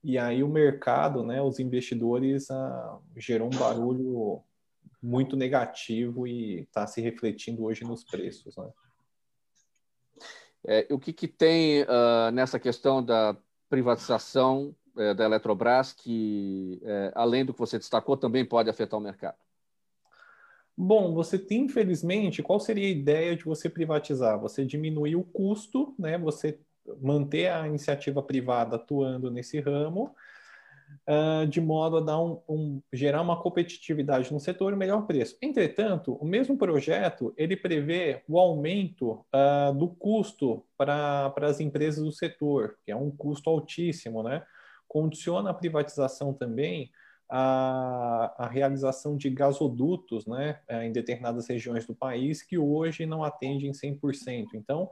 E 0.07 0.19
aí 0.19 0.43
o 0.43 0.47
mercado, 0.47 1.23
né, 1.23 1.41
os 1.41 1.57
investidores, 1.57 2.47
uh, 2.51 3.01
gerou 3.17 3.47
um 3.47 3.57
barulho 3.57 4.39
muito 5.01 5.35
negativo 5.35 6.27
e 6.27 6.59
está 6.59 6.85
se 6.85 7.01
refletindo 7.01 7.63
hoje 7.63 7.83
nos 7.83 8.03
preços. 8.03 8.55
Né? 8.55 8.69
É, 10.63 10.87
o 10.91 10.99
que, 10.99 11.11
que 11.11 11.27
tem 11.27 11.81
uh, 11.81 12.29
nessa 12.31 12.59
questão 12.59 13.03
da 13.03 13.35
privatização 13.67 14.75
é, 14.95 15.11
da 15.15 15.25
Eletrobras 15.25 15.91
que, 15.91 16.79
é, 16.83 17.11
além 17.15 17.43
do 17.43 17.51
que 17.51 17.59
você 17.59 17.79
destacou, 17.79 18.15
também 18.15 18.45
pode 18.45 18.69
afetar 18.69 18.99
o 18.99 19.03
mercado? 19.03 19.37
Bom, 20.77 21.15
você 21.15 21.39
tem, 21.39 21.63
infelizmente, 21.63 22.43
qual 22.43 22.59
seria 22.59 22.85
a 22.85 22.91
ideia 22.91 23.35
de 23.35 23.43
você 23.43 23.67
privatizar? 23.67 24.39
Você 24.39 24.63
diminuir 24.63 25.15
o 25.15 25.23
custo, 25.23 25.95
né? 25.97 26.15
você 26.15 26.59
manter 27.01 27.47
a 27.47 27.67
iniciativa 27.67 28.21
privada 28.21 28.75
atuando 28.75 29.31
nesse 29.31 29.59
ramo 29.59 30.15
uh, 31.07 31.47
de 31.47 31.61
modo 31.61 31.97
a 31.97 32.01
dar 32.01 32.19
um, 32.19 32.41
um, 32.47 32.81
gerar 32.91 33.21
uma 33.21 33.41
competitividade 33.41 34.31
no 34.31 34.39
setor 34.39 34.73
e 34.73 34.75
melhor 34.75 35.05
preço. 35.05 35.37
Entretanto, 35.41 36.13
o 36.13 36.25
mesmo 36.25 36.57
projeto 36.57 37.33
ele 37.37 37.55
prevê 37.55 38.23
o 38.27 38.39
aumento 38.39 39.25
uh, 39.33 39.73
do 39.73 39.87
custo 39.87 40.63
para 40.77 41.33
as 41.41 41.59
empresas 41.59 42.03
do 42.03 42.11
setor, 42.11 42.77
que 42.83 42.91
é 42.91 42.95
um 42.95 43.11
custo 43.11 43.49
altíssimo, 43.49 44.23
né? 44.23 44.43
Condiciona 44.87 45.49
a 45.49 45.53
privatização 45.53 46.33
também 46.33 46.91
a, 47.29 48.33
a, 48.37 48.47
realização 48.47 49.17
de 49.17 49.31
gasodutos 49.31 50.27
né, 50.27 50.59
em 50.83 50.91
determinadas 50.91 51.47
regiões 51.47 51.85
do 51.85 51.95
país 51.95 52.43
que 52.43 52.55
hoje 52.55 53.05
não 53.05 53.23
atendem 53.23 53.71
100%. 53.71 54.49
Então, 54.53 54.89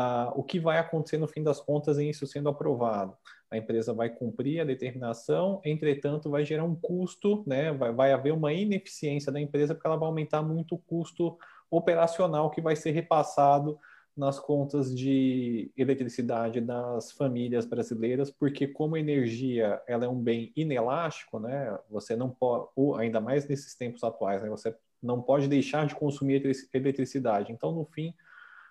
ah, 0.00 0.32
o 0.36 0.44
que 0.44 0.60
vai 0.60 0.78
acontecer 0.78 1.18
no 1.18 1.26
fim 1.26 1.42
das 1.42 1.60
contas 1.60 1.98
em 1.98 2.08
isso 2.08 2.24
sendo 2.24 2.48
aprovado? 2.48 3.16
A 3.50 3.56
empresa 3.56 3.92
vai 3.92 4.08
cumprir 4.08 4.60
a 4.60 4.64
determinação, 4.64 5.60
entretanto, 5.64 6.30
vai 6.30 6.44
gerar 6.44 6.62
um 6.62 6.76
custo, 6.76 7.42
né? 7.44 7.72
vai, 7.72 7.92
vai 7.92 8.12
haver 8.12 8.32
uma 8.32 8.52
ineficiência 8.52 9.32
da 9.32 9.40
empresa, 9.40 9.74
porque 9.74 9.88
ela 9.88 9.96
vai 9.96 10.06
aumentar 10.06 10.40
muito 10.40 10.76
o 10.76 10.78
custo 10.78 11.36
operacional 11.68 12.48
que 12.48 12.60
vai 12.60 12.76
ser 12.76 12.92
repassado 12.92 13.76
nas 14.16 14.38
contas 14.38 14.96
de 14.96 15.72
eletricidade 15.76 16.60
das 16.60 17.10
famílias 17.10 17.66
brasileiras, 17.66 18.30
porque 18.30 18.68
como 18.68 18.96
energia 18.96 19.82
ela 19.88 20.04
é 20.04 20.08
um 20.08 20.20
bem 20.20 20.52
inelástico, 20.54 21.40
né? 21.40 21.76
Você 21.90 22.14
não 22.14 22.30
pode, 22.30 22.68
ainda 23.00 23.20
mais 23.20 23.48
nesses 23.48 23.74
tempos 23.74 24.04
atuais, 24.04 24.44
né? 24.44 24.48
Você 24.48 24.72
não 25.02 25.20
pode 25.20 25.48
deixar 25.48 25.86
de 25.86 25.96
consumir 25.96 26.40
eletricidade. 26.72 27.52
Então, 27.52 27.72
no 27.72 27.84
fim, 27.84 28.14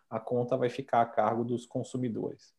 a 0.10 0.20
conta 0.20 0.58
vai 0.58 0.70
ficar 0.70 1.02
a 1.02 1.06
cargo 1.06 1.44
dos 1.44 1.66
consumidores. 1.66 2.56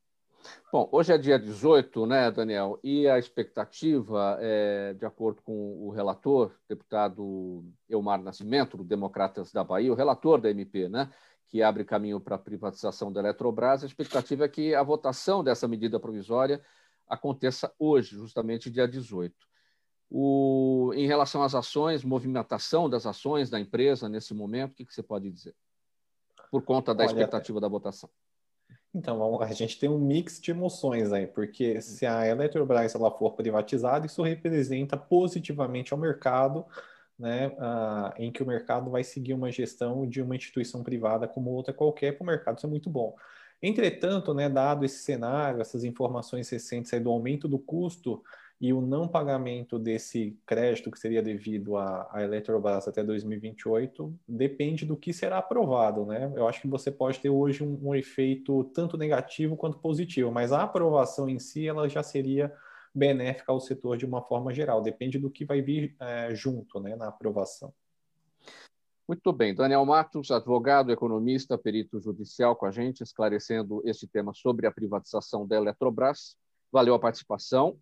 Bom, 0.73 0.89
hoje 0.93 1.13
é 1.13 1.19
dia 1.19 1.39
18, 1.39 2.07
né, 2.07 2.31
Daniel? 2.31 2.79
E 2.83 3.09
a 3.09 3.19
expectativa, 3.19 4.39
é, 4.41 4.95
de 4.95 5.05
acordo 5.05 5.43
com 5.43 5.53
o 5.87 5.91
relator, 5.91 6.55
deputado 6.69 7.65
Elmar 7.89 8.23
Nascimento, 8.23 8.77
do 8.77 8.85
Democratas 8.85 9.53
da 9.53 9.65
Bahia, 9.65 9.93
o 9.93 9.97
relator 9.97 10.41
da 10.41 10.51
MP, 10.51 10.89
né, 10.89 11.11
que 11.49 11.63
abre 11.63 11.85
caminho 11.85 12.21
para 12.21 12.37
a 12.37 12.39
privatização 12.39 13.13
da 13.13 13.21
Eletrobras, 13.21 13.83
a 13.83 13.87
expectativa 13.87 14.45
é 14.45 14.49
que 14.49 14.75
a 14.75 14.83
votação 14.83 15.43
dessa 15.43 15.67
medida 15.67 15.99
provisória 15.99 16.63
aconteça 17.09 17.73
hoje, 17.79 18.17
justamente 18.17 18.71
dia 18.71 18.87
18. 18.87 19.35
O, 20.11 20.93
em 20.95 21.07
relação 21.07 21.43
às 21.43 21.55
ações, 21.55 22.05
movimentação 22.05 22.89
das 22.89 23.07
ações 23.07 23.51
da 23.51 23.59
empresa 23.59 24.09
nesse 24.09 24.35
momento, 24.35 24.73
o 24.73 24.75
que, 24.75 24.85
que 24.85 24.95
você 24.95 25.03
pode 25.03 25.31
dizer? 25.31 25.55
Por 26.51 26.63
conta 26.63 26.95
da 26.95 27.05
Olha, 27.05 27.11
expectativa 27.11 27.61
da 27.61 27.69
votação? 27.69 28.09
Então, 28.95 29.41
a 29.41 29.53
gente 29.53 29.79
tem 29.79 29.89
um 29.89 29.99
mix 29.99 30.41
de 30.41 30.51
emoções 30.51 31.13
aí, 31.13 31.27
porque 31.27 31.81
se 31.81 32.07
a 32.07 32.27
Eletrobras 32.27 32.95
ela 32.95 33.11
for 33.11 33.35
privatizada, 33.35 34.07
isso 34.07 34.23
representa 34.23 34.97
positivamente 34.97 35.93
ao 35.93 35.99
mercado, 35.99 36.65
né, 37.19 37.49
uh, 37.49 38.13
em 38.17 38.33
que 38.33 38.43
o 38.43 38.47
mercado 38.47 38.91
vai 38.91 39.05
seguir 39.05 39.35
uma 39.35 39.51
gestão 39.51 40.07
de 40.07 40.23
uma 40.23 40.37
instituição 40.37 40.83
privada 40.83 41.29
como 41.29 41.51
outra 41.51 41.75
qualquer, 41.75 42.13
para 42.13 42.25
o 42.25 42.27
mercado 42.27 42.57
isso 42.57 42.67
é 42.67 42.71
muito 42.71 42.89
bom. 42.89 43.15
Entretanto, 43.61 44.33
né, 44.33 44.49
dado 44.49 44.85
esse 44.85 45.03
cenário, 45.03 45.61
essas 45.61 45.83
informações 45.85 46.49
recentes 46.49 46.93
aí 46.95 47.01
do 47.01 47.11
aumento 47.11 47.49
do 47.49 47.59
custo 47.59 48.23
e 48.61 48.73
o 48.73 48.81
não 48.81 49.07
pagamento 49.07 49.79
desse 49.79 50.37
crédito 50.45 50.91
que 50.91 50.99
seria 50.99 51.23
devido 51.23 51.77
à, 51.77 52.09
à 52.11 52.23
Eletrobras 52.25 52.89
até 52.89 53.05
2028 53.05 54.13
depende 54.27 54.85
do 54.85 54.97
que 54.97 55.13
será 55.13 55.39
aprovado, 55.39 56.05
né? 56.05 56.33
Eu 56.35 56.49
acho 56.49 56.61
que 56.61 56.69
você 56.69 56.91
pode 56.91 57.21
ter 57.21 57.31
hoje 57.31 57.63
um, 57.63 57.79
um 57.89 57.95
efeito 57.95 58.65
tanto 58.75 58.97
negativo 58.97 59.57
quanto 59.57 59.79
positivo, 59.79 60.33
mas 60.33 60.53
a 60.53 60.63
aprovação 60.63 61.29
em 61.29 61.39
si 61.39 61.69
ela 61.69 61.89
já 61.89 62.03
seria 62.03 62.53
benéfica 62.93 63.53
ao 63.53 63.61
setor 63.61 63.97
de 63.97 64.05
uma 64.05 64.23
forma 64.23 64.53
geral. 64.53 64.83
Depende 64.83 65.19
do 65.19 65.31
que 65.31 65.45
vai 65.45 65.63
vir 65.63 65.95
é, 66.01 66.35
junto, 66.35 66.81
né, 66.81 66.97
na 66.97 67.09
aprovação. 67.09 67.73
Muito 69.07 69.33
bem. 69.33 69.55
Daniel 69.55 69.87
Matos, 69.87 70.31
advogado, 70.33 70.91
economista, 70.91 71.57
perito 71.57 72.01
judicial 72.01 72.57
com 72.57 72.67
a 72.67 72.71
gente, 72.73 73.03
esclarecendo 73.03 73.81
este 73.85 74.07
tema 74.07 74.35
sobre 74.35 74.67
a 74.67 74.73
privatização 74.73 75.47
da 75.47 75.57
Eletrobras. 75.57 76.37
Valeu 76.73 76.93
a 76.93 76.99
participação 76.99 77.79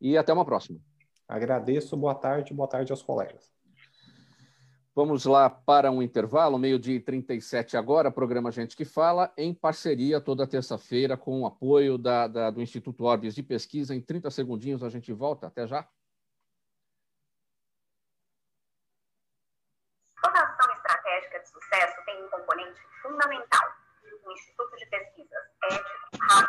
e 0.00 0.16
até 0.16 0.32
uma 0.32 0.44
próxima. 0.44 0.80
Agradeço, 1.28 1.96
boa 1.96 2.14
tarde, 2.14 2.54
boa 2.54 2.68
tarde 2.68 2.90
aos 2.90 3.02
colegas. 3.02 3.52
Vamos 4.98 5.24
lá 5.26 5.48
para 5.48 5.92
um 5.92 6.02
intervalo, 6.02 6.58
meio-dia 6.58 6.96
e 6.96 7.00
37 7.00 7.76
agora, 7.76 8.10
programa 8.10 8.50
Gente 8.50 8.74
que 8.74 8.84
Fala, 8.84 9.32
em 9.36 9.54
parceria 9.54 10.20
toda 10.20 10.44
terça-feira 10.44 11.16
com 11.16 11.42
o 11.42 11.46
apoio 11.46 11.96
da, 11.96 12.26
da, 12.26 12.50
do 12.50 12.60
Instituto 12.60 13.04
Orbis 13.04 13.32
de 13.32 13.44
Pesquisa. 13.44 13.94
Em 13.94 14.00
30 14.00 14.28
segundinhos 14.30 14.82
a 14.82 14.88
gente 14.88 15.12
volta. 15.12 15.46
Até 15.46 15.68
já. 15.68 15.86
Toda 20.20 20.40
ação 20.40 20.72
estratégica 20.72 21.40
de 21.42 21.48
sucesso 21.48 21.96
tem 22.04 22.24
um 22.24 22.28
componente 22.30 22.80
fundamental: 23.00 23.68
um 24.26 24.32
instituto 24.32 24.76
de 24.78 24.86
pesquisas 24.86 25.44
ético, 25.70 26.18
rápido. 26.28 26.47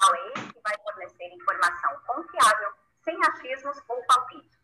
Afinal, 0.00 0.14
é 0.14 0.26
ele 0.28 0.52
que 0.52 0.60
vai 0.60 0.74
fornecer 0.82 1.24
informação 1.24 2.00
confiável, 2.06 2.72
sem 3.02 3.18
achismos 3.26 3.80
ou 3.88 4.04
palpites. 4.04 4.58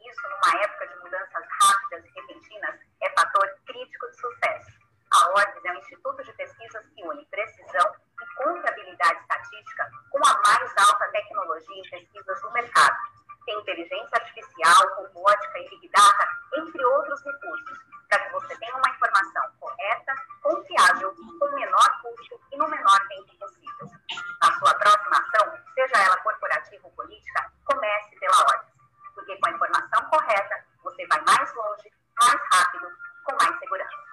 E 0.00 0.10
isso, 0.10 0.20
numa 0.22 0.62
época 0.62 0.88
de 0.88 0.96
mudanças 0.96 1.44
rápidas 1.62 2.04
e 2.04 2.08
repentinas, 2.20 2.80
é 3.00 3.10
fator 3.10 3.48
crítico 3.66 4.10
de 4.10 4.16
sucesso. 4.16 4.84
A 5.12 5.28
Orbis 5.28 5.64
é 5.64 5.72
um 5.72 5.78
instituto 5.78 6.24
de 6.24 6.32
pesquisas 6.32 6.86
que 6.88 7.02
une 7.04 7.24
precisão 7.26 7.94
e 8.20 8.34
confiabilidade 8.34 9.20
estatística 9.20 9.90
com 10.10 10.18
a 10.18 10.42
mais 10.42 10.74
alta 10.76 11.08
tecnologia 11.12 11.76
em 11.76 11.90
pesquisas 11.90 12.40
do 12.42 12.50
mercado. 12.52 12.96
Tem 13.46 13.58
inteligência 13.60 14.10
artificial, 14.12 14.88
robótica 14.96 15.58
e 15.60 15.68
big 15.68 15.88
data, 15.90 16.28
entre 16.56 16.84
outros 16.84 17.22
recursos, 17.22 17.78
para 18.08 18.18
que 18.24 18.32
você 18.32 18.56
tenha 18.56 18.76
uma 18.76 18.88
informação 18.88 19.42
correta, 19.60 20.14
confiável, 20.42 21.14
com 21.14 21.48
menor 21.54 22.02
custo 22.02 22.40
e 22.52 22.56
no 22.56 22.68
menor 22.68 23.00
tempo 23.08 23.38
possível. 23.38 23.90
A 24.42 24.52
sua 24.58 24.74
próxima 24.74 25.16
ação, 25.16 25.58
seja 25.74 26.04
ela 26.04 26.16
corporativa 26.18 26.86
ou 26.86 26.92
política, 26.92 27.52
comece 27.64 28.18
pela 28.18 28.38
Orbis, 28.38 28.74
porque 29.14 29.36
com 29.36 29.46
a 29.46 29.50
informação 29.50 30.04
correta, 30.10 30.64
você 30.82 31.06
vai 31.06 31.20
mais 31.22 31.54
longe, 31.54 31.92
mais 32.20 32.40
rápido, 32.52 32.88
com 33.24 33.36
mais 33.36 33.58
segurança. 33.58 34.04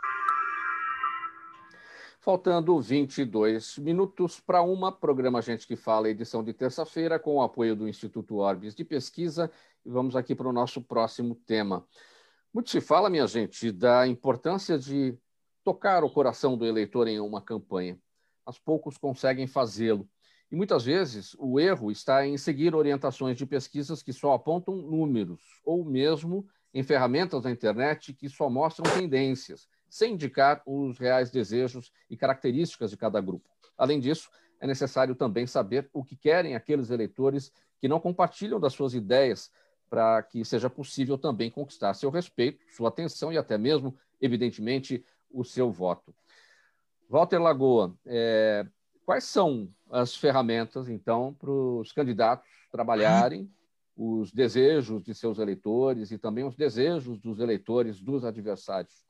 Faltando 2.23 2.79
22 2.79 3.79
minutos 3.79 4.39
para 4.39 4.61
uma, 4.61 4.91
programa 4.91 5.41
Gente 5.41 5.65
que 5.65 5.75
Fala, 5.75 6.07
edição 6.07 6.43
de 6.43 6.53
terça-feira, 6.53 7.17
com 7.17 7.37
o 7.37 7.41
apoio 7.41 7.75
do 7.75 7.87
Instituto 7.87 8.37
Orbis 8.37 8.75
de 8.75 8.85
Pesquisa. 8.85 9.51
E 9.83 9.89
vamos 9.89 10.15
aqui 10.15 10.35
para 10.35 10.47
o 10.47 10.53
nosso 10.53 10.83
próximo 10.83 11.33
tema. 11.33 11.83
Muito 12.53 12.69
se 12.69 12.81
fala, 12.81 13.09
minha 13.09 13.27
gente, 13.27 13.71
da 13.71 14.05
importância 14.05 14.77
de 14.77 15.17
tocar 15.63 16.03
o 16.03 16.09
coração 16.09 16.57
do 16.57 16.65
eleitor 16.65 17.07
em 17.07 17.19
uma 17.19 17.41
campanha. 17.41 17.97
Mas 18.45 18.59
poucos 18.59 18.97
conseguem 18.97 19.47
fazê-lo. 19.47 20.09
E 20.51 20.55
muitas 20.55 20.83
vezes 20.83 21.33
o 21.39 21.59
erro 21.59 21.91
está 21.91 22.27
em 22.27 22.37
seguir 22.37 22.75
orientações 22.75 23.37
de 23.37 23.45
pesquisas 23.45 24.03
que 24.03 24.11
só 24.11 24.33
apontam 24.33 24.75
números, 24.75 25.61
ou 25.63 25.85
mesmo 25.85 26.45
em 26.73 26.83
ferramentas 26.83 27.43
na 27.43 27.51
internet 27.51 28.13
que 28.13 28.27
só 28.27 28.49
mostram 28.49 28.91
tendências 28.93 29.67
sem 29.89 30.13
indicar 30.13 30.61
os 30.65 30.97
reais 30.97 31.29
desejos 31.29 31.91
e 32.09 32.15
características 32.15 32.91
de 32.91 32.97
cada 32.97 33.19
grupo. 33.19 33.49
Além 33.77 33.99
disso, 33.99 34.29
é 34.59 34.65
necessário 34.65 35.13
também 35.15 35.45
saber 35.45 35.89
o 35.91 36.03
que 36.03 36.15
querem 36.15 36.55
aqueles 36.55 36.89
eleitores 36.89 37.51
que 37.79 37.89
não 37.89 37.99
compartilham 37.99 38.59
das 38.59 38.73
suas 38.73 38.93
ideias, 38.93 39.51
para 39.91 40.23
que 40.23 40.45
seja 40.45 40.69
possível 40.69 41.17
também 41.17 41.51
conquistar 41.51 41.93
seu 41.93 42.09
respeito, 42.09 42.63
sua 42.73 42.87
atenção 42.87 43.33
e 43.33 43.37
até 43.37 43.57
mesmo, 43.57 43.93
evidentemente, 44.21 45.03
o 45.29 45.43
seu 45.43 45.69
voto. 45.69 46.15
Walter 47.09 47.39
Lagoa, 47.39 47.93
é, 48.05 48.65
quais 49.05 49.25
são 49.25 49.67
as 49.91 50.15
ferramentas, 50.15 50.87
então, 50.87 51.33
para 51.33 51.51
os 51.51 51.91
candidatos 51.91 52.49
trabalharem 52.71 53.51
os 53.97 54.31
desejos 54.31 55.03
de 55.03 55.13
seus 55.13 55.39
eleitores 55.39 56.09
e 56.09 56.17
também 56.17 56.45
os 56.45 56.55
desejos 56.55 57.19
dos 57.19 57.41
eleitores 57.41 57.99
dos 57.99 58.23
adversários? 58.23 59.05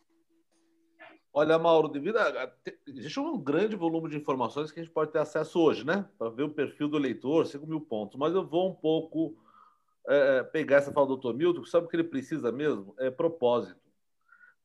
Olha, 1.31 1.59
Mauro, 1.59 1.89
devido 1.89 2.17
a, 2.17 2.51
existe 2.87 3.19
um 3.19 3.37
grande 3.37 3.75
volume 3.75 4.09
de 4.09 4.17
informações 4.17 4.71
que 4.71 4.79
a 4.79 4.83
gente 4.83 4.91
pode 4.91 5.11
ter 5.11 5.19
acesso 5.19 5.59
hoje, 5.59 5.85
né? 5.85 6.09
Para 6.17 6.31
ver 6.31 6.43
o 6.43 6.49
perfil 6.49 6.87
do 6.87 6.97
eleitor, 6.97 7.45
5 7.45 7.67
mil 7.67 7.81
pontos. 7.81 8.17
Mas 8.17 8.33
eu 8.33 8.43
vou 8.43 8.71
um 8.71 8.73
pouco 8.73 9.37
é, 10.07 10.37
é, 10.37 10.43
pegar 10.43 10.77
essa 10.77 10.91
fala 10.91 11.07
do 11.07 11.17
Dr. 11.17 11.33
Milton, 11.33 11.63
sabe 11.65 11.85
o 11.85 11.89
que 11.89 11.95
ele 11.95 12.03
precisa 12.03 12.51
mesmo? 12.51 12.95
É 12.97 13.09
propósito. 13.09 13.79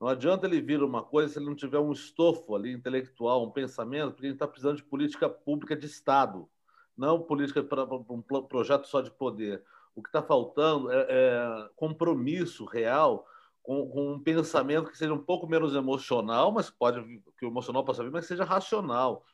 Não 0.00 0.08
adianta 0.08 0.46
ele 0.46 0.60
vir 0.60 0.82
uma 0.82 1.02
coisa 1.02 1.32
se 1.32 1.38
ele 1.38 1.46
não 1.46 1.54
tiver 1.54 1.78
um 1.78 1.92
estofo 1.92 2.54
ali 2.54 2.72
intelectual, 2.72 3.44
um 3.44 3.50
pensamento, 3.50 4.12
porque 4.12 4.26
a 4.26 4.28
gente 4.28 4.36
está 4.36 4.46
precisando 4.46 4.76
de 4.76 4.84
política 4.84 5.28
pública 5.28 5.74
de 5.74 5.86
Estado, 5.86 6.48
não 6.96 7.22
política 7.22 7.62
para 7.62 7.84
um 7.84 8.22
projeto 8.22 8.86
só 8.86 9.00
de 9.00 9.10
poder. 9.10 9.62
O 9.94 10.02
que 10.02 10.08
está 10.08 10.22
faltando 10.22 10.90
é, 10.90 11.06
é 11.08 11.68
compromisso 11.74 12.66
real 12.66 13.26
com, 13.62 13.88
com, 13.88 14.12
um 14.12 14.20
pensamento 14.20 14.90
que 14.90 14.98
seja 14.98 15.12
um 15.12 15.22
pouco 15.22 15.46
menos 15.46 15.74
emocional, 15.74 16.52
mas 16.52 16.70
pode 16.70 17.02
que 17.38 17.46
o 17.46 17.48
emocional 17.48 17.84
possa 17.84 18.04
vir, 18.04 18.12
mas 18.12 18.24
que 18.24 18.28
seja 18.28 18.44
racional. 18.44 19.24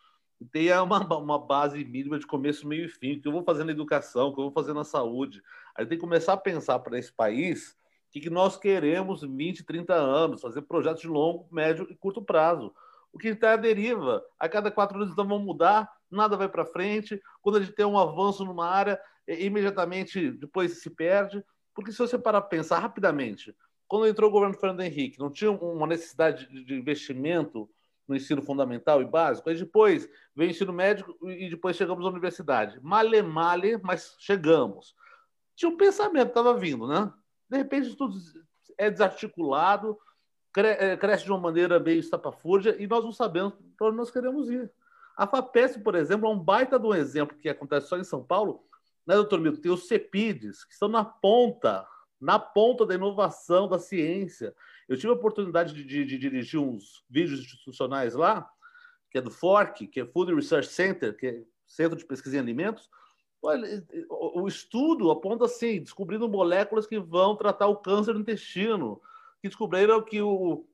Tenha 0.51 0.83
uma, 0.83 0.99
uma 1.17 1.39
base 1.39 1.85
mínima 1.85 2.19
de 2.19 2.27
começo, 2.27 2.67
meio 2.67 2.87
e 2.87 2.89
fim, 2.89 3.21
que 3.21 3.29
eu 3.29 3.33
vou 3.33 3.45
fazer 3.45 3.65
na 3.65 3.73
educação, 3.73 4.33
que 4.33 4.41
eu 4.41 4.45
vou 4.45 4.53
fazer 4.53 4.73
na 4.73 4.85
saúde. 4.85 5.43
Aí 5.75 5.87
tem 5.87 5.99
que 5.99 6.05
começar 6.05 6.33
a 6.33 6.37
pensar 6.37 6.79
para 6.79 6.99
esse 6.99 7.13
país 7.13 7.77
o 8.09 8.13
que, 8.13 8.21
que 8.21 8.31
nós 8.31 8.57
queremos 8.57 9.23
20, 9.23 9.65
30 9.65 9.95
anos, 9.95 10.41
fazer 10.41 10.63
projetos 10.63 11.03
de 11.03 11.09
longo, 11.09 11.47
médio 11.51 11.87
e 11.91 11.95
curto 11.95 12.23
prazo. 12.23 12.75
O 13.13 13.19
que 13.19 13.29
está 13.29 13.53
à 13.53 13.57
deriva. 13.57 14.23
A 14.39 14.49
cada 14.49 14.71
quatro 14.71 14.97
anos 14.97 15.13
então 15.13 15.27
vão 15.27 15.39
mudar, 15.39 15.91
nada 16.11 16.37
vai 16.37 16.49
para 16.49 16.65
frente. 16.65 17.21
Quando 17.41 17.57
a 17.57 17.61
gente 17.61 17.75
tem 17.75 17.87
um 17.87 17.99
avanço 17.99 18.45
numa 18.45 18.67
área, 18.67 19.01
imediatamente 19.27 20.31
depois 20.31 20.83
se 20.83 20.91
perde. 20.91 21.45
Porque 21.75 21.93
se 21.93 21.99
você 21.99 22.19
parar 22.19 22.41
para 22.41 22.51
pensar 22.51 22.79
rapidamente, 22.79 23.55
quando 23.89 24.07
entrou 24.07 24.31
o 24.31 24.33
governo 24.33 24.55
Fernando 24.55 24.81
Henrique, 24.81 25.19
não 25.19 25.31
tinha 25.31 25.51
uma 25.51 25.87
necessidade 25.87 26.47
de 26.65 26.75
investimento 26.75 27.69
no 28.13 28.17
ensino 28.17 28.43
fundamental 28.43 29.01
e 29.01 29.07
básico, 29.07 29.49
aí 29.49 29.57
depois 29.57 30.09
veio 30.37 30.51
o 30.51 30.53
ensino 30.53 30.73
médico 30.73 31.17
e 31.29 31.49
depois 31.49 31.77
chegamos 31.77 32.05
à 32.05 32.11
universidade. 32.11 32.79
Male, 32.83 33.23
male, 33.23 33.79
mas 33.79 34.15
chegamos. 34.19 34.95
Tinha 35.57 35.71
um 35.71 35.77
pensamento, 35.77 36.29
estava 36.29 36.55
vindo, 36.55 36.87
né? 36.87 37.11
De 37.49 37.57
repente 37.57 37.97
tudo 37.97 38.17
é 38.77 38.91
desarticulado, 38.91 39.99
é, 40.57 40.97
cresce 40.97 41.25
de 41.25 41.31
uma 41.31 41.41
maneira 41.41 41.81
meio 41.81 42.01
estapafúrdia 42.01 42.77
e 42.79 42.87
nós 42.87 43.03
não 43.03 43.13
sabemos 43.13 43.55
para 43.79 43.89
onde 43.89 43.97
nós 43.97 44.11
queremos 44.11 44.51
ir. 44.51 44.71
A 45.17 45.27
FAPESP, 45.27 45.83
por 45.83 45.95
exemplo, 45.95 46.29
é 46.29 46.31
um 46.31 46.39
baita 46.39 46.79
de 46.79 46.87
um 46.87 46.95
exemplo 46.95 47.37
que 47.37 47.49
acontece 47.49 47.89
só 47.89 47.97
em 47.97 48.05
São 48.05 48.23
Paulo, 48.23 48.63
né, 49.07 49.15
doutor 49.15 49.41
Milton? 49.41 49.61
Tem 49.61 49.73
os 49.73 49.89
CEPIDs, 49.89 50.65
que 50.65 50.73
estão 50.73 50.89
na 50.89 51.05
ponta 51.05 51.87
na 52.23 52.39
ponta 52.39 52.87
da 52.87 52.95
inovação, 52.95 53.67
da 53.67 53.81
ciência. 53.81 54.55
Eu 54.89 54.97
tive 54.97 55.09
a 55.09 55.17
oportunidade 55.17 55.73
de, 55.75 55.85
de, 55.85 56.05
de, 56.05 56.19
dirigir 56.19 56.61
uns 56.61 57.05
vídeos 57.09 57.41
institucionais 57.41 58.15
lá, 58.15 58.49
que 59.11 59.19
é 59.19 59.21
do 59.21 59.31
FORC, 59.31 59.87
que 59.87 60.01
é 60.01 60.07
Food 60.07 60.35
Research 60.35 60.69
Center, 60.69 61.17
que 61.17 61.27
é 61.27 61.43
Centro 61.67 61.97
de 61.97 62.05
Pesquisa 62.05 62.37
em 62.37 62.41
Alimentos. 62.41 62.91
O 64.09 64.47
estudo 64.47 65.11
aponta 65.11 65.47
assim, 65.47 65.81
descobrindo 65.83 66.29
moléculas 66.29 66.87
que 66.87 66.99
vão 66.99 67.37
tratar 67.37 67.67
o 67.67 67.77
câncer 67.77 68.15
do 68.15 68.21
intestino, 68.21 69.01
que 69.41 69.49
descobriram 69.49 70.01
que 70.01 70.19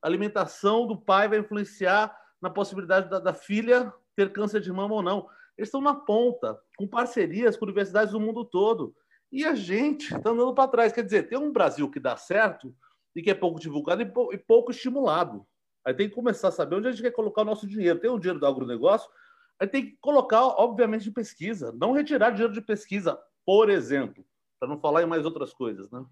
a 0.03 0.07
alimentação 0.07 0.87
do 0.87 0.97
pai 0.97 1.29
vai 1.29 1.39
influenciar 1.39 2.15
na 2.41 2.51
possibilidade 2.51 3.09
da, 3.09 3.19
da 3.19 3.33
filha 3.33 3.93
ter 4.15 4.33
câncer 4.33 4.61
de 4.61 4.71
mama 4.71 4.97
ou 4.97 5.03
não. 5.03 5.29
Eles 5.57 5.69
estão 5.69 5.81
na 5.81 5.95
ponta, 5.95 6.59
com 6.77 6.87
parcerias 6.87 7.57
com 7.57 7.65
universidades 7.65 8.13
do 8.13 8.21
mundo 8.21 8.45
todo. 8.45 8.95
E 9.31 9.45
a 9.45 9.55
gente 9.55 10.15
está 10.15 10.31
andando 10.31 10.55
para 10.55 10.69
trás. 10.69 10.93
Quer 10.93 11.05
dizer, 11.05 11.29
tem 11.29 11.39
um 11.39 11.53
Brasil 11.53 11.91
que 11.91 11.99
dá 11.99 12.17
certo 12.17 12.75
e 13.15 13.23
que 13.23 13.31
é 13.31 13.35
pouco 13.35 13.61
divulgado 13.61 14.03
e 14.03 14.39
pouco 14.39 14.71
estimulado. 14.71 15.47
Aí 15.85 15.95
tem 15.95 16.09
que 16.09 16.15
começar 16.15 16.49
a 16.49 16.53
saber 16.53 16.77
onde 16.77 16.89
a 16.89 16.91
gente 16.91 17.03
quer 17.03 17.13
colocar 17.13 17.43
o 17.43 17.47
nosso 17.47 17.67
dinheiro. 17.67 17.99
Tem 17.99 18.11
o 18.11 18.19
dinheiro 18.19 18.39
do 18.39 18.47
agronegócio, 18.47 19.09
aí 19.59 19.67
tem 19.67 19.87
que 19.87 19.97
colocar, 20.01 20.45
obviamente, 20.45 21.05
de 21.05 21.11
pesquisa. 21.11 21.73
Não 21.73 21.93
retirar 21.93 22.31
dinheiro 22.31 22.53
de 22.53 22.61
pesquisa, 22.61 23.19
por 23.45 23.71
exemplo, 23.71 24.25
para 24.61 24.69
não 24.69 24.79
falar 24.79 25.03
em 25.03 25.07
mais 25.07 25.25
outras 25.25 25.53
coisas, 25.53 25.91
né? 25.91 26.05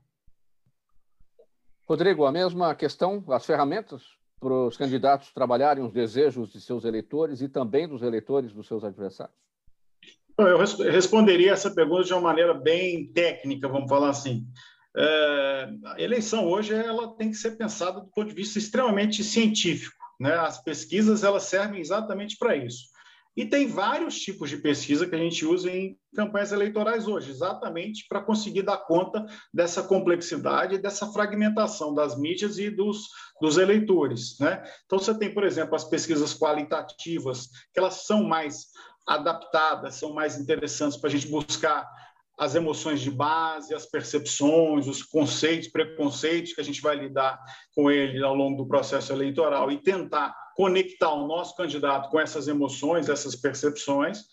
Rodrigo, 1.88 2.24
a 2.24 2.32
mesma 2.32 2.74
questão, 2.74 3.22
as 3.28 3.46
ferramentas 3.46 4.02
para 4.40 4.52
os 4.52 4.76
candidatos 4.76 5.32
trabalharem 5.32 5.84
os 5.84 5.92
desejos 5.92 6.50
de 6.52 6.60
seus 6.60 6.84
eleitores 6.84 7.40
e 7.40 7.48
também 7.48 7.88
dos 7.88 8.02
eleitores 8.02 8.52
dos 8.52 8.66
seus 8.66 8.82
adversários? 8.82 9.36
Eu 10.38 10.58
responderia 10.90 11.52
essa 11.52 11.74
pergunta 11.74 12.04
de 12.04 12.12
uma 12.12 12.20
maneira 12.20 12.52
bem 12.52 13.10
técnica, 13.12 13.68
vamos 13.68 13.88
falar 13.88 14.10
assim. 14.10 14.46
É, 14.96 15.68
a 15.84 16.00
eleição 16.00 16.46
hoje 16.46 16.74
ela 16.74 17.14
tem 17.16 17.30
que 17.30 17.36
ser 17.36 17.56
pensada 17.56 18.00
do 18.00 18.06
ponto 18.08 18.28
de 18.28 18.34
vista 18.34 18.58
extremamente 18.58 19.22
científico. 19.22 19.96
Né? 20.18 20.34
As 20.34 20.62
pesquisas 20.62 21.22
elas 21.22 21.44
servem 21.44 21.80
exatamente 21.80 22.36
para 22.38 22.56
isso. 22.56 22.96
E 23.36 23.44
tem 23.44 23.68
vários 23.68 24.18
tipos 24.18 24.48
de 24.48 24.56
pesquisa 24.56 25.06
que 25.06 25.14
a 25.14 25.18
gente 25.18 25.44
usa 25.44 25.70
em 25.70 25.98
campanhas 26.14 26.52
eleitorais 26.52 27.06
hoje, 27.06 27.30
exatamente 27.30 28.06
para 28.08 28.22
conseguir 28.22 28.62
dar 28.62 28.78
conta 28.78 29.26
dessa 29.52 29.82
complexidade, 29.82 30.78
dessa 30.78 31.12
fragmentação 31.12 31.92
das 31.92 32.18
mídias 32.18 32.56
e 32.56 32.70
dos, 32.70 33.08
dos 33.38 33.58
eleitores. 33.58 34.38
Né? 34.40 34.62
Então, 34.86 34.98
você 34.98 35.12
tem, 35.12 35.34
por 35.34 35.44
exemplo, 35.44 35.76
as 35.76 35.84
pesquisas 35.84 36.32
qualitativas, 36.32 37.48
que 37.74 37.78
elas 37.78 38.06
são 38.06 38.24
mais 38.24 38.68
adaptadas, 39.06 39.96
são 39.96 40.14
mais 40.14 40.38
interessantes 40.38 40.96
para 40.96 41.10
a 41.10 41.12
gente 41.12 41.28
buscar 41.28 41.86
as 42.38 42.54
emoções 42.54 43.00
de 43.00 43.10
base, 43.10 43.74
as 43.74 43.86
percepções, 43.86 44.86
os 44.86 45.02
conceitos, 45.02 45.68
preconceitos 45.68 46.52
que 46.52 46.60
a 46.60 46.64
gente 46.64 46.82
vai 46.82 46.96
lidar 46.96 47.38
com 47.74 47.90
ele 47.90 48.22
ao 48.22 48.34
longo 48.34 48.56
do 48.56 48.68
processo 48.68 49.12
eleitoral 49.12 49.70
e 49.70 49.78
tentar 49.78 50.34
conectar 50.54 51.12
o 51.12 51.26
nosso 51.26 51.56
candidato 51.56 52.10
com 52.10 52.20
essas 52.20 52.46
emoções, 52.48 53.08
essas 53.08 53.34
percepções. 53.34 54.24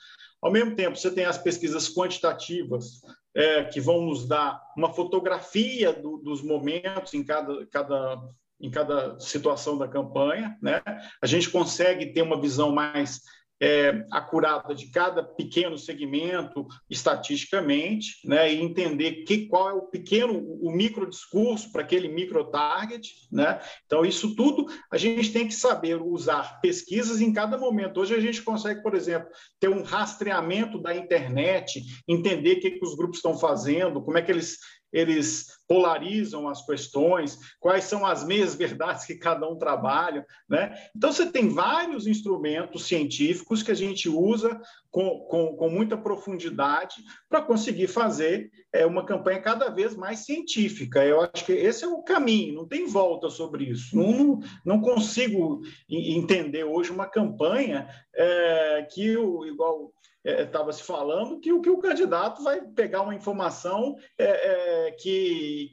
Ao 0.42 0.52
mesmo 0.52 0.76
tempo, 0.76 0.98
você 0.98 1.10
tem 1.10 1.26
as 1.26 1.38
pesquisas 1.38 1.94
quantitativas, 1.94 3.02
é, 3.36 3.64
que 3.64 3.80
vão 3.80 4.02
nos 4.02 4.28
dar 4.28 4.62
uma 4.78 4.94
fotografia 4.94 5.92
do, 5.94 6.18
dos 6.18 6.44
momentos 6.44 7.14
em 7.14 7.24
cada, 7.24 7.66
cada, 7.68 8.22
em 8.60 8.70
cada 8.70 9.20
situação 9.20 9.78
da 9.78 9.88
campanha. 9.88 10.58
Né? 10.62 10.82
A 11.22 11.26
gente 11.26 11.50
consegue 11.50 12.14
ter 12.14 12.22
uma 12.22 12.40
visão 12.40 12.72
mais 12.72 13.22
é, 13.64 14.06
acurada 14.12 14.76
de 14.76 14.88
cada 14.88 15.24
pequeno 15.24 15.78
segmento 15.78 16.68
estatisticamente, 16.90 18.18
né, 18.26 18.54
e 18.54 18.62
entender 18.62 19.24
que, 19.24 19.48
qual 19.48 19.70
é 19.70 19.74
o 19.74 19.84
pequeno, 19.84 20.38
o 20.62 20.70
micro 20.70 21.10
discurso 21.10 21.72
para 21.72 21.82
aquele 21.82 22.10
micro 22.10 22.44
target, 22.52 23.14
né? 23.32 23.62
Então 23.86 24.04
isso 24.04 24.36
tudo 24.36 24.66
a 24.92 24.98
gente 24.98 25.32
tem 25.32 25.48
que 25.48 25.54
saber 25.54 26.02
usar 26.02 26.60
pesquisas 26.60 27.22
em 27.22 27.32
cada 27.32 27.58
momento. 27.58 28.02
Hoje 28.02 28.14
a 28.14 28.20
gente 28.20 28.42
consegue, 28.42 28.84
por 28.84 28.96
exemplo, 28.96 29.30
ter 29.62 29.70
um 29.70 29.82
rastreamento 29.82 30.78
da 30.78 30.94
internet, 30.94 31.82
entender 32.06 32.58
o 32.58 32.60
que, 32.60 32.72
que 32.72 32.86
os 32.86 32.98
grupos 32.98 33.20
estão 33.20 33.38
fazendo, 33.38 34.02
como 34.02 34.18
é 34.18 34.22
que 34.22 34.32
eles 34.32 34.58
eles 34.94 35.48
polarizam 35.68 36.48
as 36.48 36.66
questões, 36.66 37.38
quais 37.60 37.86
são 37.86 38.06
as 38.06 38.24
meias 38.24 38.56
verdades 38.56 39.06
que 39.06 39.16
cada 39.16 39.48
um 39.48 39.58
trabalha, 39.58 40.26
né? 40.48 40.76
Então 40.96 41.12
você 41.12 41.26
tem 41.26 41.50
vários 41.50 42.08
instrumentos 42.08 42.86
científicos 42.86 43.64
que 43.64 43.72
a 43.72 43.76
gente 43.76 44.10
usa 44.10 44.60
com, 44.92 45.20
com, 45.22 45.56
com 45.56 45.70
muita 45.70 45.98
profundidade 45.98 46.96
para 47.28 47.42
conseguir 47.42 47.88
fazer 47.88 48.52
é, 48.72 48.86
uma 48.86 49.06
campanha 49.06 49.42
cada 49.42 49.70
vez 49.70 49.96
mais 49.96 50.20
científica. 50.20 51.04
Eu 51.04 51.22
acho 51.22 51.46
que 51.46 51.52
esse 51.52 51.84
é 51.84 51.88
o 51.88 52.04
caminho, 52.04 52.56
não 52.56 52.68
tem 52.68 52.86
volta 52.86 53.30
sobre 53.30 53.66
isso. 53.66 53.96
Não, 53.96 54.40
não, 54.64 54.82
consigo 54.82 55.62
entender 55.90 56.64
hoje 56.64 56.92
uma 56.92 57.08
campanha 57.08 57.88
é, 58.14 58.88
que, 58.92 59.18
o, 59.18 59.46
igual 59.46 59.92
estava 60.24 60.70
é, 60.70 60.74
se 60.74 60.84
falando 60.84 61.40
que 61.40 61.52
o 61.52 61.62
que 61.62 61.70
o 61.70 61.80
candidato 61.80 62.42
vai 62.42 62.62
pegar 62.62 63.02
uma 63.02 63.16
informação 63.16 63.96
é, 64.18 64.88
é, 64.88 64.92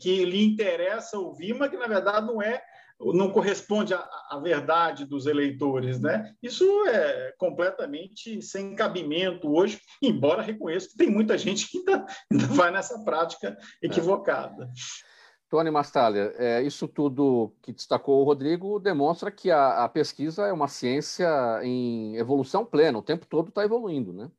que, 0.00 0.24
lhe 0.24 0.44
interessa 0.44 1.18
ouvir, 1.18 1.54
mas 1.54 1.70
que 1.70 1.76
na 1.76 1.86
verdade 1.86 2.26
não 2.26 2.42
é 2.42 2.62
não 3.02 3.30
corresponde 3.30 3.94
à, 3.94 4.06
à, 4.28 4.38
verdade 4.42 5.06
dos 5.06 5.24
eleitores, 5.24 5.98
né? 5.98 6.34
Isso 6.42 6.64
é 6.86 7.32
completamente 7.38 8.42
sem 8.42 8.74
cabimento 8.74 9.50
hoje, 9.50 9.80
embora 10.02 10.42
reconheça 10.42 10.90
que 10.90 10.98
tem 10.98 11.08
muita 11.10 11.38
gente 11.38 11.66
que 11.70 11.78
ainda, 11.78 12.06
ainda 12.30 12.46
vai 12.48 12.70
nessa 12.70 13.02
prática 13.02 13.56
equivocada. 13.82 14.64
É. 14.64 15.10
Tony 15.50 15.70
Mastalha, 15.70 16.32
é, 16.36 16.62
isso 16.62 16.86
tudo 16.86 17.52
que 17.60 17.72
destacou 17.72 18.20
o 18.20 18.24
Rodrigo 18.24 18.78
demonstra 18.78 19.32
que 19.32 19.50
a, 19.50 19.84
a 19.84 19.88
pesquisa 19.88 20.46
é 20.46 20.52
uma 20.52 20.68
ciência 20.68 21.28
em 21.64 22.16
evolução 22.16 22.64
plena, 22.64 22.98
o 22.98 23.02
tempo 23.02 23.26
todo 23.26 23.48
está 23.48 23.64
evoluindo, 23.64 24.12
né? 24.12 24.30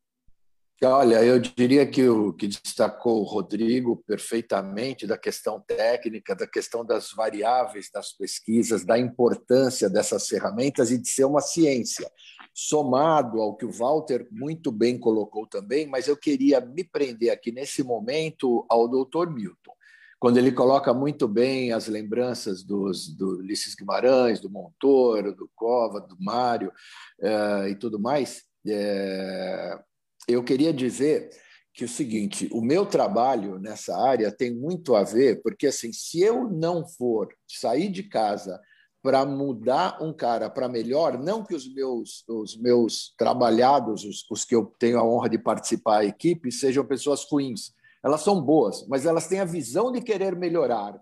Olha, 0.83 1.23
eu 1.23 1.37
diria 1.37 1.85
que 1.85 2.09
o 2.09 2.33
que 2.33 2.47
destacou 2.47 3.21
o 3.21 3.23
Rodrigo 3.23 4.03
perfeitamente 4.07 5.05
da 5.05 5.15
questão 5.15 5.61
técnica, 5.61 6.35
da 6.35 6.47
questão 6.47 6.83
das 6.83 7.11
variáveis 7.11 7.91
das 7.93 8.11
pesquisas, 8.11 8.83
da 8.83 8.97
importância 8.97 9.87
dessas 9.87 10.27
ferramentas 10.27 10.89
e 10.89 10.97
de 10.97 11.07
ser 11.07 11.25
uma 11.25 11.39
ciência, 11.39 12.11
somado 12.51 13.39
ao 13.39 13.55
que 13.55 13.63
o 13.63 13.71
Walter 13.71 14.27
muito 14.31 14.71
bem 14.71 14.97
colocou 14.97 15.45
também, 15.45 15.85
mas 15.85 16.07
eu 16.07 16.17
queria 16.17 16.59
me 16.59 16.83
prender 16.83 17.29
aqui 17.29 17.51
nesse 17.51 17.83
momento 17.83 18.65
ao 18.67 18.87
doutor 18.87 19.29
Milton, 19.31 19.73
quando 20.19 20.37
ele 20.37 20.51
coloca 20.51 20.91
muito 20.95 21.27
bem 21.27 21.71
as 21.71 21.87
lembranças 21.87 22.63
dos, 22.63 23.07
do 23.15 23.37
Ulisses 23.37 23.75
Guimarães, 23.75 24.39
do 24.39 24.49
Montoro, 24.49 25.35
do 25.35 25.47
Cova, 25.53 26.01
do 26.01 26.17
Mário 26.19 26.71
uh, 27.19 27.67
e 27.67 27.75
tudo 27.75 27.99
mais. 27.99 28.43
É, 28.67 29.79
eu 30.27 30.43
queria 30.43 30.73
dizer 30.73 31.29
que 31.73 31.85
o 31.85 31.89
seguinte, 31.89 32.49
o 32.51 32.61
meu 32.61 32.85
trabalho 32.85 33.57
nessa 33.57 33.95
área 33.97 34.31
tem 34.31 34.53
muito 34.53 34.95
a 34.95 35.03
ver, 35.03 35.41
porque 35.41 35.67
assim, 35.67 35.93
se 35.93 36.21
eu 36.21 36.49
não 36.49 36.85
for 36.85 37.29
sair 37.47 37.89
de 37.89 38.03
casa 38.03 38.59
para 39.01 39.25
mudar 39.25 39.97
um 40.01 40.13
cara 40.13 40.49
para 40.49 40.69
melhor, 40.69 41.17
não 41.17 41.43
que 41.43 41.55
os 41.55 41.73
meus 41.73 42.23
os 42.27 42.55
meus 42.57 43.15
trabalhados, 43.17 44.03
os, 44.03 44.25
os 44.29 44.45
que 44.45 44.55
eu 44.55 44.65
tenho 44.77 44.99
a 44.99 45.03
honra 45.03 45.29
de 45.29 45.39
participar 45.39 45.99
a 45.99 46.05
equipe, 46.05 46.51
sejam 46.51 46.85
pessoas 46.85 47.25
ruins. 47.29 47.73
Elas 48.03 48.21
são 48.21 48.41
boas, 48.41 48.85
mas 48.87 49.05
elas 49.05 49.27
têm 49.27 49.39
a 49.39 49.45
visão 49.45 49.91
de 49.91 50.01
querer 50.01 50.35
melhorar. 50.35 50.99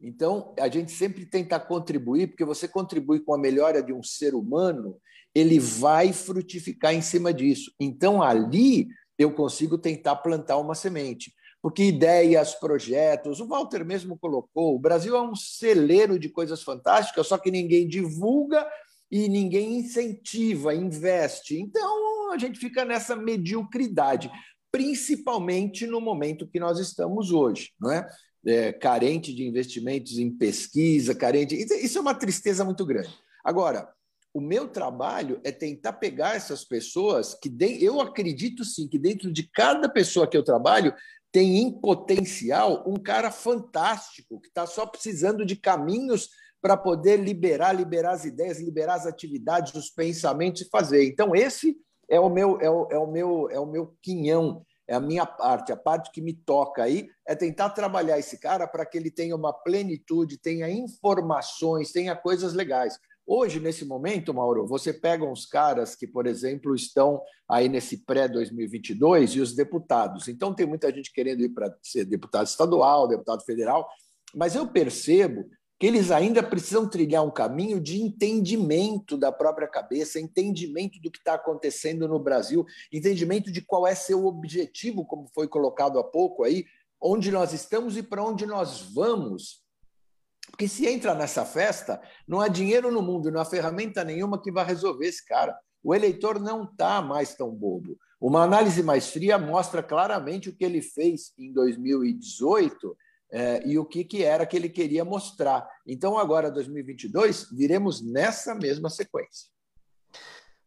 Então, 0.00 0.54
a 0.58 0.68
gente 0.68 0.92
sempre 0.92 1.26
tenta 1.26 1.60
contribuir, 1.60 2.28
porque 2.28 2.44
você 2.44 2.66
contribui 2.66 3.20
com 3.20 3.34
a 3.34 3.38
melhora 3.38 3.82
de 3.82 3.92
um 3.92 4.02
ser 4.02 4.34
humano, 4.34 4.96
ele 5.34 5.58
vai 5.58 6.12
frutificar 6.12 6.94
em 6.94 7.02
cima 7.02 7.32
disso. 7.32 7.72
Então, 7.78 8.22
ali 8.22 8.88
eu 9.18 9.32
consigo 9.32 9.76
tentar 9.76 10.16
plantar 10.16 10.56
uma 10.56 10.74
semente. 10.74 11.32
Porque 11.62 11.84
ideias, 11.84 12.54
projetos, 12.54 13.38
o 13.38 13.46
Walter 13.46 13.84
mesmo 13.84 14.18
colocou, 14.18 14.74
o 14.74 14.78
Brasil 14.78 15.14
é 15.14 15.20
um 15.20 15.36
celeiro 15.36 16.18
de 16.18 16.30
coisas 16.30 16.62
fantásticas, 16.62 17.26
só 17.26 17.36
que 17.36 17.50
ninguém 17.50 17.86
divulga 17.86 18.66
e 19.10 19.28
ninguém 19.28 19.78
incentiva, 19.78 20.74
investe. 20.74 21.60
Então, 21.60 22.32
a 22.32 22.38
gente 22.38 22.58
fica 22.58 22.82
nessa 22.84 23.14
mediocridade, 23.14 24.30
principalmente 24.72 25.86
no 25.86 26.00
momento 26.00 26.48
que 26.48 26.58
nós 26.58 26.78
estamos 26.78 27.30
hoje, 27.30 27.72
não 27.78 27.90
é? 27.90 28.08
É 28.46 28.72
carente 28.72 29.34
de 29.34 29.46
investimentos 29.46 30.18
em 30.18 30.30
pesquisa, 30.30 31.14
carente. 31.14 31.54
Isso 31.54 31.98
é 31.98 32.00
uma 32.00 32.14
tristeza 32.14 32.64
muito 32.64 32.84
grande. 32.86 33.14
Agora, 33.44 33.92
o 34.32 34.40
meu 34.40 34.68
trabalho 34.68 35.40
é 35.44 35.50
tentar 35.50 35.94
pegar 35.94 36.36
essas 36.36 36.64
pessoas 36.64 37.34
que 37.34 37.52
eu 37.80 38.00
acredito 38.00 38.64
sim 38.64 38.88
que 38.88 38.98
dentro 38.98 39.32
de 39.32 39.48
cada 39.50 39.88
pessoa 39.88 40.26
que 40.26 40.36
eu 40.36 40.44
trabalho 40.44 40.94
tem 41.32 41.58
em 41.58 41.80
potencial 41.80 42.84
um 42.86 42.94
cara 42.94 43.30
fantástico 43.30 44.40
que 44.40 44.48
está 44.48 44.66
só 44.66 44.86
precisando 44.86 45.44
de 45.44 45.56
caminhos 45.56 46.28
para 46.60 46.76
poder 46.76 47.18
liberar, 47.18 47.72
liberar 47.72 48.12
as 48.12 48.24
ideias, 48.24 48.60
liberar 48.60 48.94
as 48.94 49.06
atividades, 49.06 49.74
os 49.74 49.90
pensamentos 49.90 50.62
e 50.62 50.68
fazer. 50.68 51.06
Então 51.06 51.34
esse 51.34 51.76
é 52.08 52.20
o 52.20 52.28
meu 52.28 52.60
é 52.60 52.70
o, 52.70 52.88
é 52.90 52.98
o 52.98 53.06
meu 53.06 53.50
é 53.50 53.58
o 53.58 53.66
meu 53.66 53.96
quinhão, 54.02 54.64
é 54.90 54.94
a 54.96 55.00
minha 55.00 55.24
parte, 55.24 55.70
a 55.70 55.76
parte 55.76 56.10
que 56.10 56.20
me 56.20 56.32
toca 56.32 56.82
aí 56.82 57.08
é 57.24 57.36
tentar 57.36 57.70
trabalhar 57.70 58.18
esse 58.18 58.36
cara 58.40 58.66
para 58.66 58.84
que 58.84 58.98
ele 58.98 59.08
tenha 59.08 59.36
uma 59.36 59.52
plenitude, 59.52 60.36
tenha 60.36 60.68
informações, 60.68 61.92
tenha 61.92 62.16
coisas 62.16 62.54
legais. 62.54 62.98
Hoje, 63.24 63.60
nesse 63.60 63.84
momento, 63.84 64.34
Mauro, 64.34 64.66
você 64.66 64.92
pega 64.92 65.24
uns 65.24 65.46
caras 65.46 65.94
que, 65.94 66.08
por 66.08 66.26
exemplo, 66.26 66.74
estão 66.74 67.22
aí 67.48 67.68
nesse 67.68 67.98
pré-2022 67.98 69.36
e 69.36 69.40
os 69.40 69.54
deputados. 69.54 70.26
Então, 70.26 70.52
tem 70.52 70.66
muita 70.66 70.92
gente 70.92 71.12
querendo 71.12 71.40
ir 71.42 71.50
para 71.50 71.72
ser 71.80 72.04
deputado 72.04 72.48
estadual, 72.48 73.06
deputado 73.06 73.44
federal, 73.44 73.88
mas 74.34 74.56
eu 74.56 74.66
percebo 74.66 75.48
que 75.80 75.86
eles 75.86 76.10
ainda 76.10 76.42
precisam 76.42 76.86
trilhar 76.86 77.24
um 77.24 77.30
caminho 77.30 77.80
de 77.80 78.02
entendimento 78.02 79.16
da 79.16 79.32
própria 79.32 79.66
cabeça, 79.66 80.20
entendimento 80.20 81.00
do 81.00 81.10
que 81.10 81.18
está 81.18 81.34
acontecendo 81.34 82.06
no 82.06 82.18
Brasil, 82.18 82.66
entendimento 82.92 83.50
de 83.50 83.62
qual 83.62 83.86
é 83.86 83.94
seu 83.94 84.26
objetivo, 84.26 85.06
como 85.06 85.26
foi 85.34 85.48
colocado 85.48 85.98
há 85.98 86.04
pouco 86.04 86.44
aí, 86.44 86.66
onde 87.00 87.32
nós 87.32 87.54
estamos 87.54 87.96
e 87.96 88.02
para 88.02 88.22
onde 88.22 88.44
nós 88.44 88.92
vamos 88.92 89.64
porque 90.50 90.66
se 90.66 90.86
entra 90.86 91.14
nessa 91.14 91.44
festa, 91.44 92.02
não 92.26 92.40
há 92.40 92.48
dinheiro 92.48 92.90
no 92.90 93.00
mundo, 93.00 93.30
não 93.30 93.40
há 93.40 93.44
ferramenta 93.44 94.02
nenhuma 94.02 94.42
que 94.42 94.50
vá 94.50 94.64
resolver 94.64 95.06
esse 95.06 95.24
cara. 95.24 95.56
O 95.82 95.94
eleitor 95.94 96.40
não 96.40 96.64
está 96.64 97.00
mais 97.00 97.34
tão 97.34 97.50
bobo. 97.50 97.96
Uma 98.20 98.42
análise 98.42 98.82
mais 98.82 99.08
fria 99.10 99.38
mostra 99.38 99.80
claramente 99.80 100.48
o 100.48 100.54
que 100.54 100.64
ele 100.64 100.82
fez 100.82 101.32
em 101.38 101.52
2018 101.52 102.96
é, 103.30 103.66
e 103.66 103.78
o 103.78 103.84
que, 103.84 104.04
que 104.04 104.22
era 104.24 104.46
que 104.46 104.56
ele 104.56 104.68
queria 104.68 105.04
mostrar. 105.04 105.68
Então, 105.86 106.18
agora, 106.18 106.50
2022, 106.50 107.48
viremos 107.52 108.00
nessa 108.00 108.54
mesma 108.54 108.88
sequência. 108.88 109.48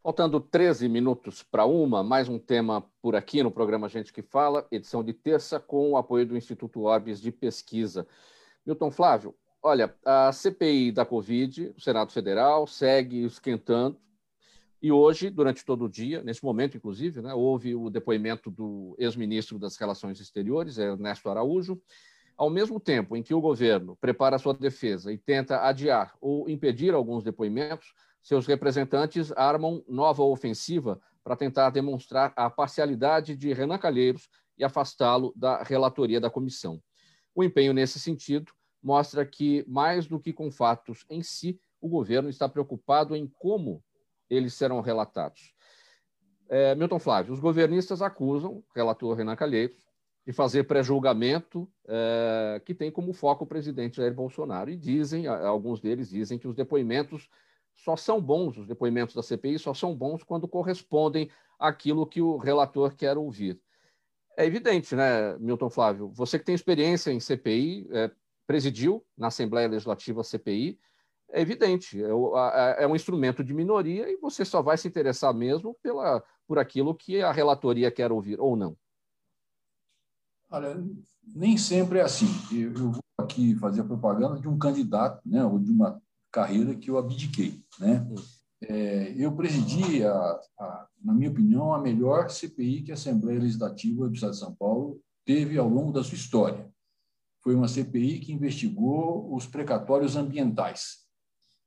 Faltando 0.02 0.40
13 0.40 0.90
minutos 0.90 1.44
para 1.44 1.66
uma, 1.66 2.04
mais 2.04 2.28
um 2.28 2.38
tema 2.38 2.86
por 3.02 3.16
aqui 3.16 3.42
no 3.42 3.52
programa 3.52 3.88
Gente 3.88 4.12
que 4.12 4.22
Fala, 4.22 4.68
edição 4.72 5.04
de 5.04 5.14
terça, 5.14 5.60
com 5.60 5.92
o 5.92 5.98
apoio 5.98 6.26
do 6.26 6.36
Instituto 6.36 6.82
Orbis 6.82 7.22
de 7.22 7.32
Pesquisa. 7.32 8.06
Milton 8.66 8.92
Flávio, 8.92 9.34
Olha, 9.66 9.96
a 10.04 10.30
CPI 10.34 10.92
da 10.92 11.06
Covid, 11.06 11.74
o 11.78 11.80
Senado 11.80 12.12
Federal, 12.12 12.68
segue 12.68 13.24
esquentando. 13.24 13.98
E 14.82 14.92
hoje, 14.92 15.30
durante 15.30 15.64
todo 15.64 15.86
o 15.86 15.90
dia, 15.90 16.22
nesse 16.22 16.44
momento, 16.44 16.76
inclusive, 16.76 17.22
né, 17.22 17.34
houve 17.34 17.74
o 17.74 17.90
depoimento 17.90 18.52
do 18.52 18.94
ex-ministro 19.00 19.58
das 19.58 19.78
Relações 19.78 20.20
Exteriores, 20.20 20.78
Ernesto 20.78 21.30
Araújo. 21.30 21.82
Ao 22.36 22.50
mesmo 22.50 22.80
tempo 22.80 23.16
em 23.16 23.22
que 23.22 23.34
o 23.34 23.42
governo 23.42 23.96
prepara 23.98 24.40
sua 24.40 24.54
defesa 24.54 25.14
e 25.14 25.18
tenta 25.18 25.62
adiar 25.62 26.16
ou 26.20 26.50
impedir 26.50 26.94
alguns 26.94 27.24
depoimentos, 27.24 27.94
seus 28.22 28.48
representantes 28.48 29.32
armam 29.34 29.84
nova 29.88 30.24
ofensiva 30.24 31.00
para 31.24 31.36
tentar 31.36 31.70
demonstrar 31.70 32.34
a 32.36 32.50
parcialidade 32.50 33.36
de 33.36 33.54
Renan 33.54 33.78
Calheiros 33.78 34.30
e 34.58 34.64
afastá-lo 34.64 35.34
da 35.36 35.62
relatoria 35.62 36.20
da 36.20 36.30
comissão. 36.30 36.82
O 37.36 37.44
empenho 37.44 37.74
nesse 37.74 38.00
sentido 38.00 38.52
mostra 38.82 39.26
que, 39.26 39.64
mais 39.68 40.08
do 40.08 40.20
que 40.20 40.34
com 40.34 40.52
fatos 40.52 41.06
em 41.10 41.22
si, 41.22 41.60
o 41.80 41.88
governo 41.88 42.30
está 42.30 42.50
preocupado 42.50 43.16
em 43.16 43.28
como 43.28 43.84
eles 44.30 44.54
serão 44.54 44.82
relatados. 44.82 45.54
É, 46.50 46.76
Milton 46.76 47.00
Flávio, 47.00 47.34
os 47.34 47.40
governistas 47.40 48.02
acusam 48.02 48.64
relator 48.76 49.16
Renan 49.16 49.36
Calheiros 49.36 49.93
de 50.26 50.32
fazer 50.32 50.64
pré-julgamento 50.64 51.70
é, 51.88 52.62
que 52.66 52.74
tem 52.74 52.90
como 52.90 53.14
foco 53.14 53.44
o 53.44 53.48
presidente 53.48 53.98
Jair 53.98 54.14
Bolsonaro. 54.14 54.70
E 54.70 54.78
dizem, 54.78 55.28
alguns 55.28 55.82
deles 55.82 56.10
dizem 56.10 56.40
que 56.40 56.48
os 56.48 56.56
depoimentos 56.56 57.30
só 57.76 57.96
são 57.96 58.22
bons, 58.22 58.58
os 58.58 58.68
depoimentos 58.68 59.16
da 59.16 59.24
CPI 59.24 59.60
só 59.60 59.74
são 59.74 59.96
bons 59.96 60.24
quando 60.24 60.48
correspondem 60.48 61.30
àquilo 61.60 62.06
que 62.06 62.22
o 62.22 62.38
relator 62.38 62.96
quer 62.96 63.18
ouvir. 63.18 63.60
É 64.38 64.46
evidente, 64.46 64.96
né, 64.96 65.38
Milton 65.38 65.70
Flávio? 65.70 66.12
Você 66.14 66.40
que 66.40 66.46
tem 66.46 66.56
experiência 66.56 67.12
em 67.12 67.20
CPI, 67.20 67.88
é, 67.92 68.12
presidiu 68.48 69.06
na 69.18 69.28
Assembleia 69.28 69.68
Legislativa 69.68 70.24
CPI, 70.24 70.80
é 71.32 71.42
evidente, 71.42 72.02
é, 72.02 72.84
é, 72.84 72.88
um 72.88 72.96
instrumento 72.96 73.44
de 73.44 73.54
minoria 73.54 74.10
e 74.10 74.18
você 74.18 74.46
só 74.46 74.62
vai 74.62 74.78
se 74.78 74.88
interessar 74.88 75.34
mesmo 75.34 75.76
pela, 75.82 76.24
por 76.48 76.60
aquilo 76.60 76.96
que 76.96 77.22
a 77.22 77.32
relatoria 77.32 77.92
quer 77.92 78.12
ouvir, 78.12 78.40
ou 78.40 78.56
não. 78.56 78.78
Olha, 80.54 80.80
nem 81.36 81.58
sempre 81.58 81.98
é 81.98 82.04
assim. 82.04 82.28
Eu, 82.52 82.72
eu 82.74 82.92
vou 82.92 83.02
aqui 83.18 83.56
fazer 83.56 83.82
a 83.82 83.86
propaganda 83.86 84.40
de 84.40 84.48
um 84.48 84.56
candidato, 84.56 85.20
né, 85.28 85.44
ou 85.44 85.58
de 85.58 85.72
uma 85.72 86.00
carreira 86.32 86.76
que 86.76 86.92
eu 86.92 87.00
abdiquei. 87.00 87.60
Né? 87.80 88.08
É, 88.62 89.14
eu 89.18 89.36
presidi, 89.36 90.06
a, 90.06 90.40
a, 90.60 90.88
na 91.04 91.12
minha 91.12 91.32
opinião, 91.32 91.74
a 91.74 91.82
melhor 91.82 92.30
CPI 92.30 92.84
que 92.84 92.92
a 92.92 92.94
Assembleia 92.94 93.40
Legislativa 93.40 94.08
do 94.08 94.14
Estado 94.14 94.34
de 94.34 94.38
São 94.38 94.54
Paulo 94.54 95.02
teve 95.26 95.58
ao 95.58 95.68
longo 95.68 95.92
da 95.92 96.04
sua 96.04 96.14
história. 96.14 96.72
Foi 97.42 97.56
uma 97.56 97.68
CPI 97.68 98.20
que 98.20 98.32
investigou 98.32 99.34
os 99.36 99.48
precatórios 99.48 100.16
ambientais. 100.16 101.08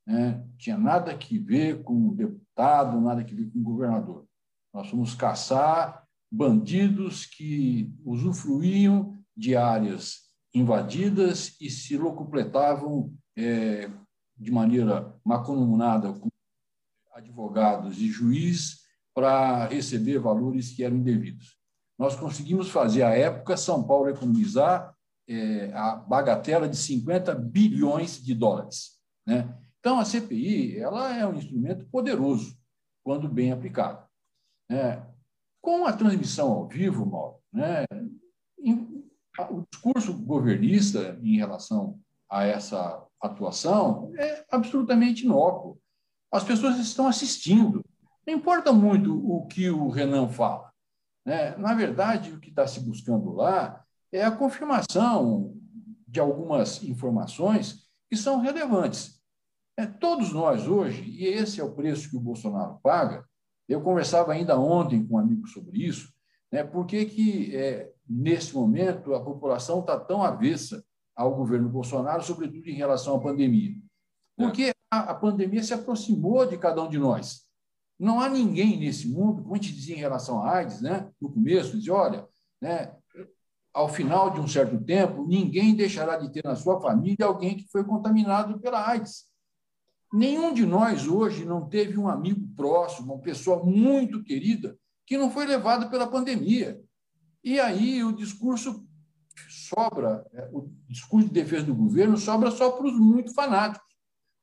Né? 0.07 0.47
Tinha 0.57 0.77
nada 0.77 1.13
que 1.17 1.37
ver 1.37 1.83
com 1.83 2.07
o 2.07 2.15
deputado, 2.15 3.01
nada 3.01 3.21
que 3.21 3.35
ver 3.35 3.51
com 3.51 3.59
o 3.59 3.63
governador. 3.63 4.25
Nós 4.73 4.89
fomos 4.89 5.13
caçar 5.13 6.06
bandidos 6.31 7.25
que 7.25 7.93
usufruíam 8.05 9.17
de 9.35 9.55
áreas 9.55 10.27
invadidas 10.53 11.55
e 11.61 11.69
se 11.69 11.97
locupletavam 11.97 13.13
é, 13.35 13.89
de 14.35 14.51
maneira 14.51 15.15
macomunada 15.23 16.13
com 16.13 16.27
advogados 17.13 17.99
e 17.99 18.07
juiz 18.07 18.81
para 19.13 19.65
receber 19.65 20.19
valores 20.19 20.71
que 20.71 20.83
eram 20.83 20.97
indevidos. 20.97 21.57
Nós 21.97 22.15
conseguimos 22.15 22.69
fazer, 22.69 23.01
à 23.01 23.09
época, 23.09 23.57
São 23.57 23.83
Paulo 23.83 24.09
economizar 24.09 24.95
é, 25.27 25.71
a 25.73 25.95
bagatela 25.95 26.69
de 26.69 26.77
50 26.77 27.33
bilhões 27.33 28.23
de 28.23 28.35
dólares. 28.35 28.99
Né? 29.25 29.57
Então, 29.79 29.99
a 29.99 30.05
CPI 30.05 30.77
ela 30.77 31.15
é 31.15 31.25
um 31.25 31.35
instrumento 31.35 31.85
poderoso, 31.87 32.55
quando 33.03 33.27
bem 33.27 33.51
aplicado. 33.51 34.05
É, 34.69 35.01
com 35.67 35.85
a 35.85 35.91
transmissão 35.91 36.49
ao 36.53 36.65
vivo, 36.65 37.05
Mauro, 37.05 37.39
né, 37.51 37.83
o 39.49 39.65
discurso 39.69 40.13
governista 40.13 41.19
em 41.21 41.35
relação 41.35 41.99
a 42.29 42.45
essa 42.45 43.05
atuação 43.19 44.13
é 44.17 44.45
absolutamente 44.49 45.25
inócuo. 45.25 45.77
As 46.31 46.45
pessoas 46.45 46.79
estão 46.79 47.05
assistindo. 47.05 47.83
Não 48.25 48.33
importa 48.33 48.71
muito 48.71 49.13
o 49.29 49.45
que 49.45 49.69
o 49.69 49.89
Renan 49.89 50.29
fala. 50.29 50.71
Né? 51.25 51.53
Na 51.57 51.73
verdade, 51.73 52.31
o 52.31 52.39
que 52.39 52.47
está 52.47 52.65
se 52.65 52.79
buscando 52.79 53.33
lá 53.33 53.83
é 54.09 54.23
a 54.23 54.31
confirmação 54.31 55.53
de 56.07 56.21
algumas 56.21 56.81
informações 56.81 57.89
que 58.09 58.15
são 58.15 58.39
relevantes. 58.39 59.21
É, 59.75 59.85
todos 59.85 60.31
nós 60.31 60.65
hoje, 60.65 61.03
e 61.03 61.25
esse 61.25 61.59
é 61.59 61.63
o 61.65 61.75
preço 61.75 62.09
que 62.09 62.15
o 62.15 62.21
Bolsonaro 62.21 62.79
paga, 62.81 63.27
eu 63.67 63.81
conversava 63.81 64.33
ainda 64.33 64.59
ontem 64.59 65.05
com 65.05 65.15
um 65.15 65.19
amigo 65.19 65.47
sobre 65.47 65.85
isso, 65.85 66.13
né, 66.51 66.63
por 66.63 66.85
que, 66.85 67.05
que 67.05 67.55
é, 67.55 67.91
nesse 68.07 68.55
momento, 68.55 69.13
a 69.13 69.23
população 69.23 69.81
está 69.81 69.99
tão 69.99 70.23
avessa 70.23 70.83
ao 71.15 71.35
governo 71.35 71.67
Bolsonaro, 71.67 72.23
sobretudo 72.23 72.67
em 72.69 72.75
relação 72.75 73.15
à 73.15 73.19
pandemia. 73.19 73.75
Porque 74.35 74.71
a, 74.89 75.11
a, 75.11 75.15
pandemia 75.15 75.63
se 75.63 75.73
aproximou 75.73 76.45
de 76.45 76.57
cada 76.57 76.81
um 76.81 76.89
de 76.89 76.97
nós. 76.97 77.41
Não 77.99 78.21
há 78.21 78.29
ninguém 78.29 78.79
nesse 78.79 79.07
mundo, 79.07 79.41
como 79.41 79.55
a 79.55 79.57
gente 79.57 79.73
dizia 79.73 79.95
em 79.95 79.99
relação 79.99 80.43
à 80.43 80.57
AIDS, 80.57 80.81
né, 80.81 81.09
no 81.19 81.31
começo, 81.31 81.75
dizia, 81.75 81.93
olha, 81.93 82.27
né, 82.61 82.95
ao 83.73 83.89
final 83.89 84.29
de 84.31 84.39
um 84.39 84.47
certo 84.47 84.79
tempo, 84.83 85.27
ninguém 85.27 85.75
deixará 85.75 86.17
de 86.17 86.31
ter 86.31 86.43
na 86.43 86.55
sua 86.55 86.79
família 86.79 87.25
alguém 87.25 87.57
que 87.57 87.67
foi 87.69 87.83
contaminado 87.83 88.59
pela 88.59 88.87
AIDS. 88.87 89.25
Nenhum 90.11 90.53
de 90.53 90.65
nós 90.65 91.07
hoje 91.07 91.45
não 91.45 91.67
teve 91.67 91.97
um 91.97 92.07
amigo 92.07 92.47
próximo, 92.55 93.13
uma 93.13 93.21
pessoa 93.21 93.63
muito 93.63 94.23
querida, 94.23 94.77
que 95.05 95.17
não 95.17 95.29
foi 95.29 95.45
levado 95.45 95.89
pela 95.89 96.07
pandemia. 96.07 96.81
E 97.43 97.59
aí 97.59 98.03
o 98.03 98.13
discurso 98.13 98.85
sobra, 99.49 100.25
é, 100.33 100.49
o 100.51 100.69
discurso 100.87 101.27
de 101.27 101.33
defesa 101.33 101.65
do 101.65 101.75
governo 101.75 102.17
sobra 102.17 102.51
só 102.51 102.71
para 102.71 102.87
os 102.87 102.97
muito 102.97 103.33
fanáticos. 103.33 103.87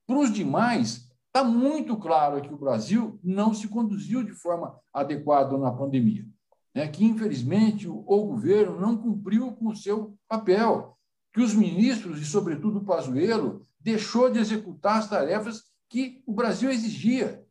Para 0.07 0.19
os 0.19 0.33
demais, 0.33 1.09
está 1.27 1.43
muito 1.43 1.97
claro 1.97 2.43
que 2.43 2.53
o 2.53 2.59
Brasil 2.59 3.19
não 3.23 3.55
se 3.55 3.69
conduziu 3.69 4.23
de 4.23 4.33
forma 4.33 4.79
adequada 4.93 5.57
na 5.59 5.73
pandemia. 5.73 6.27
Né? 6.75 6.87
Que, 6.89 7.05
infelizmente, 7.05 7.89
o, 7.89 8.05
o 8.07 8.27
governo 8.27 8.79
não 8.79 8.97
cumpriu 8.97 9.53
com 9.53 9.69
o 9.69 9.77
seu 9.77 10.17
papel, 10.29 10.97
que 11.33 11.41
os 11.41 11.55
ministros, 11.55 12.21
e 12.21 12.25
sobretudo 12.25 12.79
o 12.79 12.85
Pazuello, 12.85 13.67
deixou 13.85 14.31
de 14.31 14.39
executar 14.39 14.99
as 14.99 15.09
tarefas 15.09 15.63
que 15.91 16.23
o 16.27 16.33
Brasil 16.33 16.71
exigia. 16.71 17.45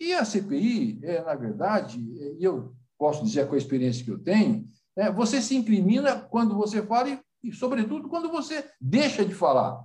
E 0.00 0.12
a 0.12 0.24
CPI, 0.24 0.98
é, 1.02 1.22
na 1.22 1.36
verdade, 1.36 1.98
e 2.38 2.42
eu 2.42 2.74
posso 2.98 3.24
dizer 3.24 3.48
com 3.48 3.54
a 3.54 3.58
experiência 3.58 4.04
que 4.04 4.10
eu 4.10 4.18
tenho, 4.18 4.66
é, 4.96 5.10
você 5.10 5.40
se 5.40 5.54
incrimina 5.54 6.20
quando 6.20 6.56
você 6.56 6.82
fala 6.82 7.10
e, 7.10 7.20
e, 7.44 7.52
sobretudo, 7.52 8.08
quando 8.08 8.28
você 8.28 8.68
deixa 8.80 9.24
de 9.24 9.34
falar. 9.34 9.84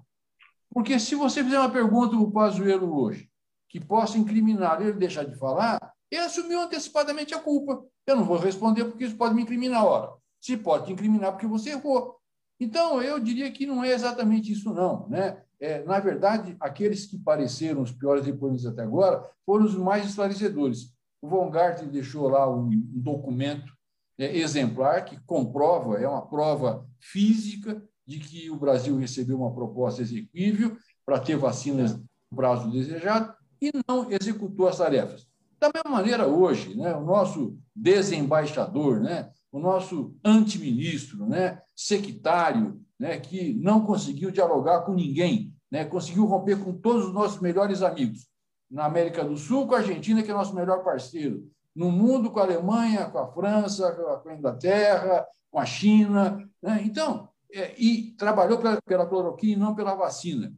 Porque 0.72 1.00
se 1.00 1.14
você 1.14 1.44
fizer 1.44 1.60
uma 1.60 1.70
pergunta 1.70 2.10
para 2.10 2.20
o 2.20 2.32
Pazuello 2.32 2.96
hoje, 2.96 3.30
que 3.70 3.80
possa 3.80 4.18
incriminar 4.18 4.82
ele 4.82 4.94
deixar 4.94 5.24
de 5.24 5.36
falar, 5.36 5.80
ele 6.10 6.22
assumiu 6.22 6.62
antecipadamente 6.62 7.36
a 7.36 7.40
culpa. 7.40 7.84
Eu 8.06 8.16
não 8.16 8.24
vou 8.24 8.38
responder 8.38 8.86
porque 8.86 9.06
isso 9.06 9.16
pode 9.16 9.36
me 9.36 9.44
incriminar 9.44 9.86
hora. 9.86 10.12
Se 10.42 10.58
pode 10.58 10.88
te 10.88 10.94
incriminar 10.94 11.32
porque 11.32 11.48
você 11.48 11.72
errou. 11.72 12.16
Então, 12.60 13.02
eu 13.02 13.20
diria 13.20 13.52
que 13.52 13.66
não 13.66 13.84
é 13.84 13.92
exatamente 13.92 14.52
isso, 14.52 14.74
não. 14.74 15.08
Né? 15.08 15.42
É, 15.64 15.82
na 15.86 15.98
verdade, 15.98 16.58
aqueles 16.60 17.06
que 17.06 17.18
pareceram 17.18 17.82
os 17.82 17.90
piores 17.90 18.26
depoimentos 18.26 18.66
até 18.66 18.82
agora 18.82 19.24
foram 19.46 19.64
os 19.64 19.74
mais 19.78 20.06
esclarecedores. 20.06 20.94
O 21.22 21.30
Von 21.30 21.50
Garten 21.50 21.88
deixou 21.88 22.28
lá 22.28 22.54
um, 22.54 22.68
um 22.68 23.00
documento 23.00 23.72
é, 24.20 24.38
exemplar 24.38 25.06
que 25.06 25.18
comprova, 25.26 26.02
é 26.02 26.06
uma 26.06 26.28
prova 26.28 26.86
física 27.00 27.82
de 28.06 28.20
que 28.20 28.52
o 28.52 28.58
Brasil 28.58 28.98
recebeu 28.98 29.38
uma 29.38 29.54
proposta 29.54 30.02
exequível 30.02 30.76
para 31.06 31.18
ter 31.18 31.38
vacinas 31.38 31.96
no 31.96 32.06
prazo 32.36 32.70
desejado 32.70 33.34
e 33.62 33.72
não 33.88 34.12
executou 34.12 34.68
as 34.68 34.80
tarefas. 34.80 35.26
Da 35.62 35.72
mesma 35.74 35.92
maneira, 35.92 36.28
hoje, 36.28 36.76
né, 36.76 36.94
o 36.94 37.06
nosso 37.06 37.58
desembaixador, 37.74 39.00
né, 39.00 39.32
o 39.50 39.60
nosso 39.60 40.14
antiministro, 40.26 41.26
né, 41.26 41.62
sectário, 41.74 42.82
né, 43.00 43.18
que 43.18 43.54
não 43.54 43.86
conseguiu 43.86 44.30
dialogar 44.30 44.82
com 44.82 44.94
ninguém, 44.94 45.53
né, 45.74 45.84
conseguiu 45.84 46.26
romper 46.26 46.64
com 46.64 46.72
todos 46.72 47.08
os 47.08 47.14
nossos 47.14 47.42
melhores 47.42 47.82
amigos. 47.82 48.28
Na 48.70 48.86
América 48.86 49.26
do 49.26 49.36
Sul, 49.36 49.68
com 49.68 49.74
a 49.74 49.80
Argentina, 49.80 50.22
que 50.22 50.30
é 50.30 50.34
nosso 50.34 50.54
melhor 50.54 50.84
parceiro. 50.84 51.50
No 51.76 51.92
mundo, 51.92 52.30
com 52.30 52.40
a 52.40 52.44
Alemanha, 52.44 53.10
com 53.10 53.18
a 53.18 53.32
França, 53.32 53.92
com 54.22 54.30
a 54.30 54.36
Inglaterra, 54.36 55.26
com 55.50 55.60
a 55.60 55.66
China. 55.66 56.48
Né? 56.62 56.84
Então, 56.86 57.28
é, 57.52 57.74
e 57.76 58.12
trabalhou 58.12 58.60
pela, 58.60 58.80
pela 58.86 59.08
cloroquina 59.08 59.54
e 59.54 59.56
não 59.56 59.74
pela 59.74 59.96
vacina. 59.96 60.54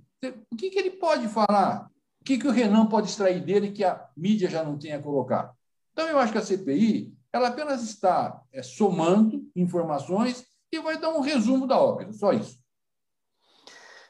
O 0.51 0.55
que, 0.57 0.69
que 0.69 0.77
ele 0.77 0.91
pode 0.91 1.29
falar? 1.29 1.89
O 2.19 2.25
que, 2.25 2.37
que 2.37 2.47
o 2.47 2.51
Renan 2.51 2.85
pode 2.87 3.07
extrair 3.07 3.39
dele 3.41 3.71
que 3.71 3.85
a 3.85 4.09
mídia 4.17 4.49
já 4.49 4.65
não 4.65 4.77
tenha 4.77 5.01
colocado? 5.01 5.55
Então, 5.93 6.05
eu 6.09 6.19
acho 6.19 6.33
que 6.33 6.39
a 6.39 6.41
CPI 6.41 7.15
ela 7.31 7.47
apenas 7.47 7.83
está 7.83 8.41
é, 8.51 8.61
somando 8.61 9.49
informações 9.55 10.45
e 10.69 10.77
vai 10.77 10.99
dar 10.99 11.15
um 11.15 11.21
resumo 11.21 11.65
da 11.65 11.79
ópera, 11.79 12.11
só 12.11 12.33
isso. 12.33 12.64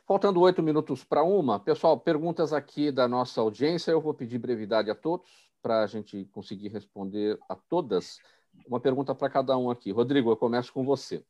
Faltando 0.07 0.39
oito 0.41 0.61
minutos 0.61 1.03
para 1.03 1.23
uma, 1.23 1.59
pessoal, 1.59 1.99
perguntas 1.99 2.53
aqui 2.53 2.91
da 2.91 3.07
nossa 3.07 3.41
audiência. 3.41 3.89
Eu 3.89 3.99
vou 3.99 4.13
pedir 4.13 4.37
brevidade 4.37 4.91
a 4.91 4.93
todos 4.93 5.49
para 5.63 5.81
a 5.81 5.87
gente 5.87 6.25
conseguir 6.25 6.67
responder 6.67 7.39
a 7.49 7.55
todas. 7.55 8.19
Uma 8.67 8.79
pergunta 8.79 9.15
para 9.15 9.31
cada 9.31 9.57
um 9.57 9.71
aqui. 9.71 9.91
Rodrigo, 9.91 10.29
eu 10.29 10.37
começo 10.37 10.71
com 10.71 10.85
você. 10.85 11.25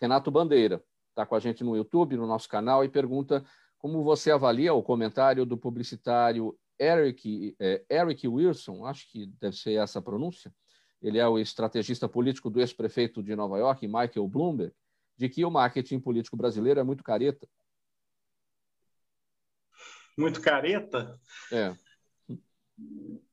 Renato 0.00 0.30
Bandeira 0.30 0.80
está 1.08 1.26
com 1.26 1.34
a 1.34 1.40
gente 1.40 1.64
no 1.64 1.76
YouTube, 1.76 2.16
no 2.16 2.24
nosso 2.24 2.48
canal, 2.48 2.84
e 2.84 2.88
pergunta 2.88 3.44
como 3.78 4.04
você 4.04 4.30
avalia 4.30 4.72
o 4.72 4.82
comentário 4.82 5.44
do 5.44 5.58
publicitário 5.58 6.56
Eric, 6.78 7.56
é, 7.58 7.84
Eric 7.90 8.28
Wilson, 8.28 8.86
acho 8.86 9.10
que 9.10 9.26
deve 9.40 9.56
ser 9.56 9.72
essa 9.72 9.98
a 9.98 10.02
pronúncia, 10.02 10.54
ele 11.02 11.18
é 11.18 11.26
o 11.26 11.36
estrategista 11.36 12.08
político 12.08 12.48
do 12.48 12.60
ex-prefeito 12.60 13.24
de 13.24 13.34
Nova 13.34 13.58
York, 13.58 13.88
Michael 13.88 14.28
Bloomberg, 14.28 14.72
de 15.16 15.28
que 15.28 15.44
o 15.44 15.50
marketing 15.50 15.98
político 15.98 16.36
brasileiro 16.36 16.78
é 16.78 16.84
muito 16.84 17.02
careta. 17.02 17.48
Muito 20.20 20.42
careta? 20.42 21.18
É. 21.50 21.72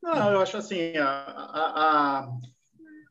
Não, 0.02 0.32
eu 0.32 0.40
acho 0.40 0.56
assim, 0.56 0.96
a, 0.96 1.06
a, 1.06 2.22
a, 2.22 2.30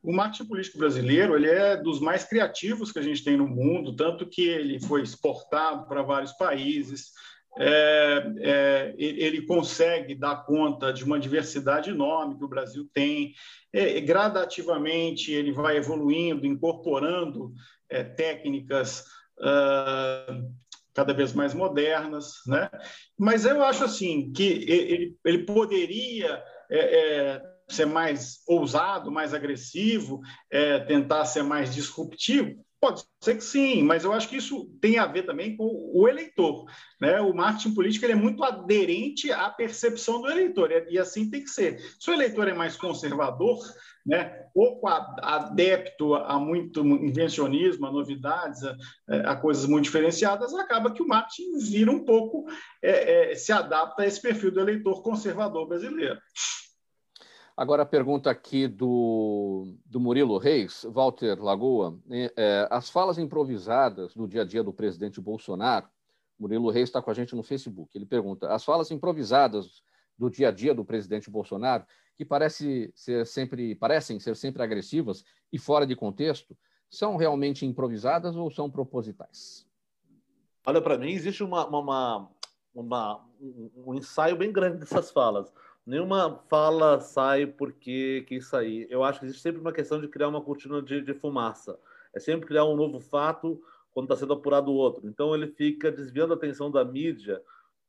o 0.03 0.11
marketing 0.11 0.45
político 0.45 0.79
brasileiro 0.79 1.35
ele 1.35 1.47
é 1.47 1.77
dos 1.77 1.99
mais 1.99 2.23
criativos 2.23 2.91
que 2.91 2.97
a 2.97 3.03
gente 3.03 3.23
tem 3.23 3.37
no 3.37 3.47
mundo, 3.47 3.95
tanto 3.95 4.27
que 4.27 4.41
ele 4.41 4.79
foi 4.79 5.03
exportado 5.03 5.87
para 5.87 6.01
vários 6.01 6.31
países, 6.33 7.11
é, 7.59 8.33
é, 8.39 8.95
ele 8.97 9.43
consegue 9.43 10.15
dar 10.15 10.45
conta 10.45 10.91
de 10.91 11.03
uma 11.03 11.19
diversidade 11.19 11.89
enorme 11.89 12.37
que 12.37 12.43
o 12.43 12.49
Brasil 12.49 12.87
tem. 12.93 13.33
É, 13.73 13.99
gradativamente, 14.01 15.31
ele 15.31 15.51
vai 15.51 15.77
evoluindo, 15.77 16.45
incorporando 16.45 17.53
é, 17.89 18.03
técnicas 18.03 19.03
uh, 19.39 20.51
cada 20.97 21.13
vez 21.13 21.31
mais 21.31 21.53
modernas. 21.53 22.41
Né? 22.47 22.67
Mas 23.15 23.45
eu 23.45 23.63
acho 23.63 23.83
assim 23.83 24.31
que 24.31 24.65
ele, 24.67 25.15
ele 25.23 25.45
poderia 25.45 26.43
é, 26.71 26.79
é, 26.79 27.41
ser 27.69 27.85
mais 27.85 28.39
ousado, 28.47 29.11
mais 29.11 29.31
agressivo, 29.31 30.21
tentar 30.87 31.25
ser 31.25 31.43
mais 31.43 31.71
disruptivo, 31.75 32.65
Pode 32.79 33.03
ser 33.19 33.35
que 33.35 33.43
sim, 33.43 33.81
mas 33.81 34.03
eu 34.03 34.13
acho 34.13 34.29
que 34.29 34.37
isso 34.37 34.65
tem 34.79 34.99
a 34.99 35.07
ver 35.07 35.23
também 35.23 35.57
com 35.57 35.91
o 35.93 36.07
eleitor. 36.07 36.65
Né? 37.01 37.19
O 37.21 37.33
marketing 37.33 37.73
político 37.73 38.05
é 38.05 38.13
muito 38.13 38.43
aderente 38.43 39.31
à 39.31 39.49
percepção 39.49 40.21
do 40.21 40.29
eleitor, 40.29 40.71
e 40.87 40.99
assim 40.99 41.29
tem 41.29 41.43
que 41.43 41.49
ser. 41.49 41.79
Se 41.99 42.09
o 42.11 42.13
eleitor 42.13 42.47
é 42.47 42.53
mais 42.53 42.77
conservador, 42.77 43.57
né, 44.05 44.23
pouco 44.53 44.87
adepto 44.87 46.13
a 46.15 46.39
muito 46.39 46.79
invencionismo, 46.85 47.87
a 47.87 47.91
novidades, 47.91 48.63
a, 48.63 48.75
a 49.31 49.35
coisas 49.35 49.65
muito 49.65 49.85
diferenciadas, 49.85 50.53
acaba 50.53 50.93
que 50.93 51.01
o 51.01 51.07
marketing 51.07 51.57
vira 51.57 51.91
um 51.91 52.05
pouco, 52.05 52.45
é, 52.81 53.31
é, 53.31 53.35
se 53.35 53.51
adapta 53.51 54.03
a 54.03 54.07
esse 54.07 54.21
perfil 54.21 54.51
do 54.51 54.61
eleitor 54.61 55.01
conservador 55.01 55.67
brasileiro. 55.67 56.19
Agora 57.57 57.81
a 57.81 57.87
pergunta 57.87 58.29
aqui 58.29 58.67
do, 58.67 59.73
do 59.83 59.99
Murilo 59.99 60.37
Reis, 60.37 60.85
Walter 60.91 61.41
Lagoa. 61.41 61.99
É, 62.07 62.31
é, 62.37 62.67
as 62.69 62.87
falas 62.87 63.17
improvisadas 63.17 64.13
do 64.13 64.27
dia 64.27 64.43
a 64.43 64.45
dia 64.45 64.63
do 64.63 64.71
presidente 64.71 65.19
Bolsonaro, 65.19 65.87
Murilo 66.37 66.69
Reis 66.69 66.87
está 66.89 67.01
com 67.01 67.09
a 67.09 67.15
gente 67.15 67.35
no 67.35 67.41
Facebook. 67.41 67.97
Ele 67.97 68.05
pergunta: 68.05 68.53
as 68.53 68.63
falas 68.63 68.91
improvisadas 68.91 69.81
do 70.15 70.29
dia 70.29 70.49
a 70.49 70.51
dia 70.51 70.71
do 70.71 70.85
presidente 70.85 71.31
Bolsonaro, 71.31 71.83
que 72.15 72.23
parece 72.23 72.91
ser 72.93 73.25
sempre, 73.25 73.73
parecem 73.73 74.19
ser 74.19 74.35
sempre 74.35 74.61
agressivas 74.61 75.23
e 75.51 75.57
fora 75.57 75.87
de 75.87 75.95
contexto, 75.95 76.55
são 76.91 77.15
realmente 77.15 77.65
improvisadas 77.65 78.35
ou 78.35 78.51
são 78.51 78.69
propositais? 78.69 79.65
Olha, 80.63 80.79
para 80.81 80.95
mim 80.95 81.09
existe 81.09 81.43
uma, 81.43 81.65
uma, 81.65 82.29
uma, 82.75 83.25
um 83.83 83.95
ensaio 83.95 84.37
bem 84.37 84.51
grande 84.51 84.77
dessas 84.77 85.09
falas. 85.09 85.51
Nenhuma 85.87 86.43
fala 86.49 86.99
sai 86.99 87.47
porque 87.47 88.25
quis 88.27 88.45
sair. 88.47 88.85
Eu 88.89 89.05
acho 89.05 89.21
que 89.21 89.25
existe 89.25 89.41
sempre 89.41 89.61
uma 89.61 89.71
questão 89.71 90.01
de 90.01 90.09
criar 90.09 90.27
uma 90.27 90.41
cortina 90.41 90.81
de, 90.81 90.99
de 90.99 91.13
fumaça. 91.13 91.79
É 92.13 92.19
sempre 92.19 92.45
criar 92.45 92.65
um 92.65 92.75
novo 92.75 92.99
fato 92.99 93.63
quando 93.91 94.07
está 94.07 94.17
sendo 94.17 94.33
apurado 94.33 94.73
outro. 94.73 95.07
Então 95.07 95.33
ele 95.33 95.47
fica 95.47 95.89
desviando 95.89 96.33
a 96.33 96.35
atenção 96.35 96.69
da 96.69 96.83
mídia 96.83 97.41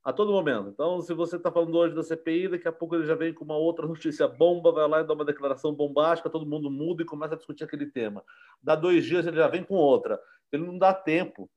a 0.05 0.13
todo 0.13 0.31
momento. 0.31 0.69
Então, 0.69 1.01
se 1.01 1.13
você 1.13 1.35
está 1.35 1.51
falando 1.51 1.77
hoje 1.77 1.93
da 1.93 2.05
CPI, 2.05 2.47
daqui 2.47 2.69
a 2.69 2.73
pouco 2.73 2.95
ele 2.95 3.05
já 3.05 3.17
vem 3.17 3.35
com 3.35 3.45
uma 3.45 3.57
outra 3.57 3.85
notícia 3.89 4.29
bomba, 4.29 4.71
vai 4.71 4.87
lá 4.87 5.01
e 5.01 5.05
dá 5.05 5.13
uma 5.13 5.25
declaração 5.25 5.75
bombástica, 5.75 6.31
todo 6.31 6.47
mundo 6.47 6.71
muda 6.71 7.03
e 7.03 7.05
começa 7.05 7.35
a 7.35 7.37
discutir 7.37 7.65
aquele 7.65 7.87
tema. 7.87 8.25
Dá 8.63 8.77
dois 8.77 9.05
dias, 9.05 9.27
ele 9.27 9.37
já 9.37 9.49
vem 9.49 9.65
com 9.65 9.75
outra. 9.75 10.21
Ele 10.53 10.65
não 10.65 10.79
dá 10.79 10.95
tempo. 10.95 11.51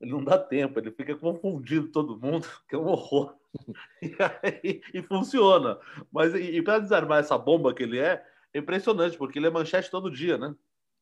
Ele 0.00 0.12
não 0.12 0.22
dá 0.22 0.38
tempo, 0.38 0.78
ele 0.78 0.92
fica 0.92 1.16
confundindo 1.16 1.88
todo 1.88 2.16
mundo, 2.20 2.46
que 2.68 2.76
é 2.76 2.78
um 2.78 2.86
horror. 2.86 3.34
e, 4.02 4.16
aí, 4.42 4.80
e 4.92 5.02
funciona. 5.02 5.78
Mas 6.12 6.34
e, 6.34 6.56
e 6.56 6.62
para 6.62 6.78
desarmar 6.78 7.20
essa 7.20 7.36
bomba 7.38 7.74
que 7.74 7.82
ele 7.82 7.98
é, 7.98 8.24
é 8.52 8.58
impressionante, 8.58 9.16
porque 9.16 9.38
ele 9.38 9.46
é 9.46 9.50
manchete 9.50 9.90
todo 9.90 10.10
dia, 10.10 10.38
né? 10.38 10.54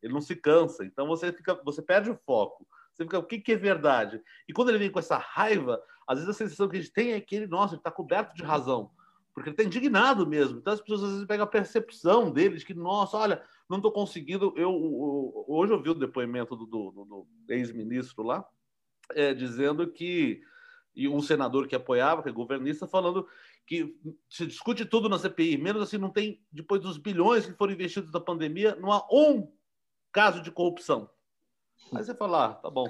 Ele 0.03 0.13
não 0.13 0.21
se 0.21 0.37
cansa. 0.37 0.85
Então 0.85 1.07
você 1.07 1.33
fica, 1.33 1.55
você 1.65 1.83
perde 1.83 2.11
o 2.11 2.19
foco. 2.27 2.67
Você 2.93 3.05
fica, 3.05 3.19
o 3.19 3.25
que, 3.25 3.39
que 3.39 3.53
é 3.53 3.57
verdade? 3.57 4.23
E 4.49 4.53
quando 4.53 4.71
ele 4.71 4.79
vem 4.79 4.91
com 4.91 4.99
essa 4.99 5.19
raiva, 5.19 5.83
às 6.07 6.19
vezes 6.19 6.35
a 6.35 6.39
sensação 6.39 6.69
que 6.69 6.77
a 6.77 6.81
gente 6.81 6.93
tem 6.93 7.13
é 7.13 7.21
que 7.21 7.37
ele, 7.37 7.47
nossa, 7.47 7.75
ele 7.75 7.81
está 7.81 7.91
coberto 7.91 8.35
de 8.35 8.43
razão. 8.43 8.91
Porque 9.35 9.51
ele 9.51 9.55
está 9.55 9.65
indignado 9.65 10.27
mesmo. 10.27 10.59
Então 10.59 10.73
as 10.73 10.81
pessoas 10.81 11.03
às 11.03 11.11
vezes 11.11 11.27
pegam 11.27 11.45
a 11.45 11.49
percepção 11.49 12.31
dele 12.31 12.57
de 12.57 12.65
que, 12.65 12.73
nossa, 12.73 13.19
olha, 13.19 13.43
não 13.69 13.77
estou 13.79 13.93
conseguindo. 13.93 14.55
Eu, 14.57 14.63
eu, 14.63 15.45
hoje 15.47 15.73
eu 15.73 15.83
vi 15.83 15.91
o 15.91 15.95
depoimento 15.95 16.57
do, 16.57 16.65
do, 16.65 16.91
do 16.91 17.27
ex-ministro 17.49 18.23
lá, 18.23 18.47
é, 19.15 19.35
dizendo 19.35 19.87
que 19.93 20.41
e 20.97 21.07
um 21.07 21.21
senador 21.21 21.69
que 21.69 21.77
apoiava, 21.77 22.23
que 22.23 22.29
é 22.31 22.33
governista, 22.33 22.87
falando 22.87 23.29
que 23.67 23.95
se 24.31 24.47
discute 24.47 24.87
tudo 24.87 25.09
na 25.09 25.19
CPI, 25.19 25.59
menos 25.59 25.83
assim 25.83 25.99
não 25.99 26.09
tem, 26.09 26.43
depois 26.51 26.81
dos 26.81 26.97
bilhões 26.97 27.45
que 27.45 27.53
foram 27.53 27.75
investidos 27.75 28.11
na 28.11 28.21
pandemia, 28.21 28.75
não 28.77 28.91
há 28.91 29.07
um 29.13 29.53
caso 30.11 30.41
de 30.43 30.51
corrupção. 30.51 31.11
Aí 31.95 32.03
você 32.03 32.15
fala, 32.15 32.47
ah, 32.47 32.55
tá 32.55 32.71
bom. 32.71 32.89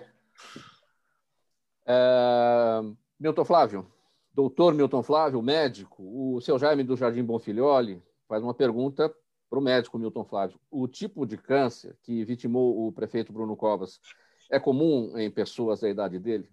É, 1.84 2.80
Milton 3.18 3.44
Flávio, 3.44 3.92
doutor 4.32 4.72
Milton 4.74 5.02
Flávio, 5.02 5.42
médico, 5.42 6.02
o 6.34 6.40
seu 6.40 6.58
Jaime 6.58 6.84
do 6.84 6.96
Jardim 6.96 7.24
Bonfilholi 7.24 8.00
faz 8.28 8.42
uma 8.42 8.54
pergunta 8.54 9.12
para 9.48 9.58
o 9.58 9.62
médico 9.62 9.98
Milton 9.98 10.24
Flávio. 10.24 10.60
O 10.70 10.86
tipo 10.86 11.26
de 11.26 11.36
câncer 11.36 11.96
que 12.02 12.24
vitimou 12.24 12.86
o 12.86 12.92
prefeito 12.92 13.32
Bruno 13.32 13.56
Covas 13.56 14.00
é 14.50 14.60
comum 14.60 15.16
em 15.18 15.30
pessoas 15.30 15.80
da 15.80 15.88
idade 15.88 16.18
dele? 16.18 16.48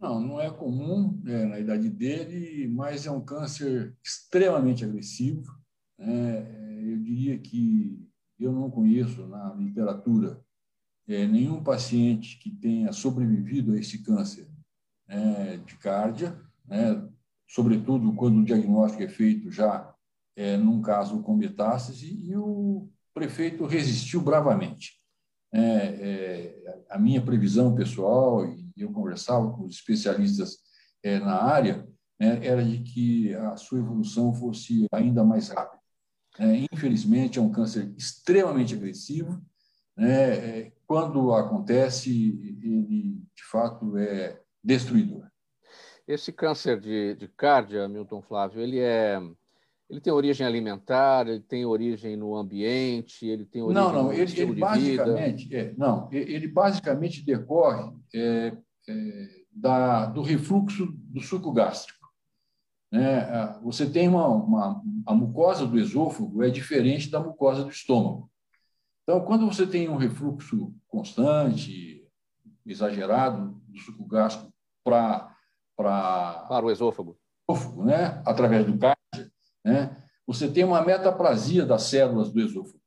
Não, 0.00 0.20
não 0.20 0.40
é 0.40 0.48
comum 0.48 1.20
é, 1.26 1.44
na 1.44 1.58
idade 1.58 1.88
dele, 1.88 2.68
mas 2.68 3.06
é 3.06 3.10
um 3.10 3.20
câncer 3.20 3.96
extremamente 4.02 4.84
agressivo. 4.84 5.58
Né? 5.98 6.92
Eu 6.92 6.98
diria 6.98 7.38
que 7.38 8.08
eu 8.38 8.52
não 8.52 8.70
conheço 8.70 9.26
na 9.26 9.52
literatura 9.54 10.40
é, 11.08 11.26
nenhum 11.26 11.62
paciente 11.62 12.38
que 12.38 12.50
tenha 12.50 12.92
sobrevivido 12.92 13.72
a 13.72 13.78
esse 13.78 14.02
câncer 14.04 14.48
é, 15.08 15.56
de 15.56 15.76
cárdia, 15.76 16.40
né? 16.66 17.08
sobretudo 17.48 18.12
quando 18.14 18.38
o 18.38 18.44
diagnóstico 18.44 19.02
é 19.02 19.08
feito 19.08 19.50
já 19.50 19.92
é, 20.36 20.56
num 20.56 20.80
caso 20.80 21.20
com 21.22 21.34
metástase, 21.34 22.06
e 22.06 22.36
o 22.36 22.88
prefeito 23.12 23.66
resistiu 23.66 24.20
bravamente. 24.20 25.00
É, 25.52 25.60
é, 25.60 26.84
a 26.88 26.98
minha 26.98 27.20
previsão 27.20 27.74
pessoal, 27.74 28.46
e 28.46 28.67
eu 28.82 28.92
conversava 28.92 29.50
com 29.52 29.64
os 29.64 29.76
especialistas 29.76 30.58
é, 31.02 31.18
na 31.18 31.42
área, 31.42 31.86
né, 32.18 32.44
era 32.44 32.64
de 32.64 32.78
que 32.80 33.34
a 33.34 33.56
sua 33.56 33.78
evolução 33.78 34.34
fosse 34.34 34.86
ainda 34.92 35.24
mais 35.24 35.48
rápida. 35.48 35.82
É, 36.38 36.66
infelizmente, 36.72 37.38
é 37.38 37.42
um 37.42 37.50
câncer 37.50 37.92
extremamente 37.96 38.74
agressivo. 38.74 39.40
Né, 39.96 40.60
é, 40.60 40.72
quando 40.86 41.32
acontece, 41.32 42.10
ele, 42.10 43.20
de 43.34 43.44
fato, 43.50 43.96
é 43.96 44.40
destruidor. 44.62 45.28
Esse 46.06 46.32
câncer 46.32 46.80
de, 46.80 47.14
de 47.14 47.28
cárdia, 47.28 47.88
Milton 47.88 48.22
Flávio, 48.22 48.62
ele 48.62 48.78
é 48.78 49.20
ele 49.90 50.00
tem 50.00 50.12
origem 50.12 50.46
alimentar, 50.46 51.26
ele 51.26 51.40
tem 51.40 51.64
origem 51.64 52.14
no 52.14 52.36
ambiente, 52.36 53.26
ele 53.26 53.46
tem 53.46 53.62
origem 53.62 53.82
não, 53.82 53.92
não, 53.92 54.02
no 54.04 54.12
ele, 54.12 54.38
ele 54.38 54.60
basicamente, 54.60 55.56
é, 55.56 55.74
não, 55.78 56.08
ele 56.12 56.46
basicamente 56.46 57.24
decorre 57.24 57.90
é, 58.14 58.54
é, 58.88 59.28
da, 59.52 60.06
do 60.06 60.22
refluxo 60.22 60.86
do 60.86 61.20
suco 61.20 61.52
gástrico. 61.52 61.98
Né? 62.90 63.58
Você 63.62 63.88
tem 63.88 64.08
uma, 64.08 64.26
uma, 64.28 64.82
a 65.06 65.14
mucosa 65.14 65.66
do 65.66 65.78
esôfago 65.78 66.42
é 66.42 66.50
diferente 66.50 67.10
da 67.10 67.20
mucosa 67.20 67.64
do 67.64 67.70
estômago. 67.70 68.30
Então, 69.02 69.24
quando 69.24 69.46
você 69.46 69.66
tem 69.66 69.88
um 69.88 69.96
refluxo 69.96 70.74
constante, 70.86 72.06
exagerado 72.64 73.60
do 73.66 73.78
suco 73.78 74.04
gástrico 74.06 74.52
para 74.84 75.34
para 75.76 76.64
o 76.64 76.72
esôfago, 76.72 77.16
esôfago 77.48 77.84
né? 77.84 78.20
através 78.26 78.66
do 78.66 78.76
cárdia, 78.76 79.32
né? 79.64 79.96
Você 80.26 80.50
tem 80.50 80.64
uma 80.64 80.84
metaplasia 80.84 81.64
das 81.64 81.84
células 81.84 82.32
do 82.32 82.40
esôfago 82.40 82.82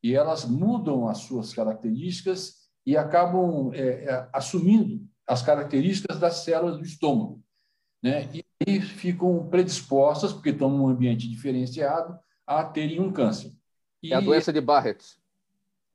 e 0.00 0.14
elas 0.14 0.44
mudam 0.44 1.08
as 1.08 1.18
suas 1.18 1.52
características 1.52 2.70
e 2.86 2.96
acabam 2.96 3.72
é, 3.74 4.04
é, 4.04 4.28
assumindo 4.32 5.04
as 5.30 5.42
características 5.42 6.18
das 6.18 6.38
células 6.38 6.76
do 6.76 6.84
estômago. 6.84 7.40
Né? 8.02 8.28
E 8.34 8.44
aí 8.66 8.80
ficam 8.80 9.48
predispostas, 9.48 10.32
porque 10.32 10.50
estão 10.50 10.68
num 10.68 10.88
ambiente 10.88 11.28
diferenciado, 11.28 12.18
a 12.44 12.64
terem 12.64 12.98
um 12.98 13.12
câncer. 13.12 13.52
E, 14.02 14.12
é 14.12 14.16
a 14.16 14.20
doença 14.20 14.52
de 14.52 14.60
Barrett. 14.60 15.04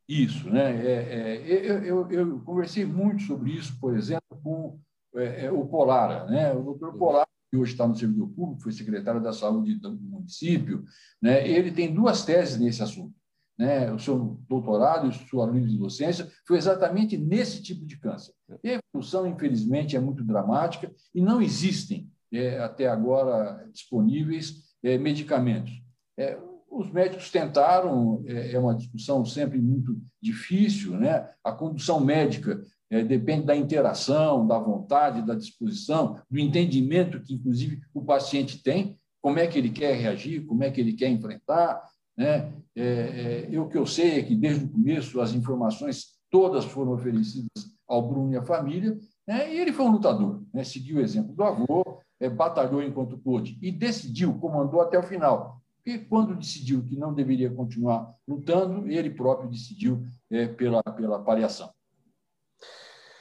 Isso. 0.08 0.50
Né? 0.50 0.88
É, 0.88 0.94
é, 0.94 1.70
eu, 1.70 1.84
eu, 1.84 2.12
eu, 2.12 2.40
conversei 2.46 2.86
muito 2.86 3.24
sobre 3.24 3.52
isso, 3.52 3.78
por 3.78 3.98
exemplo, 3.98 4.40
com 4.42 4.80
é, 5.16 5.48
é 5.48 5.52
o 5.52 5.66
Polara. 5.66 6.26
Né? 6.28 6.54
O 6.54 6.64
doutor. 6.64 6.98
Polara 6.98 7.28
que 7.50 7.58
hoje 7.58 7.74
está 7.74 7.88
no 7.88 7.96
servidor 7.96 8.30
público, 8.30 8.64
foi 8.64 8.72
secretário 8.72 9.22
da 9.22 9.32
saúde 9.32 9.76
do 9.76 9.92
município, 9.96 10.84
né, 11.22 11.48
ele 11.48 11.72
tem 11.72 11.94
duas 11.94 12.26
teses 12.26 12.60
nesse 12.60 12.82
assunto. 12.82 13.15
Né? 13.58 13.92
O 13.92 14.00
seu 14.00 14.38
doutorado 14.50 15.10
e 15.10 15.62
de 15.62 15.78
docência 15.78 16.30
foi 16.46 16.58
exatamente 16.58 17.18
nesse 17.18 17.62
tipo 17.62 17.86
de 17.86 17.98
câncer. 17.98 18.34
E 18.64 18.72
a 18.72 18.80
evolução, 18.94 19.26
infelizmente, 19.26 19.96
é 19.96 20.00
muito 20.00 20.24
dramática 20.24 20.92
e 21.14 21.22
não 21.22 21.42
existem, 21.42 22.10
é, 22.32 22.60
até 22.60 22.88
agora, 22.88 23.68
disponíveis 23.72 24.66
é, 24.84 24.98
medicamentos. 24.98 25.72
É, 26.18 26.38
os 26.70 26.92
médicos 26.92 27.32
tentaram, 27.32 28.24
é, 28.28 28.52
é 28.52 28.60
uma 28.60 28.76
discussão 28.76 29.24
sempre 29.24 29.58
muito 29.58 29.98
difícil, 30.22 30.98
né? 30.98 31.30
A 31.44 31.52
condução 31.52 32.02
médica 32.02 32.62
é, 32.90 33.04
depende 33.04 33.46
da 33.46 33.56
interação, 33.56 34.46
da 34.46 34.60
vontade, 34.60 35.26
da 35.26 35.36
disposição, 35.36 36.20
do 36.30 36.38
entendimento 36.38 37.22
que, 37.22 37.34
inclusive, 37.34 37.82
o 37.94 38.04
paciente 38.04 38.62
tem, 38.62 39.00
como 39.22 39.40
é 39.40 39.48
que 39.48 39.58
ele 39.58 39.70
quer 39.70 39.96
reagir, 39.96 40.46
como 40.46 40.64
é 40.64 40.70
que 40.70 40.80
ele 40.80 40.94
quer 40.94 41.10
enfrentar. 41.10 41.82
Né? 42.18 42.54
É, 42.76 42.84
é, 42.84 43.48
eu, 43.52 43.68
que 43.68 43.78
eu 43.78 43.86
sei 43.86 44.20
é 44.20 44.24
que, 44.24 44.36
desde 44.36 44.66
o 44.66 44.70
começo, 44.70 45.22
as 45.22 45.34
informações 45.34 46.16
todas 46.30 46.66
foram 46.66 46.94
oferecidas 46.94 47.50
ao 47.88 48.08
Bruno 48.08 48.34
e 48.34 48.38
à 48.38 48.44
família, 48.44 48.98
né? 49.28 49.54
e 49.54 49.60
ele 49.60 49.72
foi 49.72 49.86
um 49.86 49.92
lutador, 49.92 50.44
né? 50.54 50.64
seguiu 50.64 50.98
o 50.98 51.02
exemplo 51.02 51.34
do 51.34 51.44
avô, 51.44 52.02
é, 52.20 52.30
batalhou 52.30 52.82
enquanto 52.82 53.18
pôde 53.18 53.58
e 53.62 53.72
decidiu, 53.72 54.38
comandou 54.40 54.82
até 54.82 54.98
o 54.98 55.04
final. 55.04 55.62
E 55.86 56.00
quando 56.00 56.36
decidiu 56.36 56.84
que 56.84 56.98
não 56.98 57.14
deveria 57.14 57.50
continuar 57.50 58.12
lutando, 58.28 58.88
ele 58.88 59.12
próprio 59.12 59.50
decidiu 59.50 60.04
é, 60.32 60.48
pela, 60.48 60.82
pela 60.82 61.20
paliação. 61.24 61.70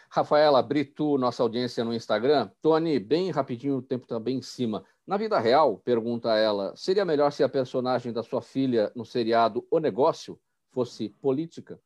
Rafaela 0.09 0.63
Brito, 0.63 1.19
nossa 1.19 1.43
audiência 1.43 1.85
no 1.85 1.93
Instagram. 1.93 2.49
Tony, 2.63 3.01
bem 3.01 3.33
rapidinho, 3.33 3.79
o 3.79 3.83
tempo 3.83 4.05
está 4.05 4.19
bem 4.19 4.39
em 4.39 4.43
cima. 4.43 4.85
Na 5.07 5.19
vida 5.19 5.39
real, 5.39 5.79
pergunta 5.85 6.35
ela, 6.35 6.75
seria 6.75 7.05
melhor 7.05 7.31
se 7.31 7.43
a 7.43 7.49
personagem 7.49 8.11
da 8.11 8.23
sua 8.23 8.41
filha 8.41 8.91
no 8.97 9.05
seriado 9.05 9.67
O 9.71 9.79
Negócio 9.79 10.41
fosse 10.73 11.11
política? 11.21 11.79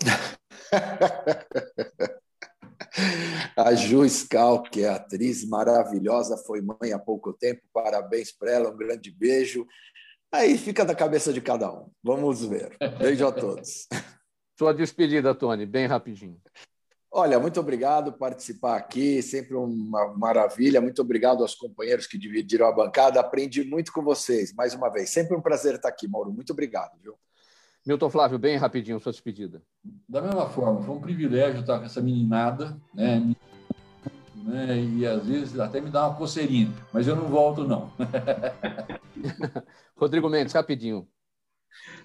a 3.56 3.74
Ju 3.74 4.04
Scal, 4.06 4.62
que 4.64 4.82
é 4.82 4.90
atriz 4.90 5.48
maravilhosa, 5.48 6.36
foi 6.36 6.60
mãe 6.60 6.92
há 6.92 6.98
pouco 6.98 7.32
tempo. 7.32 7.62
Parabéns 7.72 8.30
para 8.32 8.52
ela, 8.52 8.70
um 8.70 8.76
grande 8.76 9.10
beijo. 9.10 9.66
Aí 10.30 10.58
fica 10.58 10.84
da 10.84 10.94
cabeça 10.94 11.32
de 11.32 11.40
cada 11.40 11.72
um. 11.72 11.90
Vamos 12.02 12.44
ver. 12.44 12.76
Beijo 12.98 13.26
a 13.26 13.32
todos. 13.32 13.88
Sua 14.58 14.74
despedida, 14.74 15.34
Tony, 15.34 15.64
bem 15.64 15.86
rapidinho. 15.86 16.38
Olha, 17.10 17.40
muito 17.40 17.58
obrigado 17.58 18.12
por 18.12 18.18
participar 18.18 18.76
aqui, 18.76 19.22
sempre 19.22 19.54
uma 19.54 20.14
maravilha. 20.14 20.80
Muito 20.80 21.00
obrigado 21.00 21.40
aos 21.40 21.54
companheiros 21.54 22.06
que 22.06 22.18
dividiram 22.18 22.66
a 22.66 22.72
bancada. 22.72 23.18
Aprendi 23.18 23.64
muito 23.64 23.92
com 23.92 24.02
vocês, 24.02 24.52
mais 24.52 24.74
uma 24.74 24.90
vez. 24.90 25.08
Sempre 25.08 25.34
um 25.34 25.40
prazer 25.40 25.76
estar 25.76 25.88
aqui, 25.88 26.06
Mauro. 26.06 26.30
Muito 26.30 26.52
obrigado, 26.52 26.98
viu? 27.02 27.14
Milton 27.86 28.10
Flávio, 28.10 28.38
bem 28.38 28.58
rapidinho, 28.58 29.00
sua 29.00 29.12
despedida. 29.12 29.62
Da 30.06 30.20
mesma 30.20 30.50
forma, 30.50 30.82
foi 30.82 30.94
um 30.94 31.00
privilégio 31.00 31.60
estar 31.60 31.78
com 31.78 31.86
essa 31.86 32.02
meninada, 32.02 32.78
né? 32.92 33.34
né? 34.36 34.78
E 34.78 35.06
às 35.06 35.26
vezes 35.26 35.58
até 35.58 35.80
me 35.80 35.90
dá 35.90 36.08
uma 36.08 36.16
coceirinha, 36.16 36.70
mas 36.92 37.06
eu 37.06 37.16
não 37.16 37.28
volto, 37.28 37.64
não. 37.64 37.90
Rodrigo 39.96 40.28
Mendes, 40.28 40.52
rapidinho. 40.52 41.08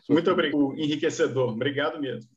Muito 0.07 0.31
obrigado, 0.31 0.73
enriquecedor. 0.77 1.49
Obrigado 1.49 1.99
mesmo. 1.99 2.29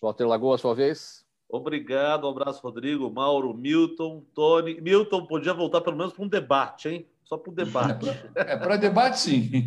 Walter 0.00 0.24
Lagoa, 0.24 0.56
sua 0.56 0.74
vez. 0.74 1.25
Obrigado, 1.48 2.26
um 2.26 2.30
abraço, 2.30 2.60
Rodrigo, 2.60 3.10
Mauro, 3.10 3.54
Milton, 3.54 4.24
Tony. 4.34 4.80
Milton 4.80 5.26
podia 5.26 5.54
voltar 5.54 5.80
pelo 5.80 5.96
menos 5.96 6.12
para 6.12 6.24
um 6.24 6.28
debate, 6.28 6.88
hein? 6.88 7.06
Só 7.24 7.36
para 7.36 7.50
o 7.50 7.54
debate. 7.54 8.06
É, 8.34 8.56
para 8.56 8.76
debate, 8.76 9.18
sim. 9.18 9.50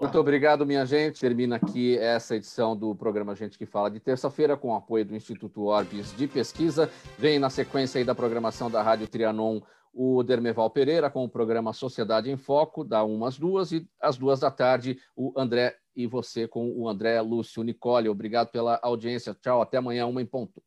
Muito 0.00 0.18
obrigado, 0.18 0.64
minha 0.64 0.86
gente. 0.86 1.20
Termina 1.20 1.56
aqui 1.56 1.98
essa 1.98 2.34
edição 2.34 2.74
do 2.74 2.94
programa 2.94 3.34
Gente 3.34 3.58
que 3.58 3.66
Fala 3.66 3.90
de 3.90 4.00
terça-feira, 4.00 4.56
com 4.56 4.68
o 4.68 4.74
apoio 4.74 5.04
do 5.04 5.14
Instituto 5.14 5.64
Orbis 5.64 6.16
de 6.16 6.26
Pesquisa. 6.26 6.90
Vem 7.18 7.38
na 7.38 7.50
sequência 7.50 7.98
aí 7.98 8.04
da 8.04 8.14
programação 8.14 8.70
da 8.70 8.82
Rádio 8.82 9.06
Trianon 9.06 9.60
o 9.98 10.22
Dermeval 10.22 10.68
Pereira 10.68 11.08
com 11.08 11.24
o 11.24 11.28
programa 11.28 11.72
Sociedade 11.72 12.30
em 12.30 12.36
Foco, 12.36 12.84
da 12.84 13.02
umas 13.02 13.38
duas, 13.38 13.72
e 13.72 13.88
às 13.98 14.18
duas 14.18 14.40
da 14.40 14.50
tarde, 14.50 14.98
o 15.16 15.32
André 15.34 15.74
e 15.96 16.06
você 16.06 16.46
com 16.46 16.70
o 16.70 16.86
André 16.86 17.18
Lúcio 17.22 17.62
Nicole. 17.62 18.10
Obrigado 18.10 18.50
pela 18.50 18.78
audiência. 18.82 19.34
Tchau, 19.34 19.62
até 19.62 19.78
amanhã, 19.78 20.06
uma 20.06 20.20
em 20.20 20.26
ponto. 20.26 20.62